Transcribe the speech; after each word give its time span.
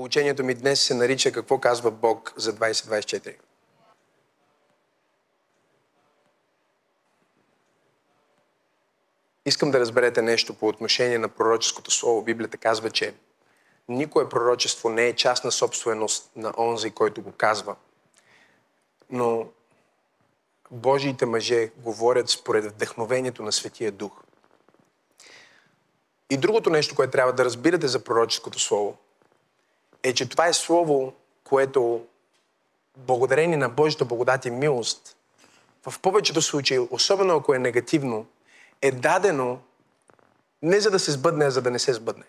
Получението 0.00 0.44
ми 0.44 0.54
днес 0.54 0.80
се 0.80 0.94
нарича 0.94 1.32
Какво 1.32 1.58
казва 1.58 1.90
Бог 1.90 2.32
за 2.36 2.54
2024. 2.54 3.36
Искам 9.46 9.70
да 9.70 9.80
разберете 9.80 10.22
нещо 10.22 10.54
по 10.54 10.68
отношение 10.68 11.18
на 11.18 11.28
пророческото 11.28 11.90
слово. 11.90 12.22
Библията 12.22 12.56
казва, 12.56 12.90
че 12.90 13.14
никое 13.88 14.28
пророчество 14.28 14.88
не 14.88 15.06
е 15.06 15.16
частна 15.16 15.52
собственост 15.52 16.30
на 16.36 16.52
онзи, 16.58 16.90
който 16.90 17.22
го 17.22 17.32
казва. 17.32 17.76
Но 19.10 19.46
Божиите 20.70 21.26
мъже 21.26 21.70
говорят 21.76 22.28
според 22.28 22.64
вдъхновението 22.64 23.42
на 23.42 23.52
Светия 23.52 23.92
Дух. 23.92 24.22
И 26.30 26.36
другото 26.36 26.70
нещо, 26.70 26.94
което 26.94 27.12
трябва 27.12 27.32
да 27.32 27.44
разбирате 27.44 27.88
за 27.88 28.04
пророческото 28.04 28.58
слово, 28.58 28.98
е, 30.02 30.14
че 30.14 30.28
това 30.28 30.46
е 30.46 30.52
слово, 30.52 31.12
което 31.44 32.04
благодарение 32.96 33.56
на 33.56 33.68
Божията 33.68 34.04
благодат 34.04 34.44
и 34.44 34.50
милост, 34.50 35.16
в 35.88 36.00
повечето 36.00 36.42
случаи, 36.42 36.78
особено 36.90 37.36
ако 37.36 37.54
е 37.54 37.58
негативно, 37.58 38.26
е 38.82 38.90
дадено 38.90 39.58
не 40.62 40.80
за 40.80 40.90
да 40.90 40.98
се 40.98 41.12
сбъдне, 41.12 41.44
а 41.44 41.50
за 41.50 41.62
да 41.62 41.70
не 41.70 41.78
се 41.78 41.92
сбъдне. 41.92 42.24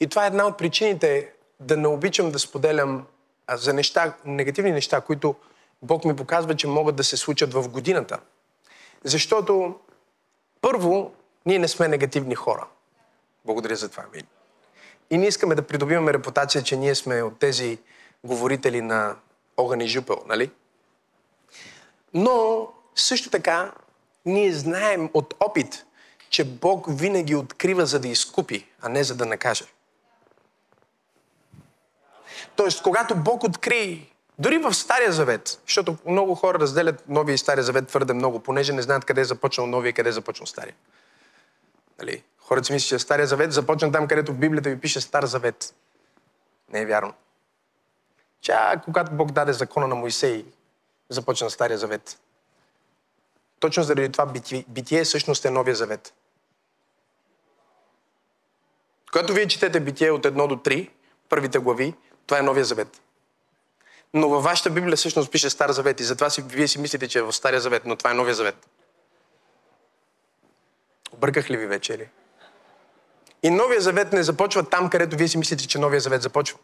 И 0.00 0.06
това 0.06 0.24
е 0.24 0.26
една 0.26 0.46
от 0.46 0.58
причините 0.58 1.32
да 1.60 1.76
не 1.76 1.88
обичам 1.88 2.30
да 2.30 2.38
споделям 2.38 3.06
за 3.52 3.72
неща, 3.72 4.16
негативни 4.24 4.72
неща, 4.72 5.00
които 5.00 5.34
Бог 5.82 6.04
ми 6.04 6.16
показва, 6.16 6.56
че 6.56 6.66
могат 6.66 6.96
да 6.96 7.04
се 7.04 7.16
случат 7.16 7.54
в 7.54 7.68
годината. 7.68 8.20
Защото, 9.04 9.80
първо, 10.60 11.14
ние 11.46 11.58
не 11.58 11.68
сме 11.68 11.88
негативни 11.88 12.34
хора. 12.34 12.66
Благодаря 13.44 13.76
за 13.76 13.88
това, 13.88 14.04
Амин. 14.12 14.26
И 15.10 15.18
ние 15.18 15.28
искаме 15.28 15.54
да 15.54 15.62
придобиваме 15.62 16.12
репутация, 16.12 16.62
че 16.62 16.76
ние 16.76 16.94
сме 16.94 17.22
от 17.22 17.38
тези 17.38 17.78
говорители 18.24 18.80
на 18.80 19.16
огън 19.56 19.80
и 19.80 19.88
жупел, 19.88 20.22
нали? 20.26 20.50
Но 22.14 22.68
също 22.94 23.30
така 23.30 23.72
ние 24.24 24.52
знаем 24.52 25.10
от 25.14 25.34
опит, 25.40 25.84
че 26.30 26.44
Бог 26.44 26.86
винаги 26.88 27.34
открива 27.34 27.86
за 27.86 28.00
да 28.00 28.08
изкупи, 28.08 28.66
а 28.80 28.88
не 28.88 29.04
за 29.04 29.14
да 29.14 29.26
накаже. 29.26 29.64
Тоест, 32.56 32.82
когато 32.82 33.16
Бог 33.16 33.44
откри, 33.44 34.12
дори 34.38 34.58
в 34.58 34.74
Стария 34.74 35.12
Завет, 35.12 35.60
защото 35.66 35.96
много 36.06 36.34
хора 36.34 36.58
разделят 36.58 37.08
Новия 37.08 37.34
и 37.34 37.38
Стария 37.38 37.64
Завет 37.64 37.88
твърде 37.88 38.12
много, 38.12 38.40
понеже 38.40 38.72
не 38.72 38.82
знаят 38.82 39.04
къде 39.04 39.20
е 39.20 39.24
започнал 39.24 39.66
Новия 39.66 39.90
и 39.90 39.92
къде 39.92 40.08
е 40.08 40.12
започнал 40.12 40.46
Стария. 40.46 40.74
Нали? 41.98 42.22
Хората 42.48 42.66
си 42.66 42.72
мислят, 42.72 42.88
че 42.88 42.98
Стария 42.98 43.26
Завет 43.26 43.52
започна 43.52 43.92
там, 43.92 44.08
където 44.08 44.32
в 44.32 44.38
Библията 44.38 44.70
ви 44.70 44.80
пише 44.80 45.00
Стар 45.00 45.24
Завет. 45.24 45.74
Не 46.72 46.80
е 46.80 46.86
вярно. 46.86 47.14
Чак 48.40 48.84
когато 48.84 49.12
Бог 49.12 49.32
даде 49.32 49.52
закона 49.52 49.88
на 49.88 49.94
Моисей, 49.94 50.44
започна 51.08 51.50
Стария 51.50 51.78
Завет. 51.78 52.18
Точно 53.60 53.82
заради 53.82 54.12
това 54.12 54.26
битие, 54.26 54.64
битие 54.68 55.04
всъщност 55.04 55.44
е 55.44 55.50
Новия 55.50 55.74
Завет. 55.76 56.14
Когато 59.12 59.32
вие 59.32 59.48
четете 59.48 59.80
битие 59.80 60.10
от 60.10 60.24
1 60.24 60.46
до 60.46 60.56
3, 60.56 60.90
първите 61.28 61.58
глави, 61.58 61.94
това 62.26 62.38
е 62.38 62.42
Новия 62.42 62.64
Завет. 62.64 63.00
Но 64.14 64.28
във 64.28 64.44
вашата 64.44 64.70
Библия 64.70 64.96
всъщност 64.96 65.32
пише 65.32 65.50
Стар 65.50 65.70
Завет 65.70 66.00
и 66.00 66.04
затова 66.04 66.30
си, 66.30 66.42
вие 66.42 66.68
си 66.68 66.80
мислите, 66.80 67.08
че 67.08 67.18
е 67.18 67.22
в 67.22 67.32
Стария 67.32 67.60
Завет, 67.60 67.82
но 67.84 67.96
това 67.96 68.10
е 68.10 68.14
Новия 68.14 68.34
Завет. 68.34 68.68
Обърках 71.12 71.50
ли 71.50 71.56
ви 71.56 71.66
вече 71.66 71.98
ли? 71.98 72.08
И 73.42 73.50
Новия 73.50 73.80
Завет 73.80 74.12
не 74.12 74.22
започва 74.22 74.64
там, 74.64 74.90
където 74.90 75.16
вие 75.16 75.28
си 75.28 75.38
мислите, 75.38 75.66
че 75.68 75.78
Новия 75.78 76.00
Завет 76.00 76.22
започва. 76.22 76.58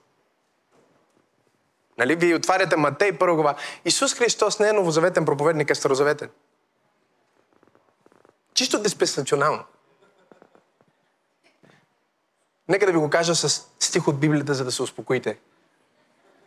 Нали? 1.98 2.17
Вие 2.17 2.34
отваряте 2.34 2.77
Матей 2.77 3.19
първа 3.19 3.34
глава. 3.34 3.55
Исус 3.84 4.14
Христос 4.14 4.58
не 4.58 4.69
е 4.69 4.72
новозаветен 4.72 5.25
проповедник, 5.25 5.70
е 5.70 5.75
старозаветен. 5.75 6.30
Чисто 8.55 8.83
диспенсационално. 8.83 9.64
Нека 12.68 12.86
да 12.86 12.92
ви 12.92 12.98
го 12.98 13.11
кажа 13.11 13.35
с 13.35 13.68
стих 13.80 14.08
от 14.08 14.20
Библията, 14.20 14.55
за 14.55 14.64
да 14.64 14.73
се 14.73 14.83
успокоите. 14.83 15.39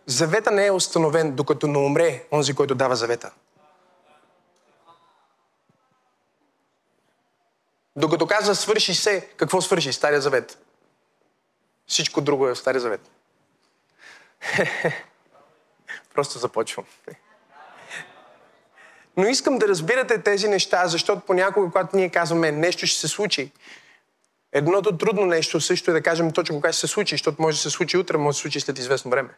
Завета 0.05 0.51
не 0.51 0.65
е 0.65 0.71
установен, 0.71 1.35
докато 1.35 1.67
не 1.67 1.77
умре 1.77 2.23
онзи, 2.31 2.53
който 2.53 2.75
дава 2.75 2.95
завета. 2.95 3.31
Докато 7.97 8.27
казва 8.27 8.55
свърши 8.55 8.95
се, 8.95 9.29
какво 9.37 9.61
свърши? 9.61 9.93
Стария 9.93 10.21
завет. 10.21 10.57
Всичко 11.87 12.21
друго 12.21 12.47
е 12.47 12.55
в 12.55 12.59
Стария 12.59 12.81
завет. 12.81 13.01
Просто 16.13 16.39
започвам. 16.39 16.85
Но 19.17 19.27
искам 19.27 19.57
да 19.57 19.67
разбирате 19.67 20.21
тези 20.21 20.47
неща, 20.47 20.87
защото 20.87 21.21
понякога, 21.21 21.71
когато 21.71 21.97
ние 21.97 22.09
казваме 22.09 22.51
нещо 22.51 22.87
ще 22.87 22.99
се 22.99 23.07
случи, 23.07 23.51
едното 24.51 24.97
трудно 24.97 25.25
нещо 25.25 25.61
също 25.61 25.91
е 25.91 25.93
да 25.93 26.03
кажем 26.03 26.31
точно 26.31 26.55
кога 26.55 26.71
ще 26.71 26.79
се 26.79 26.87
случи, 26.87 27.13
защото 27.13 27.41
може 27.41 27.57
да 27.57 27.61
се 27.61 27.69
случи 27.69 27.97
утре, 27.97 28.17
може 28.17 28.35
да 28.35 28.37
се 28.37 28.41
случи 28.41 28.59
след 28.59 28.79
известно 28.79 29.11
време. 29.11 29.29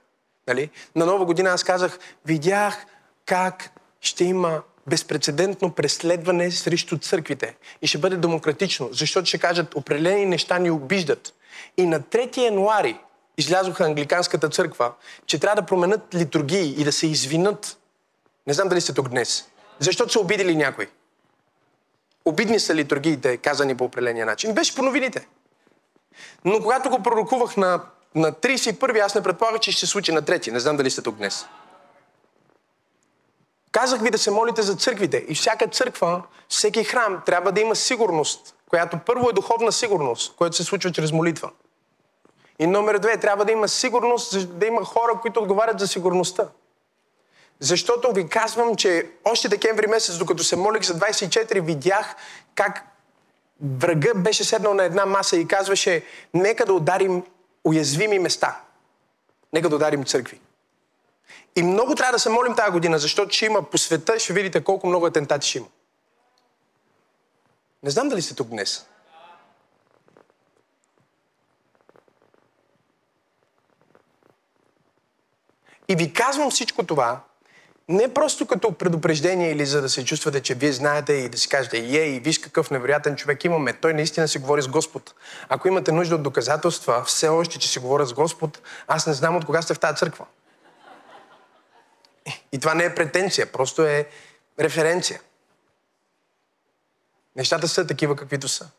Нали? 0.48 0.70
На 0.96 1.06
нова 1.06 1.26
година 1.26 1.50
аз 1.50 1.64
казах, 1.64 2.00
видях 2.26 2.86
как 3.26 3.70
ще 4.02 4.24
има 4.24 4.62
безпредседентно 4.90 5.72
преследване 5.72 6.52
срещу 6.52 6.98
църквите. 6.98 7.56
И 7.82 7.88
ще 7.88 7.98
бъде 7.98 8.18
демократично, 8.18 8.90
защото 8.92 9.26
ще 9.26 9.38
кажат, 9.38 9.76
определени 9.76 10.26
неща 10.26 10.60
ни 10.60 10.72
обиждат. 10.72 11.34
И 11.78 11.86
на 11.86 12.00
3 12.00 12.38
януари 12.38 13.00
излязоха 13.38 13.86
Англиканската 13.86 14.50
църква, 14.50 14.94
че 15.26 15.40
трябва 15.40 15.62
да 15.62 15.66
променят 15.66 16.16
литургии 16.16 16.76
и 16.78 16.84
да 16.84 16.92
се 16.92 17.08
извинат. 17.08 17.78
Не 18.48 18.54
знам 18.54 18.68
дали 18.68 18.82
сте 18.82 18.94
тук 18.94 19.10
днес. 19.10 19.46
Защото 19.80 20.12
са 20.12 20.20
обидели 20.20 20.56
някой. 20.56 20.90
Обидни 22.26 22.60
са 22.60 22.76
литургиите, 22.76 23.38
казани 23.38 23.78
по 23.78 23.84
определения 23.84 24.26
начин. 24.26 24.54
Беше 24.54 24.76
по 24.76 24.82
новините. 24.82 25.28
Но 26.46 26.60
когато 26.62 26.90
го 26.90 27.04
пророкувах 27.04 27.58
на, 27.58 27.82
на 28.16 28.32
31 28.32 29.06
аз 29.06 29.16
не 29.16 29.24
предполагах, 29.24 29.60
че 29.60 29.72
ще 29.72 29.80
се 29.80 29.88
случи 29.88 30.12
на 30.12 30.24
3 30.24 30.52
Не 30.52 30.60
знам 30.60 30.78
дали 30.78 30.92
сте 30.92 31.02
тук 31.02 31.16
днес. 31.16 31.46
Казах 33.72 34.02
ви 34.02 34.12
да 34.12 34.18
се 34.18 34.32
молите 34.32 34.62
за 34.62 34.76
църквите. 34.76 35.26
И 35.28 35.36
всяка 35.36 35.68
църква, 35.68 36.24
всеки 36.50 36.84
храм 36.84 37.22
трябва 37.26 37.52
да 37.52 37.62
има 37.62 37.76
сигурност, 37.76 38.56
която 38.70 39.00
първо 39.06 39.30
е 39.30 39.34
духовна 39.34 39.72
сигурност, 39.72 40.36
която 40.36 40.56
се 40.56 40.64
случва 40.64 40.92
чрез 40.92 41.12
молитва. 41.12 41.52
И 42.60 42.68
номер 42.68 42.98
две, 42.98 43.18
трябва 43.18 43.46
да 43.46 43.52
има 43.52 43.68
сигурност, 43.68 44.60
да 44.60 44.66
има 44.66 44.86
хора, 44.86 45.20
които 45.22 45.40
отговарят 45.40 45.80
за 45.80 45.88
сигурността. 45.88 46.48
Защото 47.60 48.12
ви 48.12 48.30
казвам, 48.30 48.76
че 48.76 49.10
още 49.26 49.50
декември 49.50 49.88
месец, 49.88 50.18
докато 50.18 50.44
се 50.44 50.56
молих 50.56 50.84
за 50.84 50.94
24, 50.94 51.62
видях 51.62 52.16
как 52.56 52.86
врага 53.62 54.14
беше 54.16 54.44
седнал 54.44 54.74
на 54.74 54.84
една 54.84 55.06
маса 55.06 55.38
и 55.38 55.48
казваше, 55.48 56.04
нека 56.34 56.66
да 56.66 56.74
ударим 56.74 57.24
уязвими 57.64 58.20
места. 58.20 58.62
Нека 59.54 59.70
да 59.70 59.76
ударим 59.76 60.06
църкви. 60.06 60.40
И 61.56 61.64
много 61.64 61.96
трябва 61.96 62.12
да 62.12 62.20
се 62.20 62.30
молим 62.30 62.56
тази 62.56 62.72
година, 62.72 63.00
защото 63.00 63.36
ще 63.36 63.46
има 63.46 63.64
по 63.64 63.78
света, 63.78 64.20
ще 64.20 64.34
видите 64.34 64.64
колко 64.64 64.88
много 64.88 65.06
атентати 65.06 65.48
ще 65.48 65.58
има. 65.58 65.68
Не 67.84 67.90
знам 67.90 68.10
дали 68.10 68.22
сте 68.22 68.36
тук 68.36 68.48
днес. 68.48 68.86
И 75.88 75.96
ви 75.96 76.14
казвам 76.14 76.52
всичко 76.52 76.86
това, 76.86 77.22
не 77.90 78.14
просто 78.14 78.46
като 78.46 78.72
предупреждение 78.72 79.52
или 79.52 79.66
за 79.66 79.82
да 79.82 79.90
се 79.90 80.06
чувствате, 80.06 80.42
че 80.42 80.56
вие 80.56 80.72
знаете 80.72 81.14
и 81.14 81.30
да 81.30 81.38
си 81.38 81.50
кажете, 81.50 81.78
е, 81.78 81.82
и 81.82 82.20
виж 82.20 82.40
какъв 82.40 82.72
невероятен 82.72 83.16
човек 83.16 83.44
имаме. 83.44 83.74
Той 83.74 83.94
наистина 83.94 84.28
си 84.28 84.40
говори 84.40 84.62
с 84.62 84.68
Господ. 84.68 85.14
Ако 85.50 85.68
имате 85.68 85.92
нужда 85.92 86.16
от 86.16 86.24
доказателства, 86.24 87.04
все 87.04 87.28
още, 87.28 87.60
че 87.60 87.70
си 87.70 87.80
говоря 87.80 88.06
с 88.06 88.14
Господ, 88.14 88.62
аз 88.88 89.08
не 89.08 89.14
знам 89.14 89.36
от 89.36 89.46
кога 89.46 89.62
сте 89.62 89.74
в 89.74 89.80
тази 89.80 89.98
църква. 89.98 90.26
И 92.52 92.60
това 92.60 92.74
не 92.74 92.84
е 92.84 92.96
претенция, 92.96 93.52
просто 93.52 93.86
е 93.86 94.10
референция. 94.60 95.22
Нещата 97.36 97.68
са 97.68 97.88
такива, 97.88 98.16
каквито 98.16 98.48
са. 98.48 98.70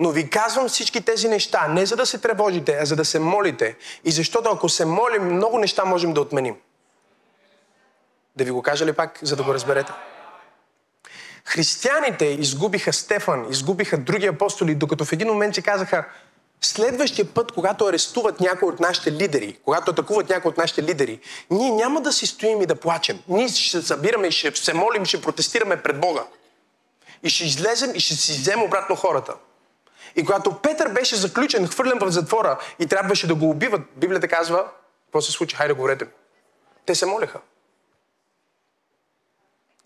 Но 0.00 0.10
ви 0.10 0.30
казвам 0.30 0.68
всички 0.68 1.04
тези 1.04 1.28
неща, 1.28 1.68
не 1.68 1.86
за 1.86 1.96
да 1.96 2.06
се 2.06 2.18
тревожите, 2.18 2.78
а 2.80 2.86
за 2.86 2.96
да 2.96 3.04
се 3.04 3.18
молите. 3.18 3.76
И 4.04 4.12
защото 4.12 4.50
ако 4.50 4.68
се 4.68 4.84
молим, 4.84 5.24
много 5.24 5.58
неща 5.58 5.84
можем 5.84 6.14
да 6.14 6.20
отменим. 6.20 6.56
Да 8.36 8.44
ви 8.44 8.50
го 8.50 8.62
кажа 8.62 8.86
ли 8.86 8.92
пак, 8.92 9.18
за 9.22 9.36
да 9.36 9.42
го 9.42 9.54
разберете? 9.54 9.92
Християните 11.44 12.24
изгубиха 12.24 12.92
Стефан, 12.92 13.50
изгубиха 13.50 13.98
други 13.98 14.26
апостоли, 14.26 14.74
докато 14.74 15.04
в 15.04 15.12
един 15.12 15.28
момент 15.28 15.54
си 15.54 15.62
казаха, 15.62 16.08
следващия 16.60 17.34
път, 17.34 17.52
когато 17.52 17.86
арестуват 17.86 18.40
някой 18.40 18.68
от 18.68 18.80
нашите 18.80 19.12
лидери, 19.12 19.58
когато 19.64 19.90
атакуват 19.90 20.28
някой 20.28 20.48
от 20.48 20.56
нашите 20.56 20.82
лидери, 20.82 21.20
ние 21.50 21.70
няма 21.70 22.00
да 22.00 22.12
си 22.12 22.26
стоим 22.26 22.62
и 22.62 22.66
да 22.66 22.74
плачем. 22.74 23.18
Ние 23.28 23.48
ще 23.48 23.70
се 23.70 23.86
събираме 23.86 24.30
ще 24.30 24.56
се 24.56 24.74
молим, 24.74 25.04
ще 25.04 25.22
протестираме 25.22 25.82
пред 25.82 26.00
Бога. 26.00 26.24
И 27.22 27.30
ще 27.30 27.44
излезем 27.44 27.94
и 27.94 28.00
ще 28.00 28.14
си 28.14 28.32
вземем 28.32 28.64
обратно 28.64 28.96
хората. 28.96 29.34
И 30.16 30.24
когато 30.24 30.54
Петър 30.54 30.88
беше 30.88 31.16
заключен, 31.16 31.68
хвърлен 31.68 31.98
в 31.98 32.10
затвора 32.10 32.58
и 32.78 32.86
трябваше 32.86 33.26
да 33.26 33.34
го 33.34 33.50
убиват, 33.50 33.82
Библията 33.96 34.28
казва, 34.28 34.68
какво 35.06 35.20
се 35.20 35.32
случи? 35.32 35.56
Хайде, 35.56 35.74
говорете 35.74 36.04
ми. 36.04 36.10
Те 36.86 36.94
се 36.94 37.06
молеха. 37.06 37.40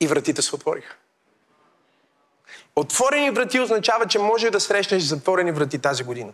И 0.01 0.07
вратите 0.07 0.43
се 0.43 0.55
отвориха. 0.55 0.97
Отворени 2.77 3.31
врати 3.31 3.61
означава, 3.61 4.07
че 4.07 4.19
може 4.19 4.51
да 4.51 4.61
срещнеш 4.61 5.03
затворени 5.03 5.53
врати 5.53 5.79
тази 5.79 6.05
година. 6.05 6.33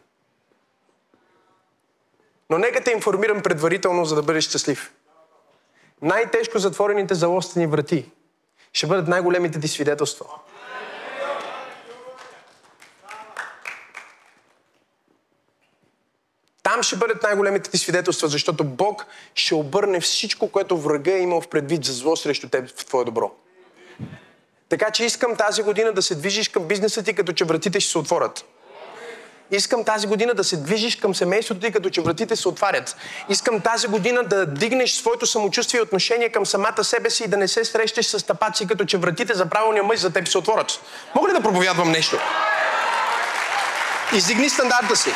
Но 2.50 2.58
нека 2.58 2.85
те 2.85 2.91
информирам 2.91 3.43
предварително, 3.43 4.05
за 4.05 4.14
да 4.14 4.23
бъдеш 4.23 4.44
щастлив. 4.44 4.93
Най-тежко 6.02 6.58
затворените 6.58 7.14
залостени 7.14 7.67
врати 7.67 8.11
ще 8.73 8.87
бъдат 8.87 9.08
най-големите 9.08 9.61
ти 9.61 9.69
свидетелства. 9.69 10.26
Там 16.62 16.82
ще 16.82 16.96
бъдат 16.96 17.23
най-големите 17.23 17.70
ти 17.70 17.79
свидетелства, 17.79 18.29
защото 18.29 18.64
Бог 18.64 19.06
ще 19.35 19.55
обърне 19.55 20.00
всичко, 20.00 20.49
което 20.49 20.79
врага 20.79 21.12
е 21.12 21.19
имал 21.19 21.41
в 21.41 21.49
предвид 21.49 21.85
за 21.85 21.93
зло 21.93 22.17
срещу 22.17 22.49
теб 22.49 22.69
в 22.69 22.87
твое 22.87 23.05
добро. 23.05 23.32
Така 24.69 24.91
че 24.91 25.05
искам 25.05 25.37
тази 25.37 25.62
година 25.62 25.93
да 25.93 26.02
се 26.02 26.14
движиш 26.14 26.49
към 26.49 26.69
бизнеса 26.69 27.02
ти, 27.02 27.14
като 27.14 27.32
че 27.32 27.44
вратите 27.44 27.81
ще 27.81 27.91
се 27.91 27.99
отворят. 27.99 28.44
Искам 29.56 29.85
тази 29.85 30.06
година 30.06 30.35
да 30.35 30.45
се 30.45 30.56
движиш 30.56 30.97
към 30.97 31.15
семейството 31.15 31.61
ти, 31.61 31.73
като 31.73 31.91
че 31.91 32.01
вратите 32.01 32.37
се 32.37 32.49
отварят. 32.49 32.97
Искам 33.29 33.61
тази 33.61 33.87
година 33.87 34.23
да 34.23 34.47
дигнеш 34.47 34.93
своето 34.93 35.27
самочувствие 35.27 35.79
и 35.79 35.83
отношение 35.83 36.29
към 36.29 36.47
самата 36.47 36.85
себе 36.85 37.11
си 37.11 37.25
и 37.25 37.29
да 37.29 37.37
не 37.37 37.49
се 37.49 37.65
срещаш 37.65 38.06
с 38.06 38.27
тапаци, 38.27 38.67
като 38.67 38.85
че 38.85 38.99
вратите 38.99 39.35
за 39.35 39.47
правилния 39.47 39.83
мъж 39.83 39.99
за 39.99 40.12
теб 40.12 40.29
се 40.29 40.39
отворят. 40.39 40.81
Мога 41.15 41.29
ли 41.29 41.33
да 41.33 41.41
проповядвам 41.41 41.91
нещо? 41.91 42.19
Издигни 44.15 44.51
стандарта 44.51 44.97
си. 44.97 45.11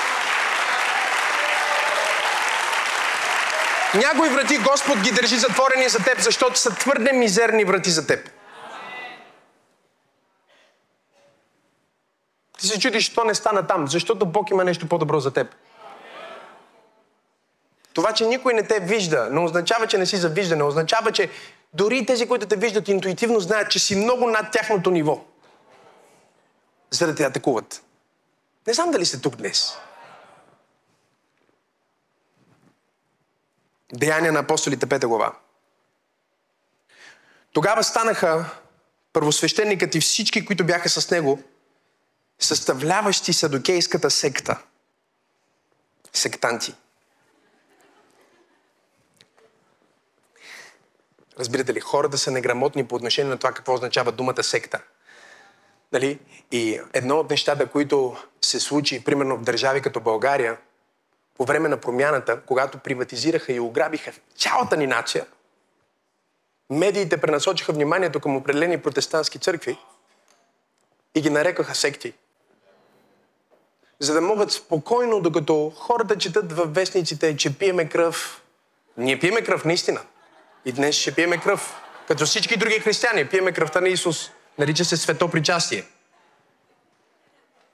Някои 3.94 4.28
врати 4.28 4.58
Господ 4.58 4.98
ги 4.98 5.10
държи 5.10 5.36
затворени 5.36 5.88
за 5.88 5.98
теб, 5.98 6.20
защото 6.20 6.58
са 6.58 6.74
твърде 6.74 7.12
мизерни 7.12 7.64
врати 7.64 7.90
за 7.90 8.06
теб. 8.06 8.37
Се 12.68 12.80
чудиш, 12.80 13.10
що 13.10 13.24
не 13.24 13.34
стана 13.34 13.66
там, 13.66 13.88
защото 13.88 14.26
Бог 14.26 14.50
има 14.50 14.64
нещо 14.64 14.88
по-добро 14.88 15.20
за 15.20 15.30
теб. 15.30 15.54
Това, 17.92 18.12
че 18.12 18.26
никой 18.26 18.54
не 18.54 18.62
те 18.62 18.80
вижда, 18.80 19.28
не 19.30 19.40
означава, 19.40 19.86
че 19.86 19.98
не 19.98 20.06
си 20.06 20.16
завижда, 20.16 20.56
не 20.56 20.62
означава, 20.62 21.12
че 21.12 21.30
дори 21.74 22.06
тези, 22.06 22.28
които 22.28 22.46
те 22.46 22.56
виждат 22.56 22.88
интуитивно, 22.88 23.40
знаят, 23.40 23.70
че 23.70 23.78
си 23.78 23.96
много 23.96 24.30
над 24.30 24.52
тяхното 24.52 24.90
ниво, 24.90 25.24
за 26.90 27.06
да 27.06 27.14
те 27.14 27.24
атакуват. 27.24 27.82
Не 28.66 28.72
знам 28.72 28.90
дали 28.90 29.06
сте 29.06 29.20
тук 29.20 29.36
днес. 29.36 29.76
Деяния 33.92 34.32
на 34.32 34.38
апостолите, 34.38 34.86
пета 34.86 35.08
глава. 35.08 35.32
Тогава 37.52 37.84
станаха 37.84 38.44
първосвещеникът 39.12 39.94
и 39.94 40.00
всички, 40.00 40.44
които 40.44 40.64
бяха 40.64 40.88
с 40.88 41.10
него, 41.10 41.42
съставляващи 42.38 43.32
садокейската 43.32 44.10
секта. 44.10 44.62
Сектанти. 46.12 46.74
Разбирате 51.38 51.74
ли, 51.74 51.80
хората 51.80 52.18
са 52.18 52.30
неграмотни 52.30 52.86
по 52.86 52.94
отношение 52.94 53.30
на 53.30 53.38
това 53.38 53.52
какво 53.52 53.74
означава 53.74 54.12
думата 54.12 54.42
секта. 54.42 54.80
Нали? 55.92 56.18
И 56.52 56.80
едно 56.92 57.16
от 57.18 57.30
нещата, 57.30 57.66
които 57.66 58.16
се 58.42 58.60
случи, 58.60 59.04
примерно 59.04 59.36
в 59.36 59.42
държави 59.42 59.82
като 59.82 60.00
България, 60.00 60.58
по 61.36 61.44
време 61.44 61.68
на 61.68 61.76
промяната, 61.76 62.40
когато 62.46 62.78
приватизираха 62.78 63.52
и 63.52 63.60
ограбиха 63.60 64.12
цялата 64.36 64.76
ни 64.76 64.86
нация, 64.86 65.26
медиите 66.70 67.16
пренасочиха 67.16 67.72
вниманието 67.72 68.20
към 68.20 68.36
определени 68.36 68.80
протестантски 68.80 69.38
църкви 69.38 69.78
и 71.14 71.20
ги 71.20 71.30
нарекаха 71.30 71.74
секти 71.74 72.14
за 74.00 74.14
да 74.14 74.20
могат 74.20 74.52
спокойно, 74.52 75.20
докато 75.20 75.72
хората 75.76 76.18
четат 76.18 76.52
във 76.52 76.74
вестниците, 76.74 77.36
че 77.36 77.58
пиеме 77.58 77.88
кръв. 77.88 78.42
Ние 78.96 79.20
пиеме 79.20 79.42
кръв, 79.42 79.64
наистина. 79.64 80.00
И 80.64 80.72
днес 80.72 80.96
ще 80.96 81.14
пиеме 81.14 81.40
кръв. 81.40 81.74
Като 82.08 82.26
всички 82.26 82.56
други 82.56 82.78
християни, 82.78 83.28
пиеме 83.28 83.52
кръвта 83.52 83.80
на 83.80 83.88
Исус. 83.88 84.30
Нарича 84.58 84.84
се 84.84 84.96
свето 84.96 85.30
причастие. 85.30 85.84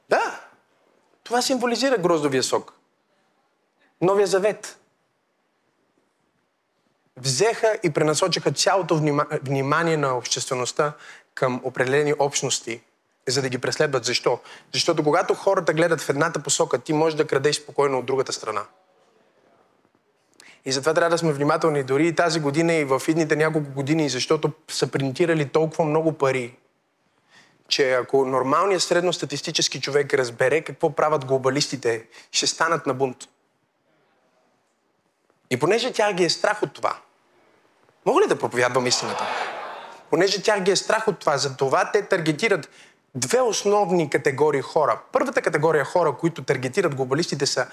Да, 0.09 0.41
това 1.25 1.43
символизира 1.43 1.99
гроздовия 1.99 2.43
сок. 2.43 2.73
Новия 4.00 4.27
завет. 4.27 4.79
Взеха 7.17 7.79
и 7.82 7.91
пренасочиха 7.91 8.53
цялото 8.53 9.00
внимание 9.43 9.97
на 9.97 10.17
обществеността 10.17 10.93
към 11.35 11.61
определени 11.65 12.15
общности– 12.19 12.81
за 13.29 13.43
да 13.43 13.49
ги 13.49 13.59
преследват. 13.59 14.05
Защо? 14.05 14.38
Защото 14.73 15.05
когато 15.05 15.35
хората 15.35 15.73
гледат 15.73 16.00
в 16.00 16.09
едната 16.09 16.41
посока, 16.43 16.79
ти 16.79 16.93
можеш 16.93 17.17
да 17.17 17.26
крадеш 17.26 17.56
спокойно 17.56 17.99
от 17.99 18.06
другата 18.06 18.32
страна. 18.32 18.62
И 20.65 20.73
затова 20.73 20.94
трябва 20.94 21.11
да 21.11 21.19
сме 21.19 21.32
внимателни 21.32 21.82
дори 21.82 22.09
и 22.09 22.15
тази 22.15 22.41
година 22.41 22.75
и 22.75 22.85
в 22.85 23.03
идните 23.09 23.37
няколко 23.37 23.71
години, 23.71 24.09
защото 24.09 24.53
са 24.69 24.87
принтирали 24.87 25.49
толкова 25.49 25.85
много 25.85 26.12
пари, 26.12 26.56
че 27.69 27.93
ако 27.93 28.25
нормалният 28.25 28.82
средностатистически 28.82 29.81
човек 29.81 30.15
разбере 30.15 30.61
какво 30.61 30.91
правят 30.91 31.25
глобалистите, 31.25 32.06
ще 32.32 32.47
станат 32.47 32.87
на 32.87 32.94
бунт. 32.94 33.17
И 35.50 35.56
понеже 35.56 35.93
тях 35.93 36.15
ги 36.15 36.25
е 36.25 36.31
страх 36.31 36.62
от 36.62 36.73
това, 36.73 36.97
мога 38.06 38.23
ли 38.23 38.29
да 38.29 38.38
проповядвам 38.38 38.87
истината? 38.87 39.27
Понеже 40.11 40.43
тях 40.43 40.62
ги 40.62 40.70
е 40.70 40.77
страх 40.77 41.09
от 41.09 41.19
това, 41.19 41.38
за 41.38 41.56
това 41.56 41.91
те 41.93 42.03
таргетират 42.03 42.70
две 43.15 43.41
основни 43.41 44.11
категории 44.11 44.63
хора. 44.63 45.01
Първата 45.13 45.43
категория 45.43 45.85
хора, 45.85 46.17
които 46.21 46.45
таргетират 46.45 46.95
глобалистите, 46.95 47.47
са 47.47 47.67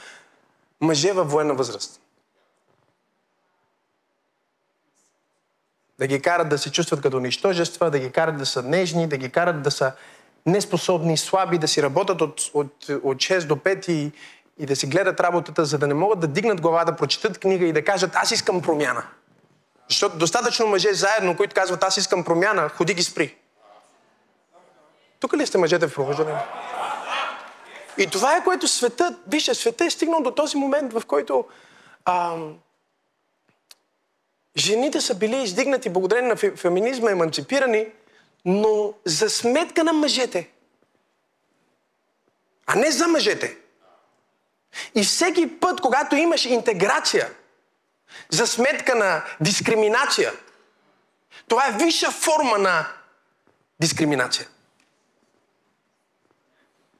мъже 0.81 1.11
във 1.11 1.31
военна 1.31 1.53
възраст. 1.53 2.01
Да 5.99 6.07
ги 6.07 6.21
карат 6.21 6.49
да 6.49 6.57
се 6.57 6.71
чувстват 6.71 7.01
като 7.01 7.19
нищожества, 7.19 7.91
да 7.91 7.99
ги 7.99 8.11
карат 8.11 8.37
да 8.37 8.45
са 8.45 8.63
нежни, 8.63 9.07
да 9.07 9.17
ги 9.17 9.29
карат 9.29 9.61
да 9.61 9.71
са 9.71 9.91
неспособни, 10.45 11.17
слаби, 11.17 11.57
да 11.57 11.67
си 11.67 11.83
работят 11.83 12.21
от, 12.21 12.41
от, 12.53 12.89
от 12.89 13.17
6 13.17 13.45
до 13.45 13.55
5 13.55 13.89
и, 13.89 14.11
и 14.57 14.65
да 14.65 14.75
си 14.75 14.87
гледат 14.87 15.19
работата, 15.19 15.65
за 15.65 15.77
да 15.77 15.87
не 15.87 15.93
могат 15.93 16.19
да 16.19 16.27
дигнат 16.27 16.61
глава, 16.61 16.85
да 16.85 16.95
прочитат 16.95 17.39
книга 17.39 17.65
и 17.65 17.73
да 17.73 17.83
кажат 17.83 18.11
аз 18.15 18.31
искам 18.31 18.61
промяна. 18.61 19.03
Защото 19.89 20.17
достатъчно 20.17 20.67
мъже 20.67 20.93
заедно, 20.93 21.37
които 21.37 21.55
казват 21.55 21.83
аз 21.83 21.97
искам 21.97 22.23
промяна, 22.23 22.69
ходи 22.69 22.93
ги 22.93 23.03
спри. 23.03 23.37
Тук 25.21 25.33
ли 25.33 25.47
сте 25.47 25.57
мъжете 25.57 25.87
в 25.87 25.93
пробуждане? 25.93 26.33
И 27.97 28.07
това 28.07 28.35
е 28.35 28.43
което 28.43 28.67
света, 28.67 29.17
вижте, 29.27 29.55
света 29.55 29.85
е 29.85 29.89
стигнал 29.89 30.21
до 30.21 30.31
този 30.31 30.57
момент, 30.57 30.93
в 30.93 31.03
който 31.07 31.45
а, 32.05 32.37
жените 34.57 35.01
са 35.01 35.15
били 35.15 35.43
издигнати 35.43 35.89
благодарение 35.89 36.29
на 36.29 36.55
феминизма, 36.57 37.11
еманципирани, 37.11 37.87
но 38.45 38.93
за 39.05 39.29
сметка 39.29 39.83
на 39.83 39.93
мъжете. 39.93 40.49
А 42.65 42.75
не 42.75 42.91
за 42.91 43.07
мъжете. 43.07 43.57
И 44.95 45.03
всеки 45.03 45.59
път, 45.59 45.81
когато 45.81 46.15
имаш 46.15 46.45
интеграция 46.45 47.29
за 48.29 48.47
сметка 48.47 48.95
на 48.95 49.23
дискриминация, 49.41 50.33
това 51.47 51.67
е 51.67 51.71
висша 51.71 52.11
форма 52.11 52.57
на 52.57 52.87
дискриминация 53.79 54.47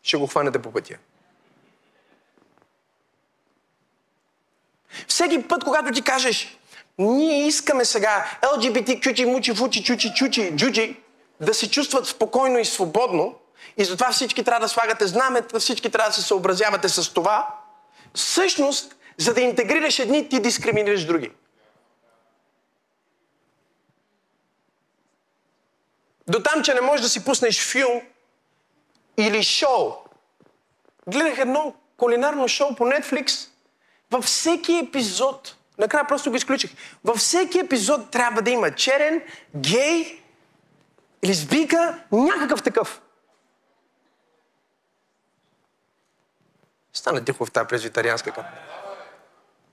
ще 0.04 0.18
го 0.18 0.28
хванете 0.28 0.62
по 0.62 0.72
пътя. 0.72 0.96
Всеки 5.08 5.48
път, 5.48 5.64
когато 5.64 5.92
ти 5.92 6.02
кажеш, 6.02 6.58
ние 6.98 7.48
искаме 7.48 7.86
сега 7.86 8.40
LGBT, 8.42 9.00
чучи, 9.00 9.26
мучи, 9.26 9.56
фучи, 9.56 9.84
чучи, 9.84 10.14
чучи, 10.14 10.56
джуджи, 10.56 10.98
да 11.42 11.54
се 11.54 11.70
чувстват 11.70 12.08
спокойно 12.08 12.60
и 12.60 12.66
свободно, 12.66 13.36
и 13.78 13.86
затова 13.86 14.12
всички 14.12 14.44
трябва 14.44 14.60
да 14.60 14.70
слагате 14.70 15.08
знамета, 15.08 15.60
всички 15.60 15.90
трябва 15.90 16.10
да 16.10 16.16
се 16.16 16.22
съобразявате 16.22 16.90
с 16.90 17.14
това, 17.14 17.60
всъщност, 18.14 18.96
за 19.18 19.34
да 19.34 19.42
интегрираш 19.42 20.00
едни, 20.00 20.30
ти 20.30 20.40
дискриминираш 20.40 21.06
други. 21.06 21.32
До 26.28 26.44
там, 26.44 26.64
че 26.64 26.74
не 26.74 26.82
можеш 26.82 27.02
да 27.02 27.10
си 27.10 27.26
пуснеш 27.26 27.72
филм, 27.72 28.02
или 29.18 29.44
шоу. 29.44 29.92
Гледах 31.08 31.40
едно 31.40 31.74
кулинарно 31.98 32.48
шоу 32.48 32.76
по 32.76 32.84
Netflix. 32.84 33.50
Във 34.12 34.26
всеки 34.26 34.78
епизод, 34.78 35.56
накрая 35.78 36.08
просто 36.08 36.30
го 36.30 36.36
изключих, 36.36 36.72
във 37.04 37.18
всеки 37.18 37.60
епизод 37.60 38.12
трябва 38.12 38.42
да 38.42 38.52
има 38.52 38.72
черен, 38.72 39.24
гей, 39.56 40.24
лесбийка, 41.26 42.04
някакъв 42.12 42.64
такъв. 42.64 43.02
Стана 46.94 47.26
тихо 47.26 47.46
в 47.46 47.52
тази 47.52 47.68
презвитарианска 47.68 48.32
капа. 48.32 48.50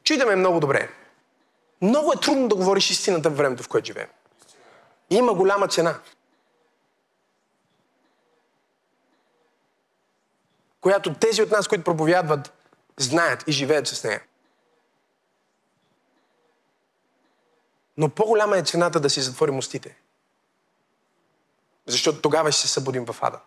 Чуйте 0.04 0.36
много 0.36 0.60
добре. 0.60 0.90
Много 1.82 2.12
е 2.12 2.20
трудно 2.20 2.48
да 2.48 2.54
говориш 2.54 2.90
истината 2.90 3.30
в 3.30 3.36
времето, 3.36 3.62
в 3.62 3.68
което 3.68 3.86
живеем. 3.86 4.08
Има 5.10 5.34
голяма 5.34 5.68
цена. 5.68 5.98
Която 10.88 11.14
тези 11.14 11.42
от 11.42 11.50
нас, 11.50 11.68
които 11.68 11.84
проповядват, 11.84 12.52
знаят 12.96 13.44
и 13.46 13.52
живеят 13.52 13.86
с 13.88 14.04
нея. 14.04 14.22
Но 17.96 18.08
по-голяма 18.08 18.58
е 18.58 18.62
цената 18.62 19.00
да 19.00 19.10
си 19.10 19.20
затворим 19.20 19.58
устите. 19.58 19.96
Защото 21.86 22.20
тогава 22.20 22.52
ще 22.52 22.62
се 22.62 22.68
събудим 22.68 23.04
в 23.04 23.16
ада. 23.20 23.40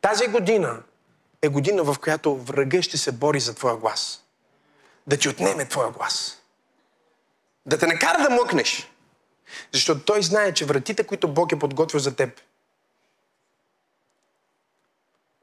Тази 0.00 0.26
година 0.26 0.82
е 1.42 1.48
година, 1.48 1.84
в 1.84 1.96
която 2.00 2.36
врага 2.36 2.82
ще 2.82 2.98
се 2.98 3.12
бори 3.12 3.40
за 3.40 3.54
твоя 3.54 3.76
глас. 3.76 4.24
Да 5.06 5.16
ти 5.16 5.28
отнеме 5.28 5.68
твоя 5.68 5.90
глас. 5.90 6.42
Да 7.66 7.78
те 7.78 7.86
накара 7.86 8.22
да 8.22 8.30
млъкнеш. 8.30 8.90
Защото 9.72 10.04
той 10.04 10.22
знае, 10.22 10.54
че 10.54 10.64
вратите, 10.64 11.06
които 11.06 11.28
Бог 11.28 11.52
е 11.52 11.58
подготвил 11.58 12.00
за 12.00 12.16
теб, 12.16 12.40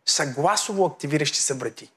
са 0.07 0.25
гласово 0.25 0.85
активиращи 0.85 1.41
се 1.41 1.53
врати. 1.53 1.91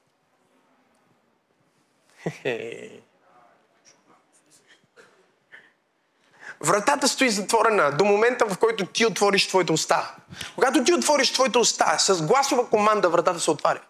Вратата 6.61 7.07
стои 7.07 7.29
затворена 7.29 7.91
до 7.91 8.05
момента, 8.05 8.45
в 8.45 8.57
който 8.57 8.85
ти 8.85 9.05
отвориш 9.05 9.47
твоята 9.47 9.73
уста. 9.73 10.15
Когато 10.55 10.83
ти 10.83 10.93
отвориш 10.93 11.33
твоята 11.33 11.59
уста, 11.59 11.99
с 11.99 12.21
гласова 12.21 12.69
команда 12.69 13.09
вратата 13.09 13.39
се 13.39 13.51
отваря. 13.51 13.81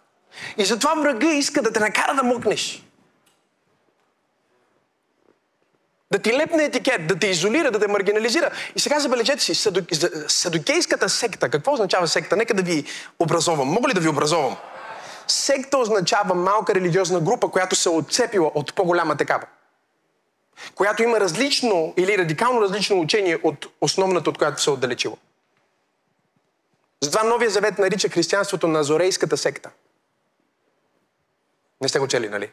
И 0.56 0.64
затова 0.64 0.94
врага 0.94 1.32
иска 1.32 1.62
да 1.62 1.72
те 1.72 1.80
накара 1.80 2.14
да 2.14 2.22
мъкнеш. 2.22 2.82
Да 6.12 6.18
ти 6.18 6.32
лепне 6.32 6.64
етикет, 6.64 7.06
да 7.06 7.18
те 7.18 7.26
изолира, 7.26 7.70
да 7.70 7.80
те 7.80 7.88
маргинализира. 7.88 8.50
И 8.76 8.80
сега 8.80 9.00
забележете 9.00 9.42
си, 9.42 9.54
садокейската 10.28 11.08
секта. 11.08 11.48
Какво 11.48 11.72
означава 11.72 12.08
секта? 12.08 12.36
Нека 12.36 12.54
да 12.54 12.62
ви 12.62 12.84
образовам. 13.18 13.68
Мога 13.68 13.88
ли 13.88 13.94
да 13.94 14.00
ви 14.00 14.08
образовам? 14.08 14.56
Секта 15.26 15.78
означава 15.78 16.34
малка 16.34 16.74
религиозна 16.74 17.20
група, 17.20 17.48
която 17.48 17.76
се 17.76 17.88
е 17.88 17.92
отцепила 17.92 18.50
от 18.54 18.74
по-голяма 18.74 19.16
такава 19.16 19.46
която 20.74 21.02
има 21.02 21.20
различно 21.20 21.94
или 21.96 22.18
радикално 22.18 22.62
различно 22.62 23.00
учение 23.00 23.38
от 23.42 23.66
основната, 23.80 24.30
от 24.30 24.38
която 24.38 24.62
се 24.62 24.70
е 24.70 24.72
отдалечила. 24.72 25.16
Затова 27.00 27.22
Новия 27.22 27.50
завет 27.50 27.78
нарича 27.78 28.08
християнството 28.08 28.68
на 28.68 28.84
Зорейската 28.84 29.36
секта. 29.36 29.70
Не 31.80 31.88
сте 31.88 31.98
го 31.98 32.08
чели, 32.08 32.28
нали? 32.28 32.50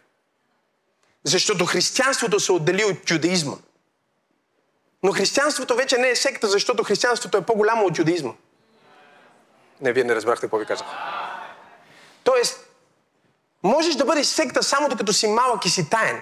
Защото 1.23 1.65
християнството 1.65 2.39
се 2.39 2.51
отдели 2.51 2.85
от 2.85 3.11
юдаизма. 3.11 3.55
Но 5.03 5.11
християнството 5.11 5.75
вече 5.75 5.97
не 5.97 6.09
е 6.09 6.15
секта, 6.15 6.47
защото 6.47 6.83
християнството 6.83 7.37
е 7.37 7.45
по-голямо 7.45 7.85
от 7.85 7.97
юдаизма. 7.97 8.31
Не, 9.81 9.93
вие 9.93 10.03
не 10.03 10.15
разбрахте 10.15 10.41
какво 10.41 10.57
ви 10.57 10.65
казах. 10.65 10.87
Тоест, 12.23 12.59
можеш 13.63 13.95
да 13.95 14.05
бъдеш 14.05 14.27
секта 14.27 14.63
само 14.63 14.89
докато 14.89 15.13
си 15.13 15.27
малък 15.27 15.65
и 15.65 15.69
си 15.69 15.89
таен. 15.89 16.21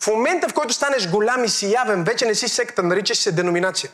В 0.00 0.06
момента, 0.06 0.48
в 0.48 0.54
който 0.54 0.74
станеш 0.74 1.08
голям 1.08 1.44
и 1.44 1.48
си 1.48 1.72
явен, 1.72 2.04
вече 2.04 2.26
не 2.26 2.34
си 2.34 2.48
секта, 2.48 2.82
наричаш 2.82 3.18
се 3.18 3.32
деноминация. 3.32 3.90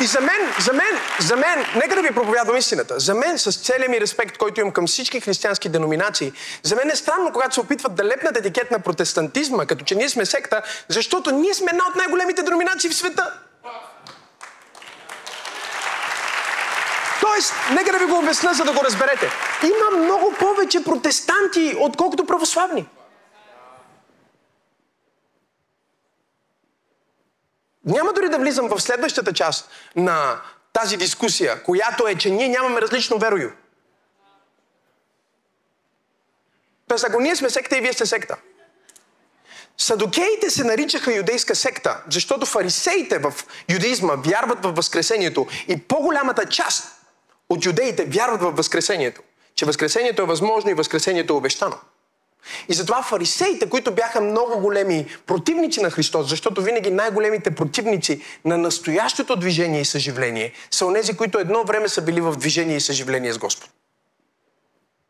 И 0.00 0.06
за 0.06 0.20
мен, 0.20 0.52
за 0.60 0.72
мен, 0.72 0.98
за 1.20 1.36
мен, 1.36 1.66
нека 1.74 1.94
да 1.94 2.02
ви 2.02 2.14
проповядвам 2.14 2.56
истината. 2.56 3.00
За 3.00 3.14
мен, 3.14 3.38
с 3.38 3.56
целия 3.56 3.88
ми 3.88 4.00
респект, 4.00 4.38
който 4.38 4.60
имам 4.60 4.72
към 4.72 4.86
всички 4.86 5.20
християнски 5.20 5.68
деноминации, 5.68 6.32
за 6.62 6.76
мен 6.76 6.90
е 6.90 6.96
странно, 6.96 7.32
когато 7.32 7.54
се 7.54 7.60
опитват 7.60 7.94
да 7.94 8.04
лепнат 8.04 8.36
етикет 8.36 8.70
на 8.70 8.78
протестантизма, 8.78 9.66
като 9.66 9.84
че 9.84 9.94
ние 9.94 10.08
сме 10.08 10.26
секта, 10.26 10.62
защото 10.88 11.30
ние 11.30 11.54
сме 11.54 11.70
една 11.70 11.84
от 11.88 11.96
най-големите 11.96 12.42
деноминации 12.42 12.90
в 12.90 12.96
света. 12.96 13.32
Тоест, 17.20 17.54
нека 17.72 17.92
да 17.92 17.98
ви 17.98 18.04
го 18.04 18.18
обясня, 18.18 18.54
за 18.54 18.64
да 18.64 18.72
го 18.72 18.84
разберете. 18.84 19.30
Има 19.62 20.04
много 20.04 20.34
повече 20.38 20.84
протестанти, 20.84 21.76
отколкото 21.80 22.26
православни. 22.26 22.86
Няма 27.86 28.12
дори 28.12 28.28
да 28.28 28.38
влизам 28.38 28.68
в 28.68 28.80
следващата 28.80 29.32
част 29.32 29.70
на 29.96 30.40
тази 30.72 30.96
дискусия, 30.96 31.62
която 31.62 32.08
е, 32.08 32.14
че 32.14 32.30
ние 32.30 32.48
нямаме 32.48 32.80
различно 32.80 33.18
верою. 33.18 33.50
Тоест, 36.88 37.04
ако 37.04 37.20
ние 37.20 37.36
сме 37.36 37.50
секта 37.50 37.78
и 37.78 37.80
вие 37.80 37.92
сте 37.92 38.06
секта. 38.06 38.36
Садокеите 39.78 40.50
се 40.50 40.64
наричаха 40.64 41.14
юдейска 41.14 41.54
секта, 41.54 42.02
защото 42.10 42.46
фарисеите 42.46 43.18
в 43.18 43.34
юдеизма 43.68 44.14
вярват 44.14 44.64
в 44.64 44.72
Възкресението 44.72 45.46
и 45.68 45.82
по-голямата 45.82 46.46
част 46.46 47.00
от 47.48 47.64
юдеите 47.66 48.04
вярват 48.04 48.42
в 48.42 48.50
Възкресението, 48.50 49.22
че 49.54 49.64
Възкресението 49.66 50.22
е 50.22 50.26
възможно 50.26 50.70
и 50.70 50.74
Възкресението 50.74 51.32
е 51.32 51.36
обещано. 51.36 51.76
И 52.68 52.74
затова 52.74 53.02
фарисеите, 53.02 53.70
които 53.70 53.94
бяха 53.94 54.20
много 54.20 54.60
големи 54.60 55.06
противници 55.26 55.82
на 55.82 55.90
Христос, 55.90 56.28
защото 56.28 56.62
винаги 56.62 56.90
най-големите 56.90 57.54
противници 57.54 58.22
на 58.44 58.58
настоящото 58.58 59.36
движение 59.36 59.80
и 59.80 59.84
съживление 59.84 60.52
са 60.70 60.86
онези, 60.86 61.16
които 61.16 61.38
едно 61.38 61.64
време 61.64 61.88
са 61.88 62.02
били 62.02 62.20
в 62.20 62.36
движение 62.36 62.76
и 62.76 62.80
съживление 62.80 63.32
с 63.32 63.38
Господ. 63.38 63.70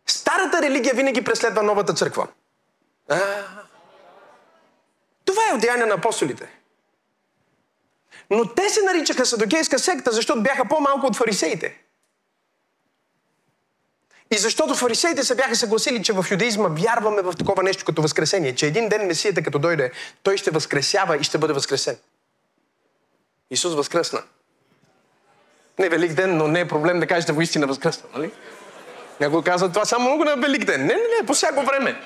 Старата 0.07 0.63
религия 0.63 0.95
винаги 0.95 1.25
преследва 1.25 1.63
новата 1.63 1.95
църква. 1.95 2.29
А, 3.09 3.19
това 5.25 5.43
е 5.51 5.55
от 5.55 5.89
на 5.89 5.95
апостолите. 5.95 6.49
Но 8.31 8.55
те 8.55 8.71
се 8.71 8.83
наричаха 8.83 9.27
Садокейска 9.27 9.79
секта, 9.79 10.13
защото 10.13 10.43
бяха 10.43 10.65
по-малко 10.69 11.07
от 11.07 11.17
фарисеите. 11.17 11.86
И 14.31 14.39
защото 14.39 14.75
фарисеите 14.75 15.25
се 15.25 15.35
бяха 15.35 15.57
съгласили, 15.57 16.03
че 16.03 16.13
в 16.13 16.27
юдаизма 16.31 16.69
вярваме 16.69 17.23
в 17.23 17.33
такова 17.39 17.63
нещо 17.63 17.85
като 17.85 18.03
възкресение, 18.03 18.55
че 18.55 18.67
един 18.67 18.89
ден 18.89 19.07
Месията 19.07 19.43
като 19.43 19.59
дойде, 19.59 19.91
той 20.23 20.37
ще 20.37 20.51
възкресява 20.51 21.17
и 21.17 21.25
ще 21.25 21.39
бъде 21.39 21.53
възкресен. 21.53 21.97
Исус 23.51 23.75
възкръсна. 23.75 24.23
Не 25.79 25.89
Велик 25.89 26.13
ден, 26.13 26.37
но 26.37 26.49
не 26.49 26.61
е 26.61 26.69
проблем 26.69 27.01
да 27.01 27.07
кажете 27.07 27.35
истина 27.41 27.67
възкръсна, 27.67 28.09
нали? 28.15 28.31
Някой 29.21 29.43
казва 29.43 29.69
това 29.69 29.85
само 29.85 30.09
много 30.09 30.25
на 30.25 30.37
Велик 30.37 30.65
ден. 30.65 30.81
Не, 30.81 30.95
не, 30.95 31.03
не, 31.21 31.27
по 31.27 31.35
всяко 31.35 31.63
време. 31.63 32.01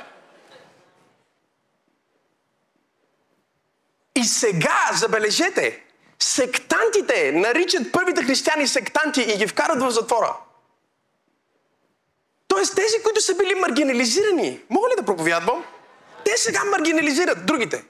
И 4.16 4.24
сега, 4.24 4.90
забележете, 4.94 5.82
сектантите 6.18 7.32
наричат 7.32 7.92
първите 7.92 8.22
християни 8.22 8.68
сектанти 8.68 9.20
и 9.20 9.36
ги 9.36 9.46
вкарат 9.46 9.82
в 9.82 9.90
затвора. 9.90 10.36
Тоест 12.50 12.76
тези, 12.76 13.02
които 13.02 13.20
са 13.20 13.34
били 13.34 13.54
маргинализирани, 13.54 14.60
мога 14.70 14.88
ли 14.88 14.94
да 14.96 15.02
проповядвам? 15.02 15.64
Те 16.24 16.36
сега 16.36 16.64
маргинализират 16.64 17.46
другите. 17.46 17.84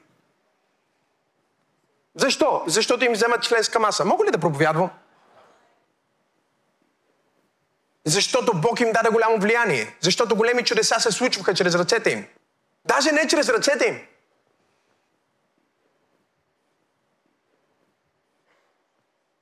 Защо? 2.14 2.62
Защото 2.66 3.04
им 3.04 3.12
вземат 3.12 3.42
членска 3.42 3.80
маса. 3.80 4.04
Мога 4.04 4.24
ли 4.24 4.30
да 4.30 4.38
проповядвам? 4.38 4.90
Защото 8.04 8.52
Бог 8.54 8.80
им 8.80 8.92
даде 8.92 9.10
голямо 9.10 9.38
влияние. 9.38 9.96
Защото 10.00 10.36
големи 10.36 10.64
чудеса 10.64 11.00
се 11.00 11.12
случваха 11.12 11.54
чрез 11.54 11.74
ръцете 11.74 12.10
им. 12.10 12.26
Даже 12.84 13.12
не 13.12 13.28
чрез 13.28 13.48
ръцете 13.48 13.86
им. 13.86 14.00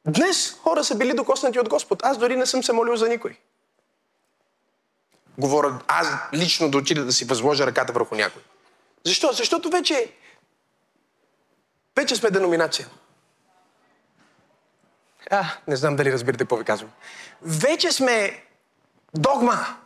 Днес 0.07 0.59
хора 0.63 0.85
са 0.85 0.95
били 0.95 1.15
докоснати 1.15 1.61
от 1.61 1.69
Господ. 1.69 2.03
Аз 2.03 2.19
дори 2.19 2.37
не 2.37 2.47
съм 2.47 2.63
се 2.63 2.73
молил 2.73 2.97
за 2.97 3.09
никой 3.09 3.39
говоря 5.39 5.79
аз 5.89 6.09
лично 6.33 6.71
да 6.71 6.79
отида 6.79 7.05
да 7.05 7.13
си 7.13 7.25
възложа 7.25 7.67
ръката 7.67 7.93
върху 7.93 8.15
някой. 8.15 8.43
Защо? 9.05 9.33
Защото 9.33 9.71
вече, 9.71 10.13
вече 11.97 12.17
сме 12.17 12.31
деноминация. 12.31 12.89
А, 15.31 15.45
не 15.67 15.77
знам 15.77 15.97
дали 15.97 16.13
разбирате 16.13 16.45
какво 16.45 16.57
ви 16.57 16.65
казвам. 16.65 16.91
Вече 17.43 17.93
сме 17.93 18.45
догма. 19.15 19.77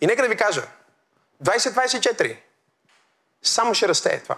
И 0.00 0.06
нека 0.06 0.22
да 0.22 0.28
ви 0.28 0.36
кажа, 0.36 0.62
2024 1.44 2.36
само 3.42 3.74
ще 3.74 3.88
расте 3.88 4.22
това. 4.22 4.36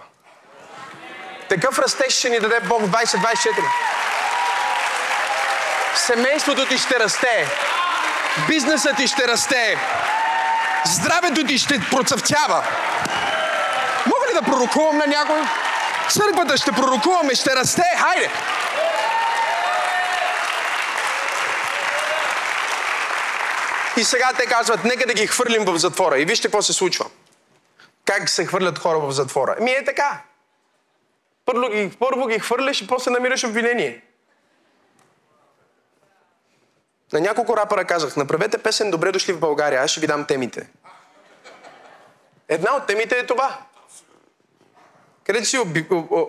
Такъв 1.49 1.79
растеж 1.79 2.13
ще 2.13 2.29
ни 2.29 2.39
даде 2.39 2.59
Бог 2.59 2.81
2024. 2.81 3.47
Семейството 5.95 6.67
ти 6.67 6.77
ще 6.77 6.99
расте. 6.99 7.47
Бизнесът 8.47 8.97
ти 8.97 9.07
ще 9.07 9.27
расте. 9.27 9.77
Здравето 10.85 11.43
ти 11.43 11.57
ще 11.57 11.79
процъфтява. 11.91 12.63
Мога 14.05 14.27
ли 14.29 14.33
да 14.33 14.41
пророкувам 14.41 14.97
на 14.97 15.07
някой? 15.07 15.41
Църквата 16.09 16.57
ще 16.57 16.71
пророкуваме, 16.71 17.35
ще 17.35 17.55
расте. 17.55 17.83
Хайде! 17.97 18.29
И 23.97 24.03
сега 24.03 24.31
те 24.37 24.45
казват, 24.45 24.83
нека 24.83 25.07
да 25.07 25.13
ги 25.13 25.27
хвърлим 25.27 25.65
в 25.65 25.77
затвора. 25.77 26.19
И 26.19 26.25
вижте 26.25 26.47
какво 26.47 26.61
се 26.61 26.73
случва. 26.73 27.05
Как 28.05 28.29
се 28.29 28.45
хвърлят 28.45 28.79
хора 28.79 28.99
в 28.99 29.11
затвора. 29.11 29.55
Ми 29.59 29.71
е 29.71 29.85
така. 29.85 30.21
Първо 31.45 31.69
ги, 31.69 31.91
първо 31.99 32.27
ги 32.27 32.39
хвърляш 32.39 32.81
и 32.81 32.87
после 32.87 33.11
намираш 33.11 33.43
обвинение. 33.43 34.01
На 37.13 37.21
няколко 37.21 37.57
рапъра 37.57 37.85
казах, 37.85 38.15
направете 38.15 38.57
песен 38.57 38.91
Добре 38.91 39.11
дошли 39.11 39.33
в 39.33 39.39
България, 39.39 39.81
аз 39.81 39.91
ще 39.91 39.99
ви 39.99 40.07
дам 40.07 40.25
темите. 40.25 40.69
Една 42.47 42.75
от 42.75 42.87
темите 42.87 43.19
е 43.19 43.25
това. 43.25 43.65
Където 45.23 45.45
си 45.45 45.57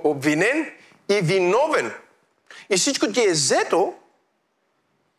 обвинен 0.05 0.73
и 1.09 1.21
виновен. 1.21 1.95
И 2.71 2.77
всичко 2.77 3.13
ти 3.13 3.25
е 3.25 3.31
взето 3.31 3.95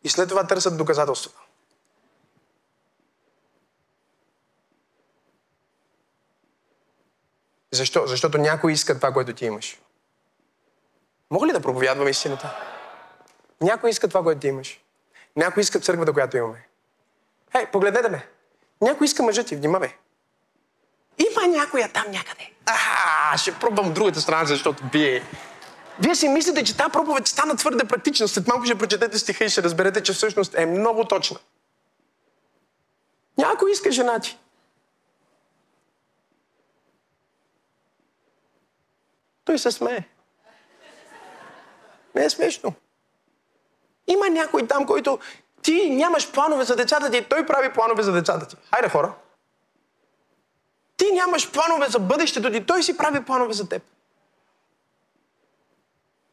и 0.04 0.08
след 0.08 0.28
това 0.28 0.46
търсят 0.46 0.76
доказателства. 0.76 1.32
Защо? 7.70 8.06
Защото 8.06 8.38
някой 8.38 8.72
иска 8.72 8.96
това, 8.96 9.12
което 9.12 9.34
ти 9.34 9.46
имаш. 9.46 9.80
Мога 11.30 11.46
ли 11.46 11.52
да 11.52 11.60
проповядвам 11.60 12.08
истината? 12.08 12.56
Някой 13.60 13.90
иска 13.90 14.08
това, 14.08 14.22
което 14.22 14.40
ти 14.40 14.46
имаш. 14.46 14.80
Някой 15.38 15.60
иска 15.60 15.80
църквата, 15.80 16.12
която 16.12 16.36
имаме. 16.36 16.68
Хей, 17.52 17.66
погледнете 17.66 18.08
ме. 18.08 18.26
Някой 18.80 19.04
иска 19.04 19.22
мъжът 19.22 19.46
ти, 19.46 19.56
внимавай. 19.56 19.94
Има 21.18 21.46
някоя 21.46 21.92
там 21.92 22.04
някъде. 22.10 22.52
А, 22.66 23.38
ще 23.38 23.54
пробвам 23.54 23.92
другата 23.92 24.20
страна, 24.20 24.44
защото 24.44 24.84
бие. 24.92 25.22
Вие 26.02 26.14
си 26.14 26.28
мислите, 26.28 26.64
че 26.64 26.76
тази 26.76 26.92
проповед 26.92 27.26
стана 27.26 27.56
твърде 27.56 27.84
практична. 27.84 28.28
След 28.28 28.46
малко 28.46 28.64
ще 28.64 28.78
прочетете 28.78 29.18
стиха 29.18 29.44
и 29.44 29.48
ще 29.48 29.62
разберете, 29.62 30.02
че 30.02 30.12
всъщност 30.12 30.54
е 30.58 30.66
много 30.66 31.04
точна. 31.04 31.38
Някой 33.38 33.70
иска 33.70 33.92
жена 33.92 34.20
ти. 34.20 34.38
Той 39.44 39.58
се 39.58 39.70
смее. 39.70 40.04
Не 42.14 42.24
е 42.24 42.30
смешно. 42.30 42.74
Има 44.08 44.28
някой 44.30 44.66
там, 44.66 44.86
който 44.86 45.18
ти 45.62 45.90
нямаш 45.90 46.30
планове 46.30 46.64
за 46.64 46.76
децата 46.76 47.10
ти, 47.10 47.24
той 47.24 47.46
прави 47.46 47.72
планове 47.72 48.02
за 48.02 48.12
децата 48.12 48.46
ти. 48.46 48.56
Хайде 48.74 48.88
хора. 48.88 49.12
Ти 50.96 51.12
нямаш 51.12 51.50
планове 51.50 51.86
за 51.88 51.98
бъдещето 51.98 52.52
ти, 52.52 52.66
той 52.66 52.82
си 52.82 52.96
прави 52.96 53.24
планове 53.24 53.52
за 53.52 53.68
теб. 53.68 53.82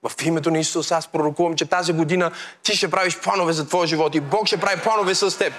В 0.09 0.25
името 0.25 0.51
на 0.51 0.59
Исус 0.59 0.91
аз 0.91 1.07
пророкувам, 1.07 1.55
че 1.55 1.65
тази 1.65 1.93
година 1.93 2.31
ти 2.63 2.75
ще 2.75 2.91
правиш 2.91 3.19
планове 3.19 3.53
за 3.53 3.67
твоя 3.67 3.87
живот 3.87 4.15
и 4.15 4.19
Бог 4.19 4.47
ще 4.47 4.59
прави 4.59 4.81
планове 4.81 5.15
с 5.15 5.37
теб. 5.37 5.53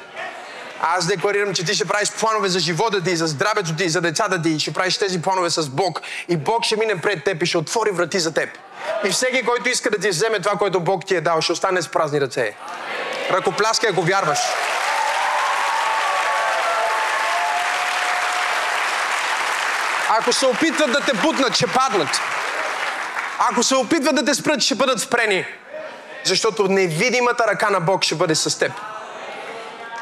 Аз 0.81 1.07
декларирам, 1.07 1.55
че 1.55 1.65
ти 1.65 1.75
ще 1.75 1.85
правиш 1.85 2.11
планове 2.11 2.49
за 2.49 2.59
живота 2.59 3.03
ти, 3.03 3.17
за 3.17 3.27
здравето 3.27 3.77
ти, 3.77 3.89
за 3.89 4.01
децата 4.01 4.43
ти. 4.43 4.61
Ще 4.61 4.73
правиш 4.73 4.99
тези 4.99 5.23
планове 5.23 5.51
с 5.51 5.69
Бог. 5.69 6.01
И 6.29 6.37
Бог 6.37 6.65
ще 6.65 6.77
мине 6.77 7.01
пред 7.01 7.25
теб 7.25 7.43
и 7.43 7.47
ще 7.47 7.59
отвори 7.59 7.91
врати 7.91 8.21
за 8.21 8.35
теб. 8.35 8.49
И 9.05 9.11
всеки, 9.11 9.43
който 9.43 9.69
иска 9.69 9.91
да 9.91 9.99
ти 9.99 10.09
вземе 10.09 10.41
това, 10.41 10.59
което 10.59 10.81
Бог 10.81 11.07
ти 11.07 11.15
е 11.15 11.21
дал, 11.21 11.41
ще 11.41 11.53
остане 11.53 11.83
с 11.83 11.89
празни 11.89 12.21
ръце. 12.21 12.57
Ръкопляскай, 13.31 13.91
ако 13.91 14.03
вярваш. 14.03 14.39
Ако 20.09 20.33
се 20.33 20.47
опитват 20.47 20.93
да 20.93 21.01
те 21.01 21.13
бутнат, 21.13 21.55
ще 21.55 21.67
паднат. 21.67 22.21
Ако 23.39 23.63
се 23.63 23.75
опитват 23.75 24.15
да 24.15 24.25
те 24.25 24.35
спрат, 24.35 24.61
ще 24.61 24.75
бъдат 24.75 25.01
спрени. 25.01 25.45
Защото 26.25 26.69
невидимата 26.69 27.47
ръка 27.47 27.71
на 27.71 27.81
Бог 27.81 28.05
ще 28.05 28.15
бъде 28.15 28.35
с 28.35 28.59
теб 28.59 28.73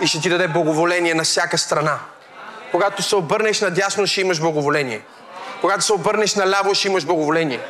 и 0.01 0.07
ще 0.07 0.21
ти 0.21 0.29
даде 0.29 0.49
благоволение 0.49 1.15
на 1.15 1.25
всяка 1.25 1.59
страна. 1.59 1.99
Когато 2.71 3.03
се 3.03 3.17
обърнеш 3.17 3.61
надясно, 3.61 4.07
ще 4.07 4.21
имаш 4.21 4.41
благоволение. 4.41 5.01
Когато 5.61 5.85
се 5.85 5.93
обърнеш 5.93 6.35
наляво, 6.35 6.75
ще 6.75 6.89
имаш 6.89 7.05
благоволение. 7.05 7.61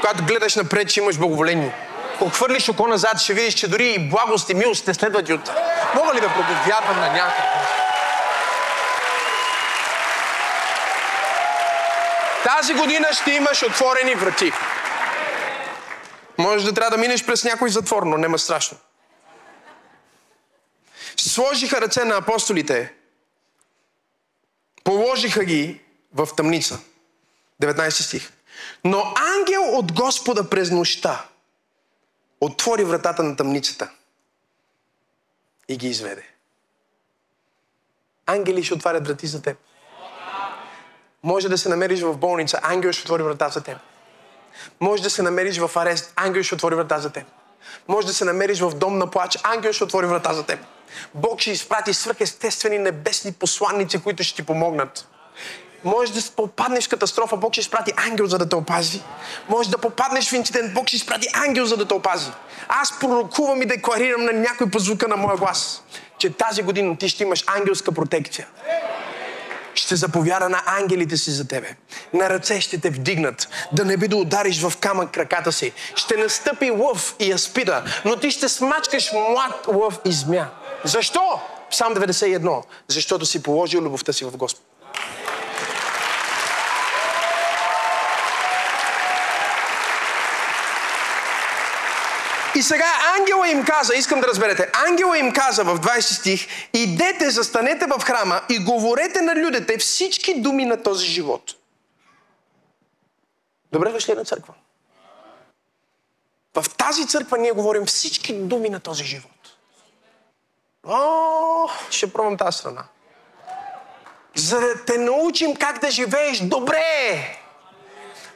Когато 0.00 0.24
гледаш 0.24 0.56
напред, 0.56 0.90
ще 0.90 1.00
имаш 1.00 1.18
благоволение. 1.18 1.74
Ако 2.14 2.28
хвърлиш 2.28 2.68
око 2.68 2.88
назад, 2.88 3.20
ще 3.20 3.34
видиш, 3.34 3.54
че 3.54 3.68
дори 3.68 3.88
и 3.88 3.98
благост 3.98 4.50
и 4.50 4.54
милост 4.54 4.84
те 4.84 4.94
следват 4.94 5.28
и 5.28 5.32
от... 5.32 5.50
Мога 5.94 6.14
ли 6.14 6.20
да 6.20 6.28
проповядвам 6.28 7.00
на 7.00 7.12
някого? 7.12 7.48
Тази 12.44 12.74
година 12.74 13.08
ще 13.12 13.30
имаш 13.30 13.62
отворени 13.62 14.14
врати. 14.14 14.52
Може 16.38 16.64
да 16.64 16.74
трябва 16.74 16.90
да 16.90 16.96
минеш 16.96 17.26
през 17.26 17.44
някой 17.44 17.70
затвор, 17.70 18.02
но 18.02 18.16
нема 18.16 18.38
страшно 18.38 18.78
сложиха 21.20 21.80
ръце 21.80 22.04
на 22.04 22.16
апостолите, 22.16 22.94
положиха 24.84 25.44
ги 25.44 25.80
в 26.14 26.28
тъмница. 26.36 26.78
19 27.62 27.90
стих. 27.90 28.32
Но 28.84 29.14
ангел 29.36 29.78
от 29.78 29.92
Господа 29.92 30.50
през 30.50 30.70
нощта 30.70 31.26
отвори 32.40 32.84
вратата 32.84 33.22
на 33.22 33.36
тъмницата 33.36 33.90
и 35.68 35.76
ги 35.76 35.88
изведе. 35.88 36.22
Ангели 38.26 38.64
ще 38.64 38.74
отварят 38.74 39.06
врати 39.06 39.26
за 39.26 39.42
теб. 39.42 39.58
Може 41.22 41.48
да 41.48 41.58
се 41.58 41.68
намериш 41.68 42.00
в 42.00 42.16
болница, 42.16 42.60
ангел 42.62 42.92
ще 42.92 43.02
отвори 43.02 43.22
врата 43.22 43.48
за 43.48 43.62
теб. 43.62 43.78
Може 44.80 45.02
да 45.02 45.10
се 45.10 45.22
намериш 45.22 45.58
в 45.58 45.70
арест, 45.76 46.12
ангел 46.16 46.42
ще 46.42 46.54
отвори 46.54 46.74
врата 46.74 46.98
за 46.98 47.10
теб. 47.10 47.26
Може 47.88 48.06
да 48.06 48.14
се 48.14 48.24
намериш 48.24 48.60
в 48.60 48.70
дом 48.70 48.98
на 48.98 49.10
плач, 49.10 49.38
ангел 49.42 49.72
ще 49.72 49.84
отвори 49.84 50.06
врата 50.06 50.34
за 50.34 50.46
теб. 50.46 50.60
Бог 51.14 51.40
ще 51.40 51.50
изпрати 51.50 51.94
свръхестествени 51.94 52.78
небесни 52.78 53.32
посланници, 53.32 53.98
които 53.98 54.22
ще 54.22 54.36
ти 54.36 54.42
помогнат. 54.42 55.08
Може 55.84 56.12
да 56.12 56.20
попаднеш 56.36 56.86
в 56.86 56.88
катастрофа, 56.88 57.36
Бог 57.36 57.52
ще 57.52 57.60
изпрати 57.60 57.92
ангел, 57.96 58.26
за 58.26 58.38
да 58.38 58.48
те 58.48 58.56
опази. 58.56 59.02
Може 59.48 59.70
да 59.70 59.78
попаднеш 59.78 60.30
в 60.30 60.32
инцидент, 60.32 60.74
Бог 60.74 60.88
ще 60.88 60.96
изпрати 60.96 61.28
ангел, 61.34 61.66
за 61.66 61.76
да 61.76 61.84
те 61.84 61.94
опази. 61.94 62.30
Аз 62.68 62.98
пророкувам 62.98 63.62
и 63.62 63.66
декларирам 63.66 64.24
на 64.24 64.32
някой 64.32 64.70
по 64.70 64.78
звука 64.78 65.08
на 65.08 65.16
моя 65.16 65.36
глас, 65.36 65.82
че 66.18 66.30
тази 66.30 66.62
година 66.62 66.98
ти 66.98 67.08
ще 67.08 67.22
имаш 67.22 67.44
ангелска 67.46 67.92
протекция 67.92 68.46
ще 69.78 69.96
заповяда 69.96 70.48
на 70.48 70.62
ангелите 70.66 71.16
си 71.16 71.30
за 71.30 71.48
тебе. 71.48 71.76
На 72.12 72.30
ръце 72.30 72.60
ще 72.60 72.80
те 72.80 72.90
вдигнат, 72.90 73.48
да 73.72 73.84
не 73.84 73.96
би 73.96 74.08
да 74.08 74.16
удариш 74.16 74.62
в 74.62 74.76
камък 74.80 75.10
краката 75.10 75.52
си. 75.52 75.72
Ще 75.94 76.16
настъпи 76.16 76.70
лъв 76.70 77.14
и 77.18 77.32
аспида, 77.32 77.84
но 78.04 78.16
ти 78.16 78.30
ще 78.30 78.48
смачкаш 78.48 79.12
млад 79.12 79.66
лъв 79.68 79.98
и 80.04 80.12
змя. 80.12 80.46
Защо? 80.86 81.40
Псалм 81.70 81.94
91. 81.94 82.62
Защото 82.88 83.26
си 83.26 83.42
положил 83.42 83.80
любовта 83.80 84.12
си 84.12 84.24
в 84.24 84.36
Господ. 84.36 84.62
И 92.56 92.62
сега 92.62 92.92
ангела 93.18 93.48
им 93.48 93.64
каза, 93.64 93.94
искам 93.94 94.20
да 94.20 94.26
разберете, 94.26 94.70
ангела 94.88 95.18
им 95.18 95.32
каза 95.32 95.64
в 95.64 95.80
20 95.80 96.00
стих, 96.00 96.46
идете, 96.72 97.30
застанете 97.30 97.86
в 97.86 98.04
храма 98.04 98.40
и 98.48 98.58
говорете 98.58 99.20
на 99.20 99.36
людите 99.36 99.78
всички 99.78 100.40
думи 100.40 100.64
на 100.64 100.82
този 100.82 101.06
живот. 101.06 101.54
Добре 103.72 103.90
дошли 103.90 104.14
на 104.14 104.24
църква. 104.24 104.54
В 106.54 106.70
тази 106.76 107.06
църква 107.06 107.38
ние 107.38 107.52
говорим 107.52 107.86
всички 107.86 108.32
думи 108.32 108.68
на 108.70 108.80
този 108.80 109.04
живот. 109.04 109.35
О, 110.88 111.68
ще 111.90 112.12
пробвам 112.12 112.36
тази 112.36 112.58
страна. 112.58 112.84
За 114.34 114.60
да 114.60 114.84
те 114.84 114.98
научим 114.98 115.56
как 115.56 115.78
да 115.78 115.90
живееш 115.90 116.40
добре. 116.40 117.38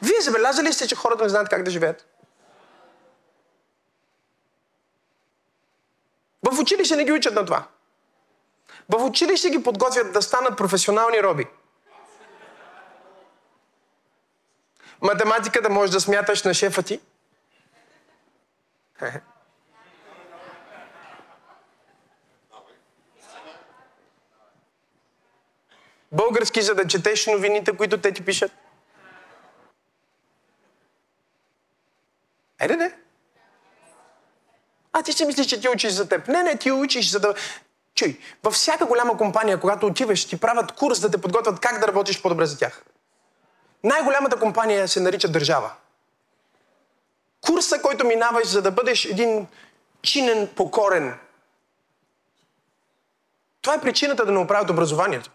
Вие 0.03 0.21
забелязали 0.21 0.73
сте, 0.73 0.89
че 0.89 0.97
хората 0.97 1.23
не 1.23 1.29
знаят 1.29 1.49
как 1.49 1.63
да 1.63 1.71
живеят? 1.71 2.07
В 6.43 6.61
училище 6.61 6.97
не 6.97 7.05
ги 7.05 7.13
учат 7.13 7.35
на 7.35 7.45
това. 7.45 7.65
В 8.89 9.05
училище 9.05 9.51
ги 9.51 9.63
подготвят 9.63 10.13
да 10.13 10.23
станат 10.23 10.59
професионални 10.59 11.23
роби. 11.23 11.47
Математика 15.03 15.63
да 15.63 15.71
можеш 15.71 15.93
да 15.93 16.01
смяташ 16.01 16.43
на 16.43 16.55
шефа 16.55 16.83
ти. 16.83 17.01
Български, 26.13 26.63
за 26.63 26.75
да 26.75 26.87
четеш 26.87 27.27
новините, 27.27 27.77
които 27.77 28.01
те 28.01 28.13
ти 28.13 28.25
пишат. 28.25 28.53
Еде, 32.61 32.77
не. 32.77 32.97
А 34.93 35.03
ти 35.03 35.13
си 35.13 35.25
мислиш, 35.25 35.47
че 35.47 35.61
ти 35.61 35.69
учиш 35.69 35.93
за 35.93 36.09
теб. 36.09 36.29
Не, 36.29 36.43
не, 36.43 36.57
ти 36.57 36.73
учиш 36.73 37.11
за 37.11 37.21
да... 37.21 37.35
Чуй, 37.95 38.21
във 38.43 38.55
всяка 38.55 38.87
голяма 38.87 39.17
компания, 39.17 39.61
когато 39.61 39.87
отиваш, 39.87 40.25
ти 40.25 40.41
правят 40.41 40.73
курс 40.73 41.01
да 41.01 41.11
те 41.11 41.21
подготвят 41.21 41.61
как 41.61 41.79
да 41.81 41.89
работиш 41.89 42.23
по-добре 42.23 42.47
за 42.47 42.59
тях. 42.59 42.85
Най-голямата 43.85 44.41
компания 44.41 44.89
се 44.89 45.01
нарича 45.01 45.29
държава. 45.29 45.73
курса, 47.41 47.83
който 47.83 48.07
минаваш, 48.07 48.47
за 48.47 48.63
да 48.63 48.71
бъдеш 48.71 49.05
един 49.05 49.47
чинен, 50.03 50.49
покорен. 50.57 51.19
Това 53.63 53.75
е 53.75 53.81
причината 53.81 54.27
да 54.27 54.33
не 54.33 54.39
оправят 54.39 54.71
образованието. 54.71 55.31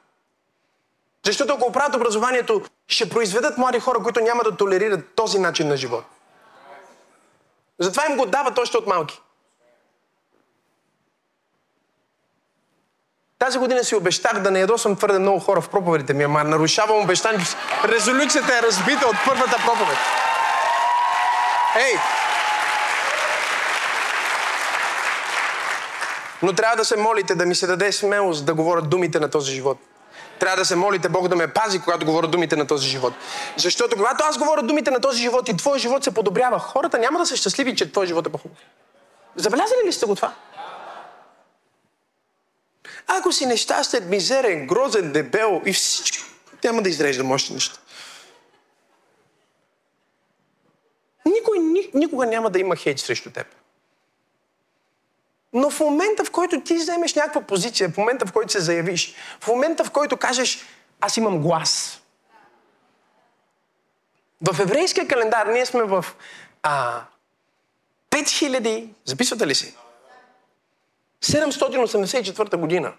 Защото 1.26 1.54
ако 1.54 1.66
оправят 1.68 1.96
образованието, 1.96 2.62
ще 2.88 3.10
произведат 3.10 3.58
млади 3.58 3.80
хора, 3.80 4.00
които 4.04 4.20
няма 4.20 4.44
да 4.44 4.58
толерират 4.58 5.16
този 5.16 5.40
начин 5.40 5.68
на 5.68 5.78
живот. 5.78 6.04
Затова 7.80 8.04
им 8.10 8.18
го 8.18 8.26
дават 8.26 8.58
още 8.58 8.78
от 8.78 8.88
малки. 8.88 9.22
Тази 13.40 13.58
година 13.58 13.84
си 13.84 13.96
обещах 13.96 14.40
да 14.40 14.52
не 14.52 14.60
ядосвам 14.60 14.96
твърде 14.96 15.20
много 15.20 15.40
хора 15.40 15.62
в 15.62 15.70
проповедите 15.70 16.14
ми, 16.14 16.24
ама 16.24 16.44
нарушавам 16.44 17.02
обещанието 17.02 17.46
си. 17.46 17.56
Резолюцията 17.84 18.58
е 18.58 18.62
разбита 18.62 19.08
от 19.08 19.16
първата 19.26 19.58
проповед. 19.66 19.98
Ей! 21.76 21.94
Но 26.42 26.54
трябва 26.54 26.76
да 26.76 26.86
се 26.86 26.98
молите 26.98 27.36
да 27.36 27.46
ми 27.46 27.56
се 27.56 27.68
даде 27.68 27.92
смелост 27.92 28.46
да 28.46 28.54
говоря 28.54 28.82
думите 28.82 29.20
на 29.20 29.30
този 29.30 29.52
живот. 29.52 29.78
Трябва 30.40 30.58
да 30.58 30.66
се 30.66 30.76
молите 30.76 31.10
Бог 31.10 31.28
да 31.28 31.36
ме 31.36 31.48
пази, 31.48 31.80
когато 31.80 32.06
говоря 32.06 32.28
думите 32.28 32.56
на 32.56 32.68
този 32.68 32.90
живот. 32.90 33.14
Защото 33.58 33.96
когато 33.96 34.24
аз 34.24 34.38
говоря 34.38 34.64
думите 34.64 34.92
на 34.92 35.00
този 35.00 35.22
живот 35.22 35.50
и 35.50 35.58
твоя 35.58 35.80
живот 35.80 36.04
се 36.04 36.14
подобрява, 36.14 36.60
хората 36.60 37.00
няма 37.00 37.20
да 37.20 37.26
са 37.26 37.36
щастливи, 37.36 37.76
че 37.76 37.92
твой 37.92 38.08
живот 38.08 38.28
е 38.28 38.30
по-хубав. 38.30 38.58
Забелязали 39.36 39.88
ли 39.88 39.94
сте 39.94 40.06
го 40.06 40.16
това? 40.16 40.34
Ако 43.08 43.32
си 43.32 43.46
нещастен, 43.46 44.10
мизерен, 44.10 44.68
грозен, 44.68 45.12
дебел 45.12 45.62
и 45.66 45.74
всички, 45.74 46.20
няма 46.64 46.82
да 46.82 46.90
изреждам 46.90 47.32
още 47.32 47.54
неща. 47.54 47.80
Никой 51.26 51.60
ни, 51.60 51.90
никога 51.94 52.26
няма 52.26 52.50
да 52.50 52.60
има 52.60 52.76
хейт 52.76 53.00
срещу 53.00 53.30
теб. 53.30 53.48
Но 55.56 55.70
в 55.70 55.80
момента, 55.80 56.24
в 56.26 56.32
който 56.32 56.62
ти 56.62 56.76
вземеш 56.76 57.14
някаква 57.14 57.42
позиция, 57.42 57.90
в 57.90 57.98
момента, 57.98 58.26
в 58.26 58.32
който 58.32 58.52
се 58.52 58.60
заявиш, 58.60 59.16
в 59.40 59.48
момента, 59.48 59.84
в 59.84 59.92
който 59.92 60.18
кажеш, 60.18 60.66
аз 61.02 61.18
имам 61.18 61.42
глас. 61.42 62.02
В 64.42 64.60
еврейския 64.60 65.08
календар 65.08 65.48
ние 65.48 65.66
сме 65.66 65.84
в 65.84 66.06
а, 66.64 67.04
5000, 68.12 68.88
записвате 69.06 69.48
ли 69.48 69.56
си? 69.56 69.76
784 71.24 72.56
година. 72.56 72.94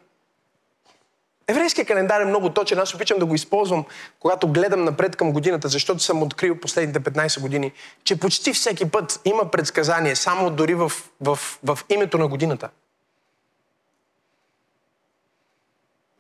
Еврейския 1.49 1.85
календар 1.85 2.21
е 2.21 2.25
много 2.25 2.51
точен. 2.51 2.79
Аз 2.79 2.95
обичам 2.95 3.19
да 3.19 3.27
го 3.27 3.35
използвам, 3.35 3.85
когато 4.21 4.49
гледам 4.49 4.85
напред 4.85 5.17
към 5.17 5.33
годината, 5.33 5.69
защото 5.69 6.01
съм 6.01 6.23
открил 6.23 6.61
последните 6.61 7.01
15 7.01 7.41
години, 7.41 7.73
че 8.05 8.21
почти 8.21 8.53
всеки 8.53 8.91
път 8.91 9.21
има 9.25 9.51
предсказание, 9.51 10.17
само 10.17 10.51
дори 10.51 10.75
в, 10.75 10.93
в, 11.21 11.39
в 11.65 11.79
името 11.89 12.19
на 12.19 12.29
годината. 12.29 12.69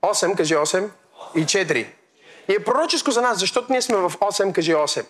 8, 0.02 0.36
кажи 0.36 0.54
8 0.54 0.88
и 1.34 1.44
4. 1.44 1.86
И 2.48 2.54
е 2.54 2.64
пророческо 2.64 3.10
за 3.10 3.22
нас, 3.22 3.38
защото 3.38 3.72
ние 3.72 3.82
сме 3.82 3.96
в 3.96 4.10
8, 4.10 4.52
кажи 4.52 4.74
8. 4.74 5.06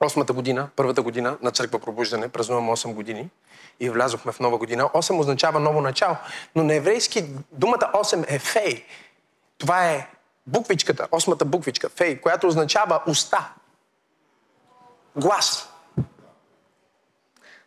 Осмата 0.00 0.32
година, 0.32 0.68
първата 0.76 1.02
година 1.02 1.36
на 1.42 1.50
църква 1.50 1.78
пробуждане, 1.78 2.28
празнувам 2.28 2.68
8 2.68 2.94
години 2.94 3.28
и 3.80 3.90
влязохме 3.90 4.32
в 4.32 4.40
нова 4.40 4.58
година. 4.58 4.84
8 4.84 5.18
означава 5.18 5.60
ново 5.60 5.80
начало, 5.80 6.16
но 6.56 6.64
на 6.64 6.74
еврейски 6.74 7.24
думата 7.52 7.90
8 7.94 8.24
е 8.28 8.38
фей. 8.38 8.84
Това 9.58 9.90
е 9.90 10.08
буквичката, 10.46 11.08
осмата 11.12 11.44
буквичка, 11.44 11.88
фей, 11.88 12.20
която 12.20 12.46
означава 12.46 13.02
уста. 13.06 13.52
Глас. 15.16 15.68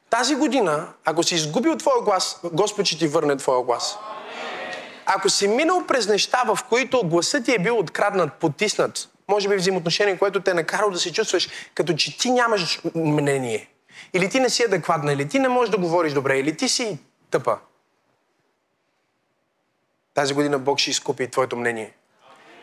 Тази 0.10 0.36
година, 0.36 0.94
ако 1.06 1.24
си 1.24 1.36
изгубил 1.36 1.78
твоя 1.78 2.02
глас, 2.02 2.40
Господ 2.44 2.86
ще 2.86 2.98
ти 2.98 3.08
върне 3.08 3.38
твоя 3.38 3.64
глас. 3.64 3.98
Ако 5.06 5.30
си 5.30 5.48
минал 5.48 5.84
през 5.88 6.08
неща, 6.08 6.44
в 6.48 6.60
които 6.70 7.08
гласът 7.08 7.46
ти 7.46 7.56
е 7.56 7.60
бил 7.60 7.80
откраднат, 7.80 8.34
потиснат, 8.34 9.10
може 9.28 9.50
би 9.50 9.56
взаимоотношение, 9.56 10.18
което 10.18 10.42
те 10.42 10.52
е 10.52 10.54
накарало 10.54 10.92
да 10.92 11.00
се 11.00 11.14
чувстваш, 11.14 11.50
като 11.74 11.94
че 11.94 12.18
ти 12.18 12.32
нямаш 12.32 12.82
мнение. 12.96 13.70
Или 14.14 14.30
ти 14.30 14.40
не 14.40 14.50
си 14.50 14.64
адекватна, 14.64 15.14
или 15.14 15.28
ти 15.28 15.40
не 15.40 15.50
можеш 15.50 15.72
да 15.72 15.78
говориш 15.78 16.14
добре, 16.14 16.40
или 16.40 16.58
ти 16.58 16.70
си 16.70 17.00
тъпа. 17.32 17.58
Тази 20.18 20.34
година 20.34 20.60
Бог 20.60 20.80
ще 20.80 20.90
изкупи 20.90 21.32
твоето 21.32 21.56
мнение. 21.56 21.94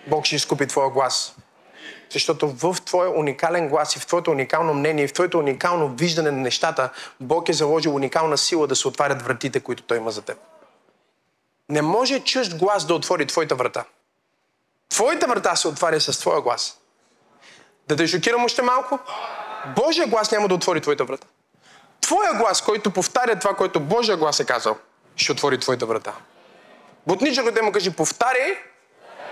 Бог 0.06 0.24
ще 0.24 0.36
изкупи 0.36 0.66
твоя 0.66 0.90
глас. 0.90 1.36
Защото 2.10 2.48
в 2.48 2.76
твоя 2.84 3.10
уникален 3.10 3.68
глас 3.68 3.96
и 3.96 3.98
в 3.98 4.06
твоето 4.06 4.30
уникално 4.30 4.74
мнение 4.74 5.04
и 5.04 5.08
в 5.08 5.12
твоето 5.12 5.38
уникално 5.38 5.88
виждане 5.88 6.30
на 6.30 6.36
нещата, 6.36 6.90
Бог 7.20 7.48
е 7.48 7.52
заложил 7.52 7.94
уникална 7.94 8.38
сила 8.38 8.66
да 8.66 8.76
се 8.76 8.88
отварят 8.88 9.22
вратите, 9.22 9.60
които 9.60 9.82
Той 9.82 9.96
има 9.96 10.10
за 10.10 10.22
теб. 10.22 10.38
Не 11.68 11.82
може 11.82 12.20
чужд 12.20 12.58
глас 12.58 12.86
да 12.86 12.94
отвори 12.94 13.26
твоята 13.26 13.54
врата. 13.54 13.84
Твоята 14.88 15.26
врата 15.26 15.56
се 15.56 15.68
отваря 15.68 16.00
с 16.00 16.20
твоя 16.20 16.40
глас. 16.40 16.78
Да 17.88 17.96
те 17.96 18.06
шокирам 18.06 18.44
още 18.44 18.62
малко? 18.62 18.98
Божия 19.76 20.06
глас 20.06 20.30
няма 20.30 20.48
да 20.48 20.54
отвори 20.54 20.80
твоята 20.80 21.04
врата. 21.04 21.26
Твоя 22.00 22.34
глас, 22.34 22.62
който 22.62 22.90
повтаря 22.90 23.38
това, 23.38 23.54
което 23.54 23.80
Божия 23.80 24.16
глас 24.16 24.40
е 24.40 24.44
казал, 24.44 24.76
ще 25.16 25.32
отвори 25.32 25.60
твоята 25.60 25.86
врата. 25.86 26.12
Бутничък 27.06 27.50
да 27.50 27.62
му 27.62 27.72
кажи, 27.72 27.96
повтаряй 27.96 28.58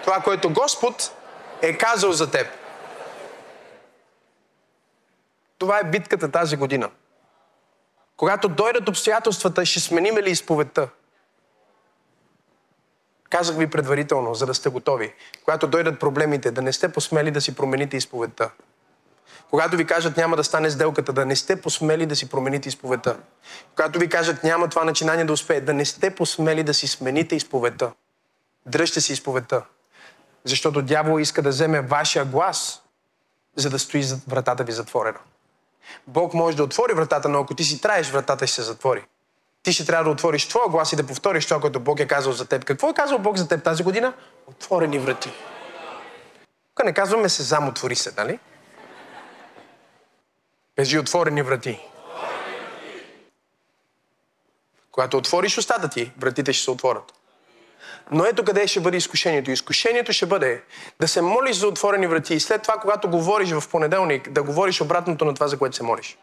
това, 0.05 0.21
което 0.21 0.53
Господ 0.53 1.13
е 1.63 1.79
казал 1.79 2.13
за 2.13 2.31
теб. 2.31 2.47
Това 5.59 5.79
е 5.79 5.85
битката 5.85 6.31
тази 6.31 6.57
година. 6.57 6.91
Когато 8.17 8.49
дойдат 8.49 8.89
обстоятелствата, 8.89 9.67
ще 9.67 9.81
сменим 9.81 10.19
ли 10.19 10.31
изповедта? 10.31 10.89
Казах 13.31 13.57
ви 13.57 13.71
предварително, 13.71 14.35
за 14.35 14.47
да 14.47 14.55
сте 14.55 14.69
готови. 14.69 15.15
Когато 15.45 15.67
дойдат 15.67 16.01
проблемите, 16.01 16.51
да 16.51 16.63
не 16.63 16.73
сте 16.73 16.93
посмели 16.93 17.31
да 17.31 17.41
си 17.41 17.55
промените 17.55 17.97
изповедта. 17.97 18.51
Когато 19.53 19.77
ви 19.77 19.87
кажат 19.87 20.17
няма 20.17 20.37
да 20.37 20.45
стане 20.45 20.71
сделката, 20.71 21.13
да 21.13 21.27
не 21.27 21.37
сте 21.37 21.61
посмели 21.61 22.07
да 22.07 22.17
си 22.17 22.29
промените 22.29 22.69
изповедта. 22.69 23.17
Когато 23.77 23.99
ви 23.99 24.09
кажат 24.09 24.45
няма 24.45 24.69
това 24.69 24.85
начинание 24.85 25.25
да 25.25 25.33
успее, 25.33 25.61
да 25.61 25.73
не 25.75 25.85
сте 25.85 26.15
посмели 26.15 26.63
да 26.63 26.75
си 26.75 26.87
смените 26.87 27.37
изповедта. 27.37 27.93
Дръжте 28.67 29.01
си 29.01 29.13
изповедта. 29.13 29.63
Защото 30.45 30.83
дявол 30.83 31.21
иска 31.21 31.43
да 31.43 31.49
вземе 31.49 31.81
вашия 31.81 32.25
глас, 32.25 32.83
за 33.57 33.71
да 33.71 33.79
стои 33.79 34.05
вратата 34.29 34.65
ви 34.65 34.73
затворена. 34.73 35.19
Бог 36.07 36.35
може 36.35 36.57
да 36.57 36.65
отвори 36.65 36.93
вратата, 36.93 37.29
но 37.29 37.41
ако 37.41 37.55
ти 37.55 37.65
си 37.65 37.81
траеш, 37.81 38.11
вратата 38.11 38.47
ще 38.47 38.57
се 38.57 38.63
затвори. 38.63 39.05
Ти 39.63 39.73
ще 39.73 39.87
трябва 39.87 40.05
да 40.05 40.11
отвориш 40.11 40.49
твоя 40.49 40.69
глас 40.69 40.93
и 40.93 40.97
да 40.97 41.07
повториш 41.07 41.47
това, 41.47 41.61
което 41.61 41.81
Бог 41.81 42.01
е 42.01 42.07
казал 42.07 42.33
за 42.33 42.45
теб. 42.45 42.65
Какво 42.65 42.91
е 42.91 42.95
казал 42.95 43.19
Бог 43.19 43.37
за 43.37 43.49
теб 43.49 43.65
тази 43.65 43.83
година? 43.83 44.13
Отворени 44.47 44.99
врати. 44.99 45.33
Тук 46.75 46.85
не 46.85 46.93
казваме 46.93 47.29
се 47.29 47.43
зам, 47.43 47.69
отвори 47.69 47.95
се, 47.95 48.13
нали? 48.17 48.39
Кажи 50.77 50.99
отворени 50.99 51.43
врати. 51.43 51.81
Когато 54.93 55.17
отвориш 55.17 55.59
устата 55.59 55.89
ти, 55.89 56.13
вратите 56.19 56.53
ще 56.53 56.65
се 56.65 56.71
отворят. 56.71 57.13
Но 58.11 58.25
ето 58.25 58.45
къде 58.45 58.67
ще 58.67 58.81
бъде 58.81 58.97
изкушението. 58.97 59.51
Изкушението 59.51 60.13
ще 60.13 60.27
бъде 60.27 60.63
да 61.01 61.09
се 61.09 61.23
молиш 61.23 61.57
за 61.57 61.69
отворени 61.69 62.07
врати 62.07 62.35
и 62.35 62.41
след 62.41 62.63
това, 62.63 62.75
когато 62.75 63.11
говориш 63.11 63.51
в 63.51 63.69
понеделник, 63.71 64.31
да 64.31 64.43
говориш 64.43 64.81
обратното 64.81 65.25
на 65.25 65.35
това, 65.35 65.49
за 65.49 65.59
което 65.59 65.77
се 65.77 65.83
молиш. 65.83 66.19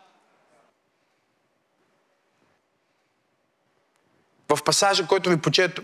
В 4.50 4.64
пасажа, 4.64 5.08
който 5.08 5.30
ви 5.30 5.38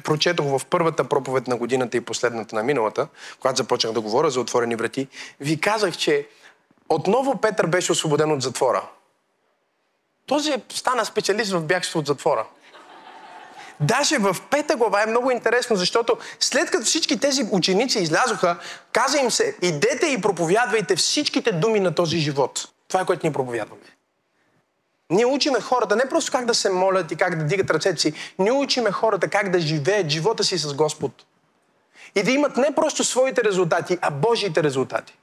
прочетох 0.03 0.45
в 0.45 0.65
първата 0.65 1.03
проповед 1.03 1.47
на 1.47 1.57
годината 1.57 1.97
и 1.97 2.01
последната 2.01 2.55
на 2.55 2.63
миналата, 2.63 3.07
когато 3.39 3.57
започнах 3.57 3.93
да 3.93 4.01
говоря 4.01 4.29
за 4.29 4.41
отворени 4.41 4.75
врати, 4.75 5.07
ви 5.39 5.61
казах, 5.61 5.97
че 5.97 6.27
отново 6.89 7.41
Петър 7.41 7.67
беше 7.67 7.91
освободен 7.91 8.31
от 8.31 8.41
затвора. 8.41 8.87
Този 10.25 10.53
стана 10.69 11.05
специалист 11.05 11.51
в 11.51 11.63
бягство 11.63 11.99
от 11.99 12.07
затвора. 12.07 12.45
Даже 13.79 14.17
в 14.17 14.35
пета 14.51 14.75
глава 14.75 15.03
е 15.03 15.05
много 15.05 15.31
интересно, 15.31 15.75
защото 15.75 16.17
след 16.39 16.71
като 16.71 16.85
всички 16.85 17.19
тези 17.19 17.43
ученици 17.51 17.99
излязоха, 17.99 18.57
каза 18.91 19.17
им 19.17 19.31
се, 19.31 19.55
идете 19.61 20.07
и 20.07 20.21
проповядвайте 20.21 20.95
всичките 20.95 21.51
думи 21.51 21.79
на 21.79 21.95
този 21.95 22.17
живот. 22.17 22.67
Това 22.87 23.01
е 23.01 23.05
което 23.05 23.25
ние 23.25 23.33
проповядваме. 23.33 23.81
Ние 25.09 25.25
учиме 25.25 25.61
хората 25.61 25.95
не 25.95 26.09
просто 26.09 26.31
как 26.31 26.45
да 26.45 26.53
се 26.53 26.69
молят 26.69 27.11
и 27.11 27.15
как 27.15 27.37
да 27.37 27.45
дигат 27.45 27.71
ръцете 27.71 28.01
си, 28.01 28.13
ние 28.39 28.51
учиме 28.51 28.91
хората 28.91 29.27
как 29.27 29.49
да 29.49 29.59
живеят 29.59 30.09
живота 30.09 30.43
си 30.43 30.57
с 30.57 30.73
Господ. 30.73 31.11
И 32.15 32.23
да 32.23 32.31
имат 32.31 32.57
не 32.57 32.75
просто 32.75 33.03
своите 33.03 33.43
резултати, 33.43 33.97
а 34.01 34.11
Божиите 34.11 34.63
резултати. 34.63 35.17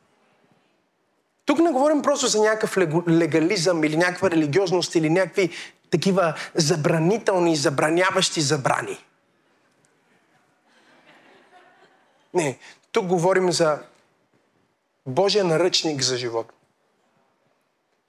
Тук 1.45 1.59
не 1.59 1.71
говорим 1.71 2.03
просто 2.03 2.27
за 2.27 2.41
някакъв 2.41 2.77
легализъм 3.09 3.85
или 3.85 3.97
някаква 3.97 4.31
религиозност 4.31 4.95
или 4.95 5.11
някакви 5.11 5.51
такива 5.91 6.35
забранителни, 6.55 7.57
забраняващи 7.57 8.41
забрани. 8.41 9.05
Не, 12.35 12.59
тук 12.93 13.07
говорим 13.07 13.53
за 13.53 13.79
Божия 15.07 15.45
наръчник 15.45 16.03
за 16.03 16.17
живот. 16.17 16.53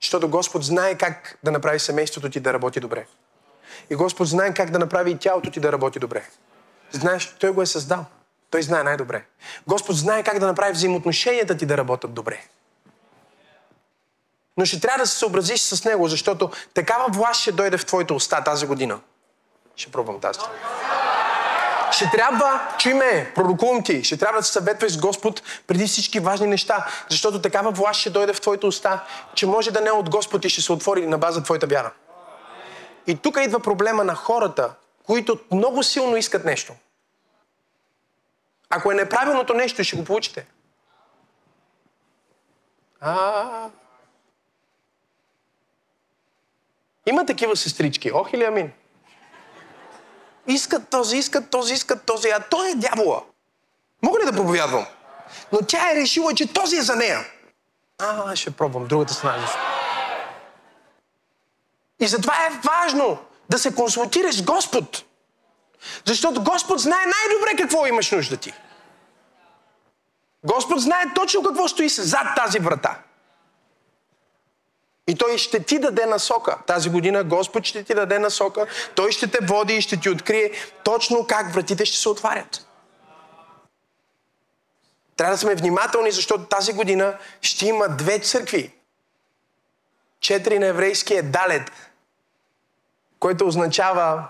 Защото 0.02 0.28
Господ 0.28 0.64
знае 0.64 0.98
как 0.98 1.38
да 1.44 1.50
направи 1.52 1.78
семейството 1.78 2.30
ти 2.30 2.40
да 2.40 2.52
работи 2.52 2.80
добре. 2.80 3.06
И 3.90 3.94
Господ 3.94 4.28
знае 4.28 4.54
как 4.54 4.70
да 4.70 4.78
направи 4.78 5.10
и 5.10 5.18
тялото 5.18 5.50
ти 5.50 5.60
да 5.60 5.72
работи 5.72 5.98
добре. 5.98 6.28
Знаеш, 6.92 7.36
Той 7.40 7.50
го 7.50 7.62
е 7.62 7.66
създал. 7.66 8.04
Той 8.50 8.62
знае 8.62 8.82
най-добре. 8.82 9.24
Господ 9.66 9.96
знае 9.96 10.22
как 10.22 10.38
да 10.38 10.46
направи 10.46 10.72
взаимоотношенията 10.72 11.56
ти 11.56 11.66
да 11.66 11.76
работят 11.76 12.14
добре. 12.14 12.44
Но 14.56 14.64
ще 14.64 14.80
трябва 14.80 14.98
да 14.98 15.06
се 15.06 15.18
съобразиш 15.18 15.60
с 15.60 15.84
Него, 15.84 16.08
защото 16.08 16.50
такава 16.74 17.08
власт 17.08 17.40
ще 17.40 17.52
дойде 17.52 17.78
в 17.78 17.86
твоите 17.86 18.12
уста 18.12 18.44
тази 18.44 18.66
година. 18.66 19.00
Ще 19.76 19.90
пробвам 19.90 20.20
тази. 20.20 20.40
Ще 21.92 22.10
трябва, 22.10 22.68
чуй 22.78 22.94
ме, 22.94 23.32
пророкувам 23.34 23.82
ти, 23.82 24.04
ще 24.04 24.16
трябва 24.16 24.38
да 24.38 24.44
се 24.44 24.52
съветваш 24.52 24.92
с 24.92 24.98
Господ 24.98 25.42
преди 25.66 25.86
всички 25.86 26.20
важни 26.20 26.46
неща, 26.46 26.86
защото 27.08 27.42
такава 27.42 27.70
власт 27.70 28.00
ще 28.00 28.10
дойде 28.10 28.32
в 28.32 28.40
твоите 28.40 28.66
уста, 28.66 29.04
че 29.34 29.46
може 29.46 29.70
да 29.70 29.80
не 29.80 29.88
е 29.88 29.92
от 29.92 30.10
Господ 30.10 30.44
и 30.44 30.48
ще 30.48 30.62
се 30.62 30.72
отвори 30.72 31.06
на 31.06 31.18
база 31.18 31.42
твоята 31.42 31.66
вяра. 31.66 31.92
И 33.06 33.16
тук 33.16 33.38
идва 33.40 33.60
проблема 33.60 34.04
на 34.04 34.14
хората, 34.14 34.74
които 35.06 35.38
много 35.52 35.82
силно 35.82 36.16
искат 36.16 36.44
нещо. 36.44 36.74
Ако 38.70 38.92
е 38.92 38.94
неправилното 38.94 39.54
нещо, 39.54 39.84
ще 39.84 39.96
го 39.96 40.04
получите. 40.04 40.46
А, 43.00 43.68
Има 47.06 47.26
такива 47.26 47.56
сестрички. 47.56 48.12
Ох 48.12 48.32
или 48.32 48.44
амин. 48.44 48.72
Искат 50.46 50.88
този, 50.88 51.16
искат 51.16 51.50
този, 51.50 51.74
искат 51.74 52.02
този, 52.02 52.28
а 52.28 52.40
той 52.40 52.70
е 52.70 52.74
дявола. 52.74 53.22
Мога 54.02 54.20
ли 54.20 54.24
да 54.24 54.32
проповядвам? 54.32 54.86
Но 55.52 55.58
тя 55.68 55.92
е 55.92 55.96
решила, 55.96 56.34
че 56.34 56.52
този 56.52 56.76
е 56.76 56.82
за 56.82 56.96
нея. 56.96 57.24
А, 57.98 58.36
ще 58.36 58.50
пробвам 58.50 58.86
другата 58.86 59.14
страна. 59.14 59.48
И 62.00 62.06
затова 62.06 62.34
е 62.46 62.60
важно 62.64 63.18
да 63.50 63.58
се 63.58 63.74
консултираш 63.74 64.36
с 64.36 64.42
Господ. 64.42 65.04
Защото 66.04 66.42
Господ 66.42 66.80
знае 66.80 67.06
най-добре 67.06 67.62
какво 67.62 67.86
имаш 67.86 68.10
нужда 68.10 68.36
ти. 68.36 68.52
Господ 70.44 70.80
знае 70.80 71.04
точно 71.14 71.42
какво 71.42 71.68
стои 71.68 71.88
зад 71.88 72.26
тази 72.36 72.58
врата. 72.58 72.98
И 75.08 75.14
Той 75.14 75.38
ще 75.38 75.64
ти 75.64 75.78
даде 75.78 76.06
насока. 76.06 76.58
Тази 76.66 76.90
година 76.90 77.24
Господ 77.24 77.64
ще 77.64 77.84
ти 77.84 77.94
даде 77.94 78.18
насока. 78.18 78.66
Той 78.94 79.12
ще 79.12 79.30
те 79.30 79.38
води 79.42 79.74
и 79.74 79.80
ще 79.80 80.00
ти 80.00 80.10
открие 80.10 80.50
точно 80.84 81.26
как 81.26 81.54
вратите 81.54 81.84
ще 81.84 81.98
се 81.98 82.08
отварят. 82.08 82.66
Трябва 85.16 85.34
да 85.34 85.38
сме 85.38 85.54
внимателни, 85.54 86.12
защото 86.12 86.44
тази 86.44 86.72
година 86.72 87.18
ще 87.40 87.66
има 87.66 87.88
две 87.88 88.18
църкви. 88.18 88.74
Четири 90.20 90.58
на 90.58 90.66
еврейски 90.66 91.14
е 91.14 91.22
Далет, 91.22 91.70
което 93.18 93.46
означава 93.46 94.28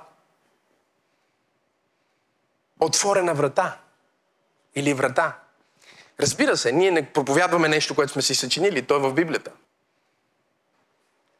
отворена 2.80 3.34
врата 3.34 3.78
или 4.74 4.94
врата. 4.94 5.38
Разбира 6.20 6.56
се, 6.56 6.72
ние 6.72 6.90
не 6.90 7.12
проповядваме 7.12 7.68
нещо, 7.68 7.94
което 7.94 8.12
сме 8.12 8.22
си 8.22 8.34
съчинили, 8.34 8.82
то 8.82 8.96
е 8.96 8.98
в 8.98 9.12
Библията. 9.12 9.50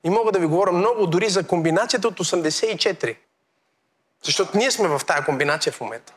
И 0.05 0.11
мога 0.11 0.33
да 0.33 0.39
ви 0.39 0.47
говоря 0.47 0.73
много 0.73 1.07
дори 1.07 1.29
за 1.29 1.47
комбинацията 1.47 2.09
от 2.09 2.21
84. 2.21 3.17
Защото 4.25 4.59
ние 4.59 4.71
сме 4.71 4.89
в 4.89 5.01
тази 5.07 5.25
комбинация 5.25 5.73
в 5.73 5.81
момента. 5.81 6.13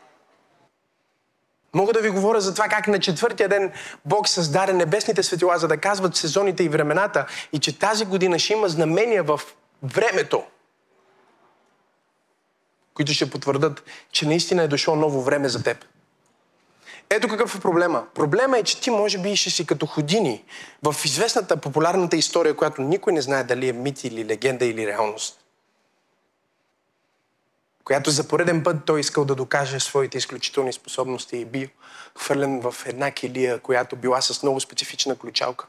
Мога 1.73 1.93
да 1.93 2.01
ви 2.01 2.09
говоря 2.09 2.41
за 2.41 2.53
това 2.53 2.67
как 2.67 2.87
на 2.87 2.99
четвъртия 2.99 3.49
ден 3.49 3.71
Бог 4.05 4.27
създаде 4.27 4.73
небесните 4.73 5.23
светила, 5.23 5.57
за 5.57 5.67
да 5.67 5.77
казват 5.77 6.15
сезоните 6.15 6.63
и 6.63 6.69
времената 6.69 7.25
и 7.53 7.59
че 7.59 7.79
тази 7.79 8.05
година 8.05 8.39
ще 8.39 8.53
има 8.53 8.69
знамения 8.69 9.23
в 9.23 9.41
времето, 9.83 10.43
които 12.93 13.13
ще 13.13 13.29
потвърдат, 13.29 13.83
че 14.11 14.27
наистина 14.27 14.63
е 14.63 14.67
дошло 14.67 14.95
ново 14.95 15.21
време 15.21 15.49
за 15.49 15.63
теб. 15.63 15.85
Ето 17.09 17.27
какъв 17.27 17.55
е 17.55 17.59
проблема. 17.59 18.07
Проблема 18.13 18.57
е, 18.57 18.63
че 18.63 18.81
ти 18.81 18.89
може 18.89 19.17
би 19.17 19.35
ще 19.35 19.49
си 19.49 19.65
като 19.65 19.85
ходини 19.85 20.43
в 20.83 20.95
известната 21.05 21.57
популярната 21.57 22.15
история, 22.17 22.55
която 22.55 22.81
никой 22.81 23.13
не 23.13 23.21
знае 23.21 23.43
дали 23.43 23.69
е 23.69 23.73
мит 23.73 24.03
или 24.03 24.25
легенда 24.25 24.65
или 24.65 24.87
реалност. 24.87 25.43
Която 27.83 28.11
за 28.11 28.27
пореден 28.27 28.63
път 28.63 28.85
той 28.85 28.99
искал 28.99 29.25
да 29.25 29.35
докаже 29.35 29.79
своите 29.79 30.17
изключителни 30.17 30.73
способности 30.73 31.37
и 31.37 31.45
бил 31.45 31.67
хвърлен 32.15 32.61
в 32.61 32.75
една 32.85 33.11
килия, 33.11 33.59
която 33.59 33.95
била 33.95 34.21
с 34.21 34.43
много 34.43 34.59
специфична 34.59 35.15
ключалка. 35.15 35.67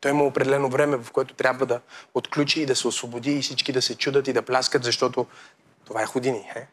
Той 0.00 0.10
има 0.10 0.24
определено 0.24 0.68
време, 0.68 0.96
в 0.96 1.12
което 1.12 1.34
трябва 1.34 1.66
да 1.66 1.80
отключи 2.14 2.62
и 2.62 2.66
да 2.66 2.76
се 2.76 2.88
освободи 2.88 3.32
и 3.32 3.42
всички 3.42 3.72
да 3.72 3.82
се 3.82 3.96
чудат 3.96 4.28
и 4.28 4.32
да 4.32 4.42
пляскат, 4.42 4.84
защото 4.84 5.26
това 5.84 6.02
е 6.02 6.06
ходини. 6.06 6.50
Е? 6.56 6.66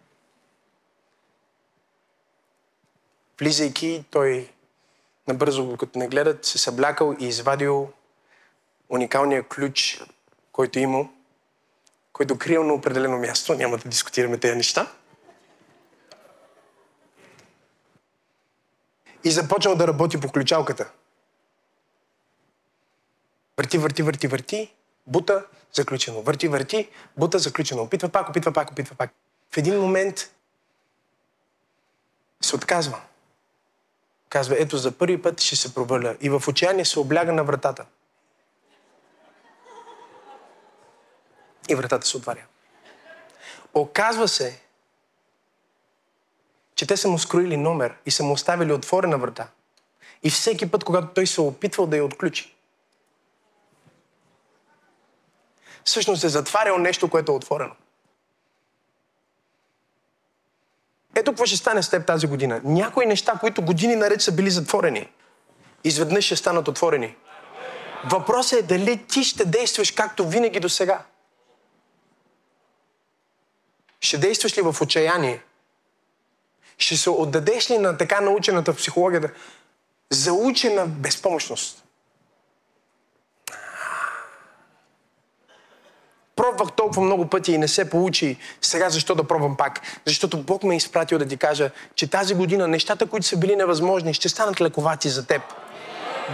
Влизайки, 3.39 4.06
той 4.12 4.50
набързо, 5.28 5.78
като 5.78 6.00
не 6.00 6.08
гледат, 6.08 6.45
се 6.45 6.58
съблякал 6.58 7.15
и 7.19 7.28
извадил 7.28 7.89
уникалния 8.89 9.43
ключ, 9.43 10.04
който 10.52 10.80
имал, 10.80 11.10
който 12.13 12.38
криел 12.38 12.63
на 12.63 12.73
определено 12.73 13.17
място. 13.17 13.54
Няма 13.54 13.78
да 13.78 13.89
дискутираме 13.89 14.38
тези 14.38 14.56
неща. 14.56 14.91
И 19.23 19.32
започнал 19.32 19.76
да 19.76 19.88
работи 19.88 20.19
по 20.19 20.32
ключалката. 20.32 20.91
Върти, 23.58 23.78
върти, 23.78 24.04
върти, 24.04 24.28
върти, 24.28 24.73
бута, 25.08 25.45
заключено. 25.73 26.21
Върти, 26.21 26.47
върти, 26.47 26.89
бута, 27.17 27.39
заключено. 27.39 27.82
Опитва 27.82 28.10
пак, 28.10 28.30
опитва 28.30 28.54
пак, 28.54 28.71
опитва 28.71 28.95
пак. 28.95 29.12
В 29.52 29.58
един 29.58 29.80
момент 29.80 30.34
се 32.41 32.56
отказва. 32.56 33.02
Казва, 34.29 34.55
ето 34.59 34.77
за 34.77 34.91
първи 34.91 35.21
път 35.21 35.41
ще 35.41 35.55
се 35.55 35.73
проваля. 35.73 36.15
И 36.21 36.29
в 36.29 36.43
отчаяние 36.47 36.85
се 36.85 36.99
обляга 36.99 37.33
на 37.33 37.43
вратата. 37.43 37.85
И 41.69 41.75
вратата 41.75 42.07
се 42.07 42.17
отваря. 42.17 42.45
Оказва 43.73 44.27
се, 44.27 44.61
че 46.75 46.87
те 46.87 46.97
са 46.97 47.07
му 47.07 47.19
скроили 47.19 47.57
номер 47.57 47.95
и 48.05 48.11
са 48.11 48.23
му 48.23 48.33
оставили 48.33 48.73
отворена 48.73 49.17
врата. 49.17 49.47
И 50.23 50.29
всеки 50.29 50.71
път, 50.71 50.83
когато 50.83 51.07
той 51.07 51.27
се 51.27 51.41
опитвал 51.41 51.87
да 51.87 51.97
я 51.97 52.05
отключи, 52.05 52.55
всъщност 55.83 56.23
е 56.23 56.29
затварял 56.29 56.77
нещо, 56.77 57.09
което 57.09 57.31
е 57.31 57.35
отворено. 57.35 57.75
Ето 61.17 61.32
какво 61.32 61.45
ще 61.45 61.58
стане 61.58 61.84
с 61.84 61.89
теб 61.89 62.06
тази 62.06 62.27
година. 62.27 62.62
Някои 62.63 63.06
неща, 63.06 63.34
които 63.39 63.62
години 63.62 63.95
наред 63.95 64.21
са 64.21 64.32
били 64.32 64.49
затворени, 64.49 65.10
изведнъж 65.84 66.25
ще 66.25 66.36
станат 66.36 66.67
отворени. 66.67 67.15
Въпросът 68.12 68.60
е 68.60 68.63
дали 68.63 69.06
ти 69.08 69.23
ще 69.23 69.45
действаш 69.45 69.91
както 69.91 70.27
винаги 70.27 70.60
до 70.60 70.69
сега. 70.69 71.03
Ще 73.99 74.17
действаш 74.17 74.58
ли 74.58 74.62
в 74.62 74.75
отчаяние? 74.82 75.41
Ще 76.77 76.97
се 76.97 77.10
отдадеш 77.10 77.71
ли 77.71 77.77
на 77.77 77.97
така 77.97 78.21
научената 78.21 78.73
в 78.73 78.77
психологията 78.77 79.30
заучена 80.10 80.86
безпомощност? 80.86 81.87
Пробвах 86.38 86.71
толкова 86.71 87.02
много 87.02 87.28
пъти 87.28 87.52
и 87.52 87.58
не 87.58 87.67
се 87.67 87.89
получи. 87.89 88.38
Сега 88.62 88.89
защо 88.89 89.15
да 89.15 89.23
пробвам 89.23 89.58
пак? 89.58 89.82
Защото 90.06 90.43
Бог 90.43 90.63
ме 90.63 90.73
е 90.73 90.78
изпратил 90.78 91.17
да 91.17 91.28
ти 91.28 91.38
кажа, 91.38 91.69
че 91.95 92.08
тази 92.08 92.34
година 92.34 92.67
нещата, 92.67 93.06
които 93.06 93.26
са 93.26 93.38
били 93.38 93.56
невъзможни, 93.56 94.13
ще 94.13 94.30
станат 94.30 94.62
лековати 94.62 95.10
за 95.10 95.28
теб. 95.28 95.41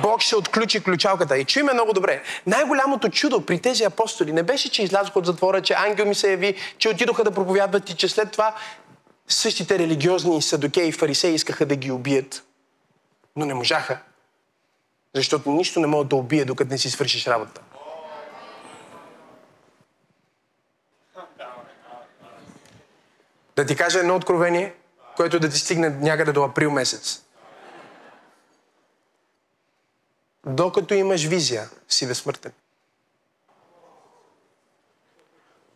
Бог 0.01 0.21
ще 0.21 0.35
отключи 0.35 0.83
ключалката. 0.83 1.37
И 1.37 1.45
чуй 1.45 1.63
ме 1.63 1.73
много 1.73 1.93
добре. 1.93 2.21
Най-голямото 2.47 3.09
чудо 3.09 3.45
при 3.45 3.59
тези 3.59 3.83
апостоли 3.83 4.31
не 4.31 4.43
беше, 4.43 4.69
че 4.69 4.83
излязоха 4.83 5.19
от 5.19 5.25
затвора, 5.25 5.61
че 5.61 5.73
ангел 5.73 6.05
ми 6.05 6.15
се 6.15 6.31
яви, 6.31 6.55
че 6.77 6.89
отидоха 6.89 7.23
да 7.23 7.31
проповядват 7.31 7.89
и 7.89 7.95
че 7.95 8.07
след 8.07 8.31
това 8.31 8.55
същите 9.27 9.79
религиозни 9.79 10.41
садокеи 10.41 10.87
и 10.87 10.91
фарисеи 10.91 11.33
искаха 11.33 11.65
да 11.65 11.75
ги 11.75 11.91
убият. 11.91 12.43
Но 13.35 13.45
не 13.45 13.53
можаха. 13.53 13.97
Защото 15.15 15.51
нищо 15.51 15.79
не 15.79 15.87
могат 15.87 16.07
да 16.07 16.15
убие, 16.15 16.45
докато 16.45 16.71
не 16.71 16.77
си 16.77 16.89
свършиш 16.89 17.27
работата. 17.27 17.61
Да 23.55 23.65
ти 23.65 23.75
кажа 23.75 23.99
едно 23.99 24.15
откровение, 24.15 24.75
което 25.15 25.39
да 25.39 25.49
ти 25.49 25.57
стигне 25.59 25.89
някъде 25.89 26.31
до 26.31 26.43
април 26.43 26.71
месец. 26.71 27.23
Докато 30.45 30.93
имаш 30.93 31.25
визия, 31.25 31.69
си 31.89 32.07
безсмъртен. 32.07 32.53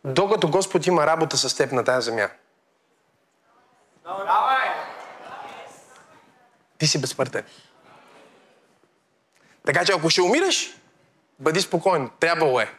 Докато 0.03 0.49
Господ 0.49 0.87
има 0.87 1.07
работа 1.07 1.37
с 1.37 1.55
теб 1.55 1.71
на 1.71 1.83
тази 1.83 2.05
земя. 2.05 2.29
Ти 6.77 6.87
си 6.87 7.01
безсмъртен. 7.01 7.45
Така 9.65 9.85
че 9.85 9.91
ако 9.91 10.09
ще 10.09 10.21
умираш, 10.21 10.77
Бъди 11.39 11.61
спокоен, 11.61 12.09
трябвало 12.19 12.59
е. 12.59 12.73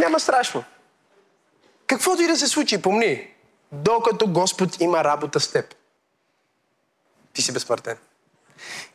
Няма 0.00 0.20
страшно. 0.20 0.64
Каквото 1.86 2.22
и 2.22 2.26
да 2.26 2.36
се 2.36 2.48
случи, 2.48 2.82
помни, 2.82 3.26
докато 3.72 4.26
Господ 4.26 4.80
има 4.80 5.04
работа 5.04 5.40
с 5.40 5.52
теб, 5.52 5.74
ти 7.32 7.42
си 7.42 7.52
безсмъртен. 7.52 7.96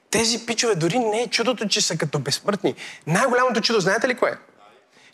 Тези 0.10 0.46
пичове 0.46 0.76
дори 0.76 1.00
не 1.00 1.22
е 1.22 1.30
чудото, 1.30 1.68
че 1.68 1.82
са 1.82 1.98
като 1.98 2.20
безсмъртни. 2.20 2.76
Най-голямото 3.08 3.62
чудо, 3.62 3.80
знаете 3.80 4.08
ли 4.08 4.16
кое? 4.16 4.38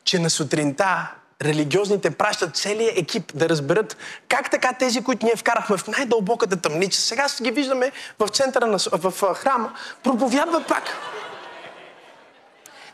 Че 0.03 0.19
на 0.19 0.29
сутринта 0.29 1.11
религиозните 1.41 2.11
пращат 2.11 2.57
целият 2.57 2.97
екип 2.97 3.31
да 3.35 3.49
разберат 3.49 3.97
как 4.27 4.51
така 4.51 4.73
тези, 4.73 5.03
които 5.03 5.25
ние 5.25 5.35
вкарахме 5.35 5.77
в 5.77 5.87
най-дълбоката 5.87 6.61
тъмница, 6.61 7.01
сега 7.01 7.27
ги 7.41 7.51
виждаме 7.51 7.91
в 8.19 8.27
центъра 8.27 8.67
на, 8.67 8.77
в 8.91 9.33
храма, 9.35 9.73
проповядват 10.03 10.67
пак. 10.67 10.83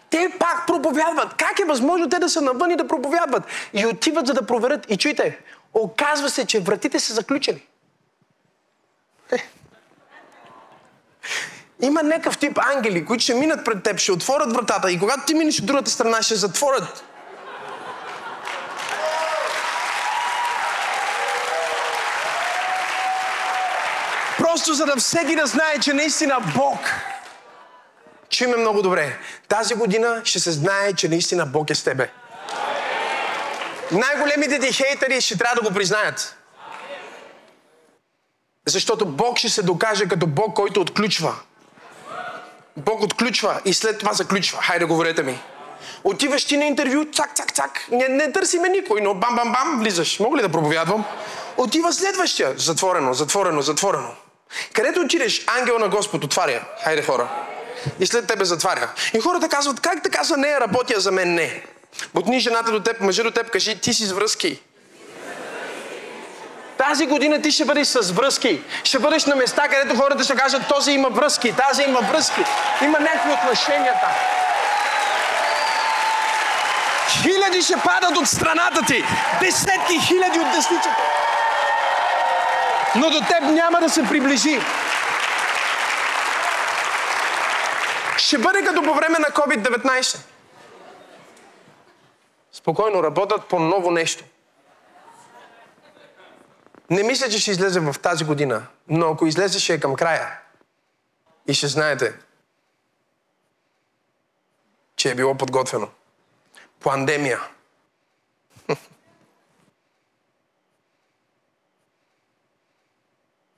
Те 0.10 0.34
пак 0.40 0.68
проповядват. 0.68 1.34
Как 1.34 1.60
е 1.60 1.66
възможно 1.66 2.10
те 2.10 2.20
да 2.20 2.30
са 2.30 2.42
навън 2.42 2.72
и 2.72 2.76
да 2.76 2.88
проповядват? 2.88 3.44
И 3.74 3.86
отиват 3.86 4.28
за 4.28 4.34
да 4.34 4.46
проверят. 4.46 4.86
И 4.90 4.98
чуйте, 4.98 5.40
оказва 5.74 6.30
се, 6.30 6.46
че 6.46 6.60
вратите 6.60 7.00
са 7.00 7.14
заключени. 7.14 7.68
Е. 9.32 9.38
Има 11.82 12.04
някакъв 12.04 12.38
тип 12.38 12.60
ангели, 12.76 13.06
които 13.06 13.24
ще 13.24 13.34
минат 13.34 13.66
пред 13.66 13.84
теб, 13.84 13.98
ще 13.98 14.12
отворят 14.12 14.54
вратата 14.54 14.92
и 14.92 15.00
когато 15.00 15.26
ти 15.26 15.34
минеш 15.34 15.60
от 15.60 15.66
другата 15.66 15.92
страна, 15.92 16.22
ще 16.22 16.36
затворят. 16.36 17.04
Просто 24.38 24.74
за 24.74 24.86
да 24.86 24.96
всеки 24.96 25.36
да 25.36 25.46
знае, 25.46 25.80
че 25.80 25.94
наистина 25.94 26.40
Бог 26.56 26.80
Чуй 28.30 28.48
ме 28.48 28.58
много 28.58 28.82
добре. 28.82 29.18
Тази 29.48 29.76
година 29.76 30.22
ще 30.24 30.40
се 30.40 30.52
знае, 30.52 30.94
че 30.94 31.08
наистина 31.08 31.46
Бог 31.46 31.70
е 31.70 31.76
с 31.76 31.84
тебе. 31.84 32.12
Най-големите 33.92 34.60
ти 34.60 34.74
хейтери 34.74 35.22
ще 35.22 35.38
трябва 35.38 35.56
да 35.56 35.70
го 35.70 35.74
признаят. 35.74 36.36
Защото 38.66 39.06
Бог 39.06 39.38
ще 39.38 39.50
се 39.50 39.64
докаже 39.64 40.08
като 40.08 40.28
Бог, 40.28 40.56
който 40.56 40.82
отключва. 40.82 41.36
Бог 42.78 43.02
отключва 43.02 43.62
и 43.66 43.74
след 43.74 44.00
това 44.00 44.14
заключва. 44.14 44.62
Хайде, 44.62 44.86
говорете 44.86 45.24
ми. 45.24 45.40
Отиваш 46.04 46.46
ти 46.46 46.58
на 46.58 46.66
интервю, 46.66 47.06
цак, 47.14 47.36
цак, 47.36 47.54
цак. 47.54 47.88
Не, 47.92 48.08
не 48.08 48.32
търсиме 48.32 48.70
никой, 48.70 49.02
но 49.02 49.14
бам, 49.14 49.36
бам, 49.36 49.52
бам, 49.52 49.80
влизаш. 49.80 50.20
Мога 50.20 50.38
ли 50.38 50.42
да 50.42 50.50
проповядвам? 50.50 51.06
Отива 51.58 51.94
следващия. 51.94 52.54
Затворено, 52.58 53.14
затворено, 53.14 53.62
затворено. 53.62 54.10
Където 54.74 55.00
отидеш, 55.00 55.44
ангел 55.48 55.80
на 55.80 55.90
Господ 55.90 56.24
отваря. 56.24 56.64
Хайде, 56.84 57.04
хора 57.04 57.30
и 58.00 58.08
след 58.08 58.28
тебе 58.28 58.46
затваря. 58.46 58.90
И 59.14 59.20
хората 59.20 59.50
казват, 59.50 59.80
как 59.80 60.04
така 60.04 60.24
за 60.24 60.38
нея 60.38 60.62
работи, 60.62 60.94
а 60.98 61.00
за 61.00 61.12
мен 61.12 61.34
не? 61.34 61.64
Бутни 62.14 62.40
жената 62.40 62.72
до 62.72 62.80
теб, 62.80 63.02
мъжа 63.02 63.24
до 63.24 63.32
теб, 63.32 63.52
кажи, 63.52 63.80
ти 63.80 63.94
си 63.94 64.06
с 64.06 64.12
връзки. 64.12 64.62
Тази 66.78 67.06
година 67.06 67.42
ти 67.42 67.52
ще 67.52 67.66
бъдеш 67.66 67.88
с 67.88 68.12
връзки. 68.12 68.62
Ще 68.84 69.00
бъдеш 69.00 69.26
на 69.26 69.36
места, 69.36 69.68
където 69.68 70.02
хората 70.02 70.24
ще 70.24 70.36
кажат, 70.36 70.62
този 70.70 70.92
има 70.92 71.10
връзки, 71.10 71.54
тази 71.68 71.84
има 71.84 72.00
връзки. 72.00 72.42
Има 72.82 73.00
някакви 73.00 73.32
отношения 73.32 73.94
там. 73.94 74.12
Хиляди 77.22 77.62
ще 77.62 77.74
падат 77.78 78.18
от 78.18 78.28
страната 78.28 78.82
ти. 78.88 79.04
Десетки 79.42 80.00
хиляди 80.08 80.40
от 80.40 80.52
десницата. 80.52 80.96
Но 82.96 83.10
до 83.10 83.20
теб 83.22 83.42
няма 83.42 83.80
да 83.80 83.90
се 83.90 84.04
приближи. 84.04 84.60
Ще 88.20 88.38
бъде 88.38 88.64
като 88.64 88.84
по 88.84 88.94
време 88.94 89.20
на 89.20 89.26
COVID-19. 89.26 90.20
Спокойно 92.52 93.04
работят 93.04 93.48
по 93.48 93.60
ново 93.60 93.92
нещо. 93.92 94.24
Не 96.90 97.04
мисля, 97.04 97.30
че 97.30 97.40
ще 97.40 97.52
излезе 97.52 97.80
в 97.80 97.96
тази 98.02 98.26
година, 98.26 98.68
но 98.88 99.10
ако 99.10 99.28
излезе, 99.28 99.60
ще 99.60 99.74
е 99.74 99.80
към 99.80 99.96
края. 99.96 100.40
И 101.48 101.54
ще 101.54 101.68
знаете, 101.68 102.20
че 104.96 105.12
е 105.12 105.16
било 105.16 105.36
подготвено. 105.38 105.90
Пандемия. 106.80 107.42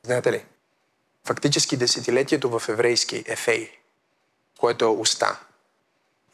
Знаете 0.03 0.31
ли? 0.31 0.45
Фактически 1.27 1.77
десетилетието 1.77 2.59
в 2.59 2.69
еврейски 2.69 3.23
е 3.27 3.35
фей 3.35 3.78
което 4.59 4.85
е 4.85 4.87
уста. 4.87 5.39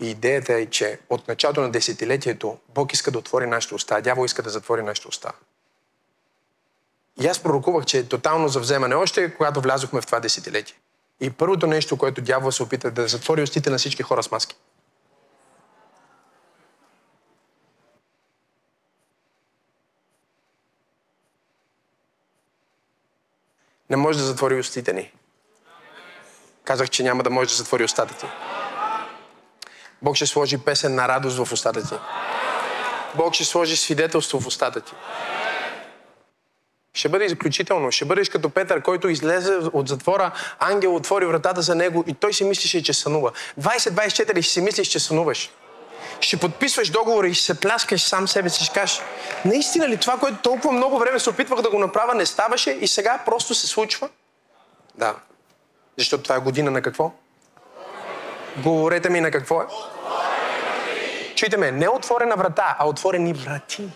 И 0.01 0.09
идеята 0.09 0.53
е, 0.53 0.65
че 0.65 0.99
от 1.09 1.27
началото 1.27 1.61
на 1.61 1.71
десетилетието 1.71 2.57
Бог 2.69 2.93
иска 2.93 3.11
да 3.11 3.19
отвори 3.19 3.45
нашите 3.45 3.75
уста, 3.75 3.95
а 3.95 4.01
дявол 4.01 4.25
иска 4.25 4.43
да 4.43 4.49
затвори 4.49 4.83
нашите 4.83 5.07
уста. 5.07 5.31
И 7.21 7.27
аз 7.27 7.39
пророкувах, 7.39 7.85
че 7.85 7.97
е 7.97 8.03
тотално 8.03 8.47
завземане 8.47 8.95
още 8.95 9.33
когато 9.35 9.61
влязохме 9.61 10.01
в 10.01 10.05
това 10.05 10.19
десетилетие. 10.19 10.75
И 11.21 11.29
първото 11.29 11.67
нещо, 11.67 11.97
което 11.97 12.21
дявол 12.21 12.51
се 12.51 12.63
опита 12.63 12.91
да 12.91 13.07
затвори 13.07 13.41
устите 13.41 13.69
на 13.69 13.77
всички 13.77 14.03
хора 14.03 14.23
с 14.23 14.31
маски. 14.31 14.55
Не 23.89 23.97
може 23.97 24.19
да 24.19 24.25
затвори 24.25 24.59
устите 24.59 24.93
ни. 24.93 25.11
Казах, 26.65 26.89
че 26.89 27.03
няма 27.03 27.23
да 27.23 27.29
може 27.29 27.49
да 27.49 27.55
затвори 27.55 27.83
устата 27.83 28.13
ти. 28.13 28.25
Бог 30.01 30.15
ще 30.15 30.25
сложи 30.25 30.57
песен 30.57 30.95
на 30.95 31.07
радост 31.07 31.37
в 31.37 31.53
устата 31.53 31.87
ти. 31.87 31.95
Бог 33.15 33.33
ще 33.33 33.45
сложи 33.45 33.77
свидетелство 33.77 34.39
в 34.39 34.47
устата 34.47 34.81
ти. 34.81 34.93
Ще 36.93 37.09
бъде 37.09 37.25
изключително. 37.25 37.91
Ще 37.91 38.05
бъдеш 38.05 38.29
като 38.29 38.49
Петър, 38.49 38.81
който 38.81 39.09
излезе 39.09 39.53
от 39.73 39.87
затвора, 39.87 40.31
ангел 40.59 40.95
отвори 40.95 41.25
вратата 41.25 41.61
за 41.61 41.75
него 41.75 42.03
и 42.07 42.13
той 42.13 42.33
си 42.33 42.43
мислеше, 42.43 42.83
че 42.83 42.93
сънува. 42.93 43.31
20-24 43.61 44.41
ще 44.41 44.53
си 44.53 44.61
мислиш, 44.61 44.87
че 44.87 44.99
сънуваш. 44.99 45.49
Ще 46.19 46.37
подписваш 46.37 46.89
договора 46.89 47.27
и 47.27 47.33
ще 47.33 47.45
се 47.45 47.59
пляскаш 47.59 48.01
сам 48.03 48.27
себе 48.27 48.49
си, 48.49 48.63
ще 48.63 48.73
кажеш, 48.73 49.01
наистина 49.45 49.89
ли 49.89 49.97
това, 49.97 50.17
което 50.17 50.37
толкова 50.37 50.71
много 50.71 50.99
време 50.99 51.19
се 51.19 51.29
опитвах 51.29 51.61
да 51.61 51.69
го 51.69 51.79
направя, 51.79 52.15
не 52.15 52.25
ставаше 52.25 52.71
и 52.71 52.87
сега 52.87 53.21
просто 53.25 53.53
се 53.53 53.67
случва? 53.67 54.09
Да. 54.95 55.15
Защото 55.97 56.23
това 56.23 56.35
е 56.35 56.39
година 56.39 56.71
на 56.71 56.81
какво? 56.81 57.11
Говорете 58.63 59.09
ми 59.09 59.21
на 59.21 59.31
какво 59.31 59.61
е? 59.61 59.65
Чуйте 61.35 61.57
ме, 61.57 61.71
не 61.71 61.89
отворена 61.89 62.35
врата, 62.35 62.75
а 62.79 62.87
отворени 62.87 63.33
врати. 63.33 63.89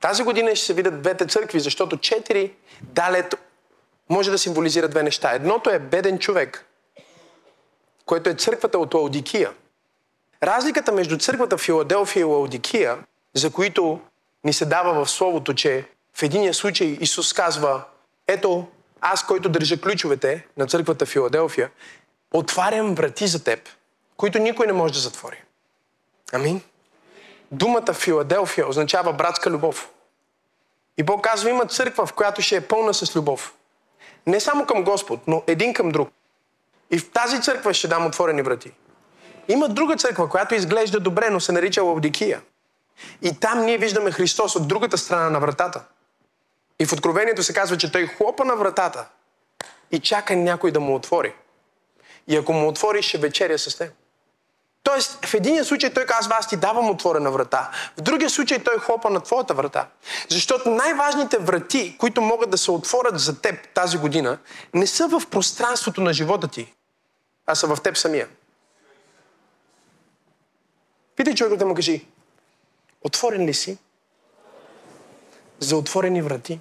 Тази 0.00 0.22
година 0.22 0.56
ще 0.56 0.66
се 0.66 0.74
видят 0.74 1.02
двете 1.02 1.26
църкви, 1.26 1.60
защото 1.60 1.96
четири 1.96 2.54
далет 2.82 3.34
може 4.08 4.30
да 4.30 4.38
символизира 4.38 4.88
две 4.88 5.02
неща. 5.02 5.32
Едното 5.32 5.70
е 5.70 5.78
беден 5.78 6.18
човек, 6.18 6.66
което 8.06 8.30
е 8.30 8.34
църквата 8.34 8.78
от 8.78 8.94
Лаудикия. 8.94 9.50
Разликата 10.42 10.92
между 10.92 11.18
църквата 11.18 11.56
в 11.56 11.60
Филаделфия 11.60 12.20
и 12.20 12.24
Лаудикия, 12.24 12.98
за 13.34 13.50
които 13.50 14.00
ни 14.44 14.52
се 14.52 14.66
дава 14.66 15.04
в 15.04 15.10
Словото, 15.10 15.54
че 15.54 15.88
в 16.14 16.22
единия 16.22 16.54
случай 16.54 16.98
Исус 17.00 17.32
казва, 17.32 17.84
ето, 18.26 18.66
аз, 19.00 19.26
който 19.26 19.48
държа 19.48 19.80
ключовете 19.80 20.46
на 20.56 20.66
църквата 20.66 21.06
Филаделфия, 21.06 21.70
отварям 22.32 22.94
врати 22.94 23.26
за 23.26 23.44
теб, 23.44 23.68
които 24.16 24.38
никой 24.38 24.66
не 24.66 24.72
може 24.72 24.92
да 24.92 25.00
затвори. 25.00 25.42
Амин. 26.32 26.60
Думата 27.52 27.92
Филаделфия 27.92 28.68
означава 28.68 29.12
братска 29.12 29.50
любов. 29.50 29.90
И 30.98 31.02
Бог 31.02 31.24
казва, 31.24 31.50
има 31.50 31.66
църква, 31.66 32.06
в 32.06 32.12
която 32.12 32.42
ще 32.42 32.56
е 32.56 32.60
пълна 32.60 32.94
с 32.94 33.16
любов. 33.16 33.54
Не 34.26 34.40
само 34.40 34.66
към 34.66 34.84
Господ, 34.84 35.20
но 35.26 35.42
един 35.46 35.74
към 35.74 35.88
друг. 35.90 36.08
И 36.90 36.98
в 36.98 37.10
тази 37.10 37.42
църква 37.42 37.74
ще 37.74 37.88
дам 37.88 38.06
отворени 38.06 38.42
врати. 38.42 38.72
Има 39.48 39.68
друга 39.68 39.96
църква, 39.96 40.28
която 40.28 40.54
изглежда 40.54 41.00
добре, 41.00 41.30
но 41.30 41.40
се 41.40 41.52
нарича 41.52 41.82
Лавдикия. 41.82 42.40
И 43.22 43.40
там 43.40 43.64
ние 43.64 43.78
виждаме 43.78 44.10
Христос 44.10 44.56
от 44.56 44.68
другата 44.68 44.98
страна 44.98 45.30
на 45.30 45.40
вратата. 45.40 45.84
И 46.80 46.86
в 46.86 46.92
Откровението 46.92 47.42
се 47.42 47.54
казва, 47.54 47.76
че 47.76 47.92
той 47.92 48.06
хлопа 48.06 48.44
на 48.44 48.56
вратата 48.56 49.08
и 49.90 50.00
чака 50.00 50.36
някой 50.36 50.70
да 50.70 50.80
му 50.80 50.94
отвори. 50.94 51.34
И 52.28 52.36
ако 52.36 52.52
му 52.52 52.68
отвори, 52.68 53.02
ще 53.02 53.18
вечеря 53.18 53.58
с 53.58 53.78
теб. 53.78 53.92
Тоест, 54.82 55.26
в 55.26 55.34
един 55.34 55.64
случай 55.64 55.94
той 55.94 56.06
казва, 56.06 56.36
аз 56.38 56.48
ти 56.48 56.56
давам 56.56 56.90
отворена 56.90 57.30
врата. 57.30 57.70
В 57.96 58.00
другия 58.00 58.30
случай 58.30 58.58
той 58.58 58.78
хлопа 58.78 59.10
на 59.10 59.20
твоята 59.20 59.54
врата. 59.54 59.88
Защото 60.28 60.70
най-важните 60.70 61.38
врати, 61.38 61.98
които 61.98 62.20
могат 62.20 62.50
да 62.50 62.58
се 62.58 62.70
отворят 62.70 63.20
за 63.20 63.40
теб 63.40 63.68
тази 63.74 63.98
година, 63.98 64.38
не 64.74 64.86
са 64.86 65.08
в 65.08 65.22
пространството 65.30 66.00
на 66.00 66.12
живота 66.12 66.48
ти, 66.48 66.74
а 67.46 67.54
са 67.54 67.66
в 67.66 67.82
теб 67.82 67.96
самия. 67.96 68.28
Питай 71.16 71.34
човекът 71.34 71.58
да 71.58 71.66
му 71.66 71.74
кажи, 71.74 72.06
отворен 73.02 73.44
ли 73.44 73.54
си 73.54 73.78
за 75.60 75.76
отворени 75.76 76.22
врати? 76.22 76.60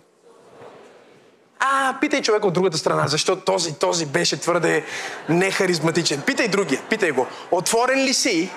А, 1.59 1.95
питай 2.01 2.21
човек 2.21 2.45
от 2.45 2.53
другата 2.53 2.77
страна, 2.77 3.07
защо 3.07 3.35
този, 3.35 3.73
този 3.73 4.05
беше 4.05 4.39
твърде 4.39 4.85
нехаризматичен. 5.29 6.21
Питай 6.21 6.47
другия, 6.47 6.81
питай 6.89 7.11
го. 7.11 7.27
Отворен 7.51 7.99
ли 7.99 8.13
си 8.13 8.49